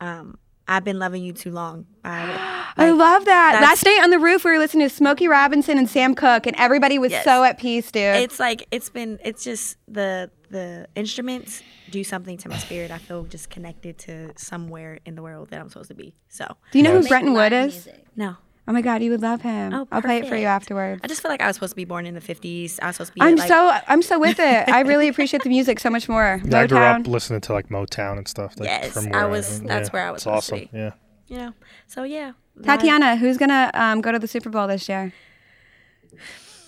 um 0.00 0.38
I've 0.68 0.84
been 0.84 0.98
loving 1.00 1.24
you 1.24 1.32
too 1.32 1.50
long. 1.50 1.86
by- 2.02 2.10
I 2.76 2.90
love 2.90 3.24
that. 3.24 3.58
Last 3.60 3.84
night 3.84 4.00
on 4.04 4.10
the 4.10 4.18
roof, 4.20 4.44
we 4.44 4.52
were 4.52 4.58
listening 4.58 4.88
to 4.88 4.94
Smokey 4.94 5.26
Robinson 5.26 5.76
and 5.78 5.88
Sam 5.90 6.14
Cooke, 6.14 6.46
and 6.46 6.54
everybody 6.58 6.98
was 6.98 7.10
Yes. 7.10 7.24
so 7.24 7.42
at 7.42 7.58
peace, 7.58 7.90
dude. 7.90 8.02
it's 8.16 8.38
like 8.38 8.66
it's 8.70 8.88
been 8.88 9.18
it's 9.24 9.42
just 9.42 9.76
the 9.88 10.30
the 10.50 10.86
instruments 10.94 11.62
do 11.90 12.02
something 12.04 12.36
to 12.38 12.48
my 12.48 12.58
spirit. 12.58 12.90
I 12.90 12.98
feel 12.98 13.24
just 13.24 13.50
connected 13.50 13.98
to 13.98 14.32
somewhere 14.36 14.98
in 15.06 15.14
the 15.14 15.22
world 15.22 15.50
that 15.50 15.60
I'm 15.60 15.68
supposed 15.68 15.88
to 15.88 15.94
be. 15.94 16.12
So 16.28 16.44
Do 16.72 16.78
you 16.78 16.84
know 16.84 16.92
who 16.92 17.00
Nice. 17.00 17.08
Brenton 17.08 17.32
Wood 17.34 17.52
is? 17.52 17.72
music. 17.86 18.04
no. 18.16 18.36
Oh 18.68 18.72
my 18.72 18.82
God, 18.82 19.02
you 19.02 19.10
would 19.10 19.22
love 19.22 19.40
him. 19.40 19.72
Oh, 19.74 19.88
I'll 19.90 20.02
play 20.02 20.18
it 20.18 20.28
for 20.28 20.36
you 20.36 20.46
afterwards. 20.46 21.00
I 21.02 21.08
just 21.08 21.22
feel 21.22 21.30
like 21.30 21.40
I 21.40 21.46
was 21.48 21.56
supposed 21.56 21.72
to 21.72 21.76
be 21.76 21.84
born 21.86 22.06
in 22.06 22.14
the 22.14 22.20
50s. 22.20 22.78
I 22.80 22.86
was 22.88 22.96
supposed 22.96 23.10
to 23.12 23.14
be 23.14 23.20
I'm 23.22 23.34
like, 23.34 23.48
so 23.48 23.76
I'm 23.88 24.00
so 24.02 24.20
with 24.20 24.38
it. 24.38 24.68
I 24.68 24.80
really 24.82 25.08
appreciate 25.08 25.42
the 25.42 25.48
music 25.48 25.80
so 25.80 25.90
much 25.90 26.08
more. 26.08 26.40
Yeah, 26.44 26.60
I 26.60 26.66
grew 26.68 26.78
up 26.78 26.98
Motown. 27.02 27.06
listening 27.08 27.40
to 27.42 27.52
like 27.52 27.68
Motown 27.68 28.18
and 28.18 28.28
stuff. 28.28 28.54
Like, 28.60 28.68
Yes, 28.68 28.92
from 28.92 29.06
I 29.08 29.22
where 29.22 29.28
was- 29.28 29.60
that's 29.62 29.88
yeah, 29.88 29.92
where 29.92 30.06
I 30.06 30.10
was 30.12 30.18
It's 30.18 30.22
supposed 30.24 30.48
to 30.50 30.54
awesome. 30.56 30.68
be. 30.72 30.78
Yeah. 30.78 30.90
you 31.26 31.36
know. 31.38 31.52
So 31.88 32.02
yeah. 32.04 32.32
Tatiana, 32.62 33.16
who's 33.16 33.38
gonna 33.38 33.70
um, 33.74 34.02
go 34.02 34.12
to 34.12 34.18
the 34.20 34.28
Super 34.28 34.50
Bowl 34.50 34.68
this 34.68 34.88
year? 34.88 35.12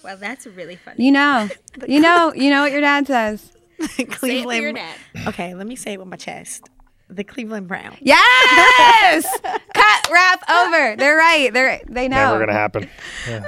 Well, 0.03 0.17
that's 0.17 0.47
really 0.47 0.77
funny. 0.77 1.05
You 1.05 1.13
know, 1.13 1.49
you 1.87 2.01
know, 2.01 2.33
you 2.35 2.51
know 2.51 2.63
what 2.63 2.73
your 2.73 2.81
dad 2.81 3.07
says. 3.07 3.53
Say 3.97 4.03
it 4.05 4.11
Cleveland. 4.11 4.63
your 4.63 4.73
dad. 4.73 4.97
Okay, 5.29 5.55
let 5.55 5.67
me 5.67 5.77
say 5.77 5.95
it 5.95 5.99
with 5.99 6.09
my 6.09 6.17
chest. 6.17 6.69
The 7.09 7.25
Cleveland 7.25 7.69
Browns. 7.69 7.99
Yes, 8.01 9.27
cut, 9.75 10.09
wrap, 10.11 10.43
over. 10.49 10.97
They're 10.97 11.17
right. 11.17 11.53
They're 11.53 11.81
they 11.87 12.09
know. 12.09 12.17
Never 12.17 12.39
gonna 12.39 12.53
happen. 12.59 12.89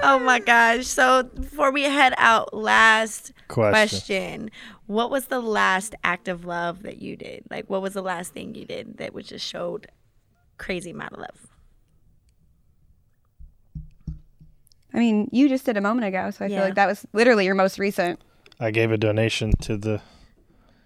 Oh 0.03 0.19
my 0.19 0.39
gosh. 0.39 0.87
So 0.87 1.23
before 1.23 1.71
we 1.73 1.85
head 1.85 2.13
out, 2.19 2.53
last 2.53 3.33
Question. 3.49 3.71
question. 3.73 4.51
What 4.87 5.11
was 5.11 5.27
the 5.27 5.41
last 5.41 5.95
act 6.05 6.29
of 6.29 6.45
love 6.45 6.83
that 6.83 6.99
you 7.01 7.17
did? 7.17 7.45
Like 7.51 7.71
what 7.71 7.81
was 7.81 7.95
the 7.95 8.03
last 8.03 8.35
thing 8.35 8.55
you 8.55 8.67
did 8.67 8.99
that 8.99 9.15
was 9.15 9.27
just 9.27 9.47
showed 9.47 9.87
crazy 10.59 10.91
amount 10.91 11.15
of 11.15 11.21
love? 11.21 11.49
I 14.93 14.99
mean, 14.99 15.29
you 15.33 15.49
just 15.49 15.65
did 15.65 15.77
a 15.77 15.81
moment 15.81 16.07
ago, 16.07 16.31
so 16.31 16.45
I 16.45 16.49
Yeah. 16.49 16.57
feel 16.59 16.65
like 16.67 16.75
that 16.75 16.87
was 16.87 17.07
literally 17.13 17.47
your 17.47 17.55
most 17.55 17.79
recent. 17.79 18.21
I 18.61 18.71
gave 18.71 18.93
a 18.93 18.99
donation 18.99 19.53
to 19.63 19.77
the 19.77 20.01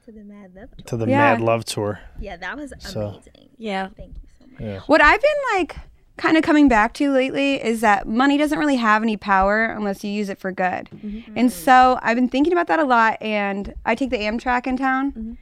To 0.09 0.13
the 0.13 0.25
Mad 0.25 0.55
Love 0.55 0.71
Tour. 0.71 0.85
to 0.87 0.97
the 0.97 1.07
Yeah. 1.07 1.19
Mad 1.19 1.41
Love 1.43 1.65
Tour. 1.67 2.01
Yeah, 2.19 2.37
that 2.39 2.57
was 2.57 2.73
So- 2.79 3.09
amazing. 3.09 3.51
Yeah. 3.59 3.89
Thank 3.95 4.15
you 4.23 4.29
so 4.39 4.47
much. 4.51 4.61
Yeah. 4.63 4.81
What 4.87 5.03
I've 5.03 5.21
been 5.21 5.31
like 5.59 5.77
kind 6.17 6.39
of 6.39 6.43
coming 6.43 6.67
back 6.67 6.95
to 6.95 7.11
lately 7.13 7.63
is 7.63 7.83
that 7.83 8.09
money 8.09 8.39
doesn't 8.39 8.59
really 8.59 8.77
have 8.77 9.03
any 9.03 9.19
power 9.19 9.67
unless 9.67 10.03
you 10.03 10.11
use 10.11 10.31
it 10.31 10.39
for 10.39 10.51
good. 10.51 10.89
Mm-hmm. 10.97 11.35
And 11.37 11.53
so 11.53 11.99
I've 12.01 12.15
been 12.15 12.31
thinking 12.31 12.55
about 12.55 12.69
that 12.69 12.79
a 12.79 12.85
lot 12.85 13.19
and 13.21 13.75
I 13.85 13.95
take 13.95 14.09
the 14.09 14.17
Amtrak 14.17 14.67
in 14.67 14.79
town. 14.79 15.11
Mm-hmm. 15.13 15.33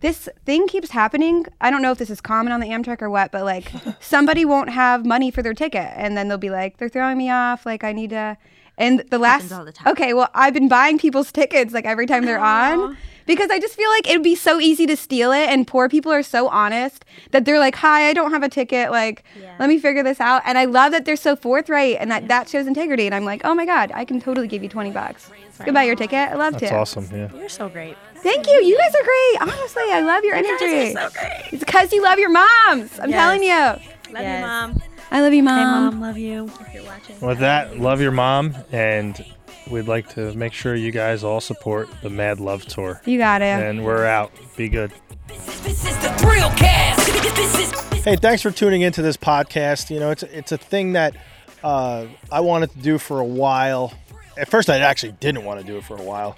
This 0.00 0.26
thing 0.46 0.68
keeps 0.68 0.90
happening. 0.92 1.44
I 1.60 1.70
don't 1.70 1.82
know 1.82 1.92
if 1.92 1.98
this 1.98 2.08
is 2.08 2.22
common 2.22 2.50
on 2.50 2.60
the 2.60 2.68
Amtrak 2.68 3.02
or 3.02 3.10
what, 3.10 3.30
but 3.30 3.44
like 3.44 3.70
somebody 4.00 4.46
won't 4.46 4.70
have 4.70 5.04
money 5.04 5.30
for 5.30 5.42
their 5.42 5.52
ticket 5.54 5.92
and 5.96 6.16
then 6.16 6.28
they'll 6.28 6.38
be 6.38 6.48
like 6.50 6.78
they're 6.78 6.88
throwing 6.88 7.18
me 7.18 7.28
off 7.28 7.66
like 7.66 7.84
I 7.84 7.92
need 7.92 8.08
to 8.10 8.38
and 8.78 9.00
the 9.10 9.18
last 9.18 9.52
all 9.52 9.66
the 9.66 9.70
time. 9.72 9.92
Okay, 9.92 10.14
well, 10.14 10.30
I've 10.32 10.54
been 10.54 10.68
buying 10.68 10.96
people's 10.98 11.30
tickets 11.30 11.74
like 11.74 11.84
every 11.84 12.06
time 12.06 12.24
they're 12.24 12.40
on 12.40 12.96
because 13.26 13.50
I 13.50 13.58
just 13.58 13.74
feel 13.74 13.88
like 13.90 14.08
it 14.08 14.12
would 14.16 14.22
be 14.24 14.34
so 14.34 14.60
easy 14.60 14.86
to 14.86 14.96
steal 14.96 15.32
it 15.32 15.48
and 15.48 15.66
poor 15.66 15.88
people 15.88 16.12
are 16.12 16.22
so 16.22 16.48
honest 16.48 17.04
that 17.30 17.44
they're 17.44 17.58
like, 17.58 17.76
"Hi, 17.76 18.08
I 18.08 18.12
don't 18.12 18.30
have 18.32 18.42
a 18.42 18.48
ticket. 18.48 18.90
Like, 18.90 19.22
Yeah. 19.40 19.54
let 19.58 19.68
me 19.68 19.78
figure 19.78 20.02
this 20.02 20.20
out." 20.20 20.42
And 20.44 20.56
I 20.58 20.64
love 20.66 20.92
that 20.92 21.04
they're 21.04 21.16
so 21.16 21.36
forthright 21.36 21.96
and 22.00 22.10
that 22.10 22.28
that 22.28 22.48
shows 22.48 22.66
integrity 22.66 23.06
and 23.06 23.14
I'm 23.14 23.24
like, 23.24 23.40
"Oh 23.44 23.54
my 23.54 23.64
god, 23.66 23.90
I 23.94 24.04
can 24.04 24.20
totally 24.20 24.48
give 24.48 24.62
you 24.62 24.68
20 24.68 24.90
bucks. 24.90 25.30
Goodbye 25.64 25.84
your 25.84 25.96
ticket. 25.96 26.30
I 26.30 26.34
love 26.34 26.54
That's 26.54 26.70
to." 26.70 26.76
awesome. 26.76 27.08
Yeah. 27.12 27.28
You're 27.34 27.48
so 27.48 27.68
great. 27.68 27.96
Thank 28.16 28.46
you. 28.46 28.54
You 28.62 28.76
guys 28.78 28.94
are 28.94 29.04
great. 29.04 29.54
Honestly, 29.54 29.82
I 29.92 30.00
love 30.00 30.24
your 30.24 30.34
energy. 30.34 30.64
You 30.64 30.92
so 30.92 31.08
great. 31.10 31.42
It's 31.52 31.64
cuz 31.64 31.92
you 31.92 32.02
love 32.02 32.18
your 32.18 32.30
moms. 32.30 32.98
I'm 33.00 33.10
Yes. 33.10 33.18
telling 33.20 33.42
you. 33.42 33.50
Love 33.54 34.22
Yes. 34.22 34.40
you, 34.40 34.46
mom. 34.46 34.82
I 35.10 35.20
love 35.20 35.32
you, 35.34 35.42
mom. 35.42 35.58
Hey 35.58 35.64
mom. 35.64 35.84
mom, 35.84 36.00
love 36.00 36.18
you. 36.18 36.50
If 36.60 36.74
you're 36.74 36.82
watching. 36.84 37.20
With 37.20 37.38
that, 37.40 37.78
love 37.78 38.00
your 38.00 38.10
mom, 38.10 38.54
and 38.72 39.22
we'd 39.70 39.88
like 39.88 40.08
to 40.14 40.32
make 40.34 40.52
sure 40.52 40.74
you 40.74 40.90
guys 40.90 41.24
all 41.24 41.40
support 41.40 41.88
the 42.02 42.10
Mad 42.10 42.40
Love 42.40 42.64
Tour. 42.66 43.00
You 43.04 43.18
got 43.18 43.42
it. 43.42 43.46
And 43.46 43.84
we're 43.84 44.04
out. 44.04 44.32
Be 44.56 44.68
good. 44.68 44.92
This 45.28 45.84
is 45.84 45.96
the 45.98 46.10
thrill 46.18 46.50
cast. 46.50 47.06
This 47.36 47.58
is 47.58 47.84
Hey, 48.04 48.16
thanks 48.16 48.42
for 48.42 48.50
tuning 48.50 48.82
into 48.82 49.00
this 49.00 49.16
podcast. 49.16 49.88
You 49.88 49.98
know, 49.98 50.10
it's 50.10 50.22
it's 50.24 50.52
a 50.52 50.58
thing 50.58 50.92
that 50.92 51.16
uh, 51.62 52.06
I 52.30 52.40
wanted 52.40 52.70
to 52.72 52.78
do 52.80 52.98
for 52.98 53.18
a 53.18 53.24
while. 53.24 53.94
At 54.36 54.50
first, 54.50 54.68
I 54.68 54.78
actually 54.80 55.12
didn't 55.12 55.44
want 55.44 55.60
to 55.60 55.66
do 55.66 55.78
it 55.78 55.84
for 55.84 55.96
a 55.96 56.02
while, 56.02 56.36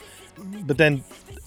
but 0.63 0.79
then 0.79 1.03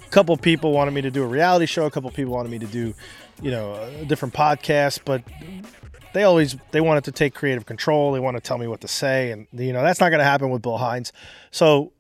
a 0.05 0.09
couple 0.09 0.35
people 0.35 0.73
wanted 0.73 0.91
me 0.91 1.01
to 1.03 1.11
do 1.11 1.23
a 1.23 1.25
reality 1.25 1.67
show. 1.67 1.85
A 1.85 1.91
couple 1.91 2.11
people 2.11 2.33
wanted 2.33 2.51
me 2.51 2.59
to 2.59 2.65
do, 2.65 2.93
you 3.41 3.49
know, 3.51 3.75
a 4.01 4.03
different 4.03 4.33
podcast. 4.33 4.99
But 5.05 5.23
they 6.13 6.23
always 6.23 6.55
they 6.71 6.81
wanted 6.81 7.03
to 7.05 7.11
take 7.11 7.33
creative 7.33 7.65
control. 7.65 8.11
They 8.11 8.19
want 8.19 8.37
to 8.37 8.41
tell 8.41 8.57
me 8.57 8.67
what 8.67 8.81
to 8.81 8.87
say, 8.87 9.31
and 9.31 9.47
you 9.53 9.73
know 9.73 9.81
that's 9.81 9.99
not 9.99 10.09
going 10.09 10.19
to 10.19 10.25
happen 10.25 10.49
with 10.49 10.61
Bill 10.61 10.77
Hines. 10.77 11.11
So, 11.51 11.93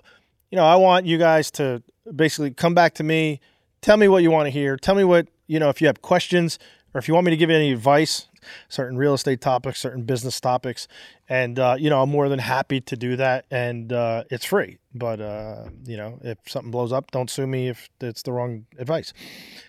you 0.51 0.55
know, 0.55 0.65
I 0.65 0.75
want 0.75 1.05
you 1.05 1.17
guys 1.17 1.51
to 1.51 1.83
basically 2.15 2.51
come 2.51 2.73
back 2.73 2.95
to 2.95 3.03
me, 3.03 3.39
tell 3.81 3.97
me 3.97 4.07
what 4.07 4.23
you 4.23 4.31
want 4.31 4.47
to 4.47 4.51
hear, 4.51 4.77
tell 4.77 4.95
me 4.95 5.03
what 5.03 5.27
you 5.47 5.59
know 5.59 5.69
if 5.69 5.81
you 5.81 5.87
have 5.87 6.01
questions 6.01 6.59
or 6.93 6.99
if 6.99 7.07
you 7.07 7.13
want 7.13 7.25
me 7.25 7.31
to 7.31 7.37
give 7.37 7.49
you 7.49 7.55
any 7.55 7.71
advice. 7.71 8.27
certain 8.69 8.97
real 8.97 9.13
estate 9.13 9.41
topics, 9.41 9.79
certain 9.79 10.03
business 10.03 10.39
topics, 10.39 10.87
and 11.27 11.59
uh, 11.59 11.75
you 11.77 11.89
know 11.89 12.01
I'm 12.01 12.09
more 12.09 12.29
than 12.29 12.39
happy 12.39 12.81
to 12.81 12.95
do 12.95 13.15
that, 13.17 13.45
and 13.51 13.91
uh, 13.93 14.23
it's 14.31 14.45
free. 14.45 14.77
But 14.95 15.19
uh, 15.19 15.65
you 15.85 15.97
know 15.97 16.19
if 16.23 16.37
something 16.47 16.71
blows 16.71 16.91
up, 16.91 17.11
don't 17.11 17.29
sue 17.29 17.47
me 17.47 17.69
if 17.69 17.89
it's 18.01 18.23
the 18.23 18.31
wrong 18.31 18.65
advice. 18.77 19.13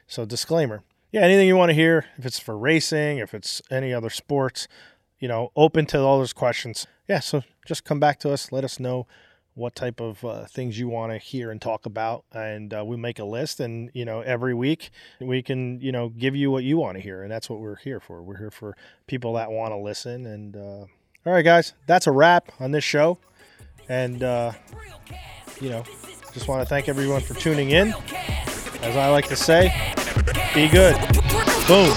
So 0.07 0.24
disclaimer. 0.24 0.82
Yeah, 1.12 1.22
anything 1.22 1.48
you 1.48 1.56
want 1.56 1.70
to 1.70 1.74
hear, 1.74 2.06
if 2.18 2.24
it's 2.24 2.38
for 2.38 2.56
racing, 2.56 3.18
if 3.18 3.34
it's 3.34 3.61
any 3.68 3.92
other 3.92 4.11
sports, 4.11 4.68
you 5.18 5.26
know, 5.26 5.50
open 5.56 5.86
to 5.86 5.98
all 6.00 6.18
those 6.18 6.32
questions. 6.32 6.86
Yeah, 7.08 7.18
so 7.18 7.42
just 7.66 7.84
come 7.84 7.98
back 7.98 8.20
to 8.20 8.32
us, 8.32 8.52
let 8.52 8.62
us 8.62 8.78
know 8.78 9.08
what 9.54 9.74
type 9.74 10.00
of 10.00 10.24
uh, 10.24 10.44
things 10.46 10.78
you 10.78 10.88
want 10.88 11.12
to 11.12 11.18
hear 11.18 11.50
and 11.50 11.61
talk 11.61 11.84
about 11.84 12.24
and 12.32 12.72
uh, 12.72 12.84
we 12.84 12.96
make 12.96 13.18
a 13.18 13.24
list 13.24 13.58
and 13.58 13.90
you 13.92 14.04
know 14.04 14.20
every 14.20 14.54
week 14.54 14.90
we 15.20 15.42
can 15.42 15.80
you 15.80 15.90
know 15.90 16.08
give 16.08 16.36
you 16.36 16.50
what 16.50 16.62
you 16.62 16.76
want 16.78 16.96
to 16.96 17.02
hear 17.02 17.22
and 17.22 17.30
that's 17.30 17.50
what 17.50 17.58
we're 17.58 17.76
here 17.76 18.00
for 18.00 18.22
we're 18.22 18.38
here 18.38 18.50
for 18.50 18.76
people 19.08 19.34
that 19.34 19.50
want 19.50 19.72
to 19.72 19.76
listen 19.76 20.24
and 20.24 20.56
uh, 20.56 20.61
all 20.80 20.88
right 21.26 21.44
guys 21.44 21.74
that's 21.86 22.06
a 22.06 22.12
wrap 22.12 22.52
on 22.61 22.70
this 22.70 22.84
show 22.84 23.18
and 23.88 24.22
uh, 24.22 24.52
you 25.61 25.68
know 25.68 25.84
just 26.32 26.46
want 26.46 26.62
to 26.62 26.66
thank 26.66 26.88
everyone 26.88 27.20
for 27.20 27.34
tuning 27.34 27.70
in 27.70 27.92
as 28.83 28.97
i 28.97 29.09
like 29.09 29.28
to 29.28 29.37
say 29.37 29.72
be 30.55 30.68
good 30.68 30.97
boom 31.66 31.95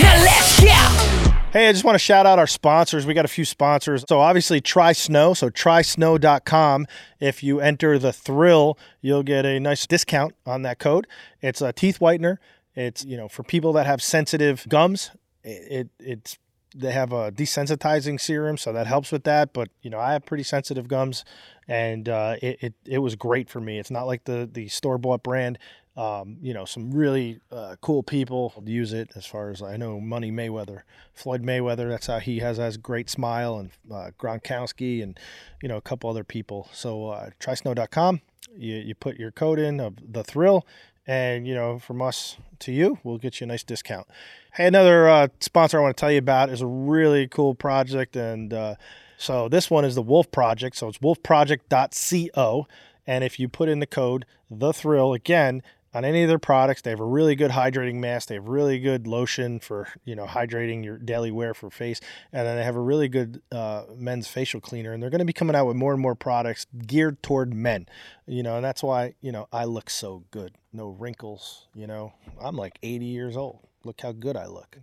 Now 0.00 0.22
let's 0.22 0.60
go. 0.60 1.06
Hey, 1.52 1.68
I 1.68 1.72
just 1.72 1.84
want 1.84 1.94
to 1.94 1.98
shout 2.00 2.26
out 2.26 2.38
our 2.38 2.46
sponsors. 2.46 3.06
We 3.06 3.14
got 3.14 3.24
a 3.24 3.28
few 3.28 3.46
sponsors. 3.46 4.04
So 4.06 4.20
obviously 4.20 4.60
Try 4.60 4.92
Snow, 4.92 5.32
so 5.32 5.48
trysnow.com. 5.48 6.86
If 7.18 7.42
you 7.42 7.60
enter 7.60 7.98
the 7.98 8.12
thrill, 8.12 8.78
you'll 9.00 9.22
get 9.22 9.46
a 9.46 9.58
nice 9.58 9.86
discount 9.86 10.34
on 10.44 10.62
that 10.62 10.78
code. 10.78 11.06
It's 11.40 11.62
a 11.62 11.72
teeth 11.72 11.98
whitener. 11.98 12.36
It's, 12.74 13.06
you 13.06 13.16
know, 13.16 13.26
for 13.28 13.42
people 13.42 13.72
that 13.72 13.86
have 13.86 14.02
sensitive 14.02 14.66
gums, 14.68 15.12
it, 15.42 15.72
it 15.72 15.88
it's 15.98 16.38
they 16.76 16.92
have 16.92 17.12
a 17.12 17.32
desensitizing 17.32 18.20
serum, 18.20 18.56
so 18.56 18.72
that 18.72 18.86
helps 18.86 19.10
with 19.10 19.24
that. 19.24 19.52
But 19.52 19.70
you 19.82 19.90
know, 19.90 19.98
I 19.98 20.12
have 20.12 20.26
pretty 20.26 20.42
sensitive 20.42 20.88
gums, 20.88 21.24
and 21.66 22.08
uh, 22.08 22.36
it, 22.42 22.58
it 22.60 22.74
it 22.84 22.98
was 22.98 23.16
great 23.16 23.48
for 23.48 23.60
me. 23.60 23.78
It's 23.78 23.90
not 23.90 24.06
like 24.06 24.24
the 24.24 24.48
the 24.50 24.68
store 24.68 24.98
bought 24.98 25.22
brand. 25.22 25.58
Um, 25.96 26.36
you 26.42 26.52
know, 26.52 26.66
some 26.66 26.90
really 26.90 27.40
uh, 27.50 27.76
cool 27.80 28.02
people 28.02 28.52
use 28.66 28.92
it. 28.92 29.10
As 29.16 29.24
far 29.24 29.48
as 29.48 29.62
I 29.62 29.78
know, 29.78 29.98
Money 29.98 30.30
Mayweather, 30.30 30.82
Floyd 31.14 31.42
Mayweather. 31.42 31.88
That's 31.88 32.06
how 32.06 32.18
he 32.18 32.40
has 32.40 32.58
has 32.58 32.76
great 32.76 33.08
smile, 33.08 33.58
and 33.58 33.70
uh, 33.90 34.10
Gronkowski, 34.18 35.02
and 35.02 35.18
you 35.62 35.68
know 35.68 35.76
a 35.76 35.82
couple 35.82 36.10
other 36.10 36.24
people. 36.24 36.68
So 36.72 37.08
uh, 37.08 37.30
trysnow.com. 37.40 38.20
You 38.56 38.76
you 38.76 38.94
put 38.94 39.16
your 39.16 39.30
code 39.30 39.58
in 39.58 39.80
of 39.80 39.94
the 40.12 40.22
thrill, 40.22 40.66
and 41.06 41.46
you 41.46 41.54
know 41.54 41.78
from 41.78 42.02
us 42.02 42.36
to 42.60 42.72
you, 42.72 42.98
we'll 43.04 43.18
get 43.18 43.40
you 43.40 43.44
a 43.44 43.48
nice 43.48 43.62
discount. 43.62 44.06
Hey, 44.54 44.66
another 44.66 45.08
uh, 45.08 45.28
sponsor 45.40 45.78
I 45.78 45.82
want 45.82 45.96
to 45.96 46.00
tell 46.00 46.10
you 46.10 46.18
about 46.18 46.50
is 46.50 46.62
a 46.62 46.66
really 46.66 47.28
cool 47.28 47.54
project, 47.54 48.16
and 48.16 48.52
uh, 48.52 48.74
so 49.18 49.48
this 49.48 49.70
one 49.70 49.84
is 49.84 49.94
the 49.94 50.02
Wolf 50.02 50.30
Project. 50.30 50.76
So 50.76 50.88
it's 50.88 50.98
wolfproject.co, 50.98 52.66
and 53.06 53.24
if 53.24 53.38
you 53.38 53.48
put 53.48 53.68
in 53.68 53.80
the 53.80 53.86
code 53.86 54.24
the 54.50 54.72
thrill 54.72 55.12
again 55.12 55.62
on 55.96 56.04
any 56.04 56.22
of 56.22 56.28
their 56.28 56.38
products, 56.38 56.82
they 56.82 56.90
have 56.90 57.00
a 57.00 57.04
really 57.06 57.34
good 57.34 57.50
hydrating 57.50 57.94
mask. 57.94 58.28
They 58.28 58.34
have 58.34 58.48
really 58.48 58.78
good 58.78 59.06
lotion 59.06 59.58
for 59.60 59.88
you 60.04 60.14
know 60.14 60.26
hydrating 60.26 60.84
your 60.84 60.98
daily 60.98 61.30
wear 61.30 61.54
for 61.54 61.70
face, 61.70 62.02
and 62.34 62.46
then 62.46 62.56
they 62.58 62.64
have 62.64 62.76
a 62.76 62.80
really 62.80 63.08
good 63.08 63.40
uh, 63.50 63.84
men's 63.96 64.28
facial 64.28 64.60
cleaner. 64.60 64.92
And 64.92 65.02
they're 65.02 65.08
going 65.08 65.20
to 65.20 65.24
be 65.24 65.32
coming 65.32 65.56
out 65.56 65.66
with 65.66 65.74
more 65.74 65.94
and 65.94 66.02
more 66.02 66.14
products 66.14 66.66
geared 66.86 67.22
toward 67.22 67.54
men. 67.54 67.86
You 68.26 68.42
know, 68.42 68.56
and 68.56 68.64
that's 68.64 68.82
why 68.82 69.14
you 69.22 69.32
know 69.32 69.48
I 69.50 69.64
look 69.64 69.88
so 69.88 70.24
good, 70.30 70.52
no 70.70 70.88
wrinkles. 70.88 71.66
You 71.74 71.86
know, 71.86 72.12
I'm 72.38 72.56
like 72.56 72.78
80 72.82 73.06
years 73.06 73.34
old. 73.34 73.60
Look 73.82 74.02
how 74.02 74.12
good 74.12 74.36
I 74.36 74.48
look. 74.48 74.78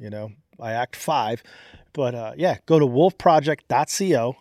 You 0.00 0.08
know, 0.08 0.32
I 0.58 0.72
act 0.72 0.96
five, 0.96 1.42
but 1.92 2.14
uh, 2.14 2.32
yeah, 2.38 2.56
go 2.64 2.78
to 2.78 2.86
wolfproject.co 2.86 4.36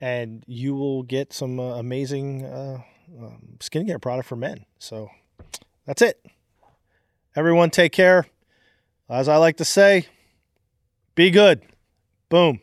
and 0.00 0.42
you 0.48 0.74
will 0.74 1.04
get 1.04 1.32
some 1.32 1.60
uh, 1.60 1.76
amazing 1.76 2.44
uh, 2.44 2.82
um, 3.20 3.56
skincare 3.60 4.00
product 4.00 4.28
for 4.28 4.36
men. 4.36 4.64
So 4.78 5.08
that's 5.88 6.02
it. 6.02 6.22
Everyone 7.34 7.70
take 7.70 7.92
care. 7.92 8.26
As 9.08 9.26
I 9.26 9.38
like 9.38 9.56
to 9.56 9.64
say, 9.64 10.06
be 11.14 11.30
good. 11.30 11.62
Boom. 12.28 12.60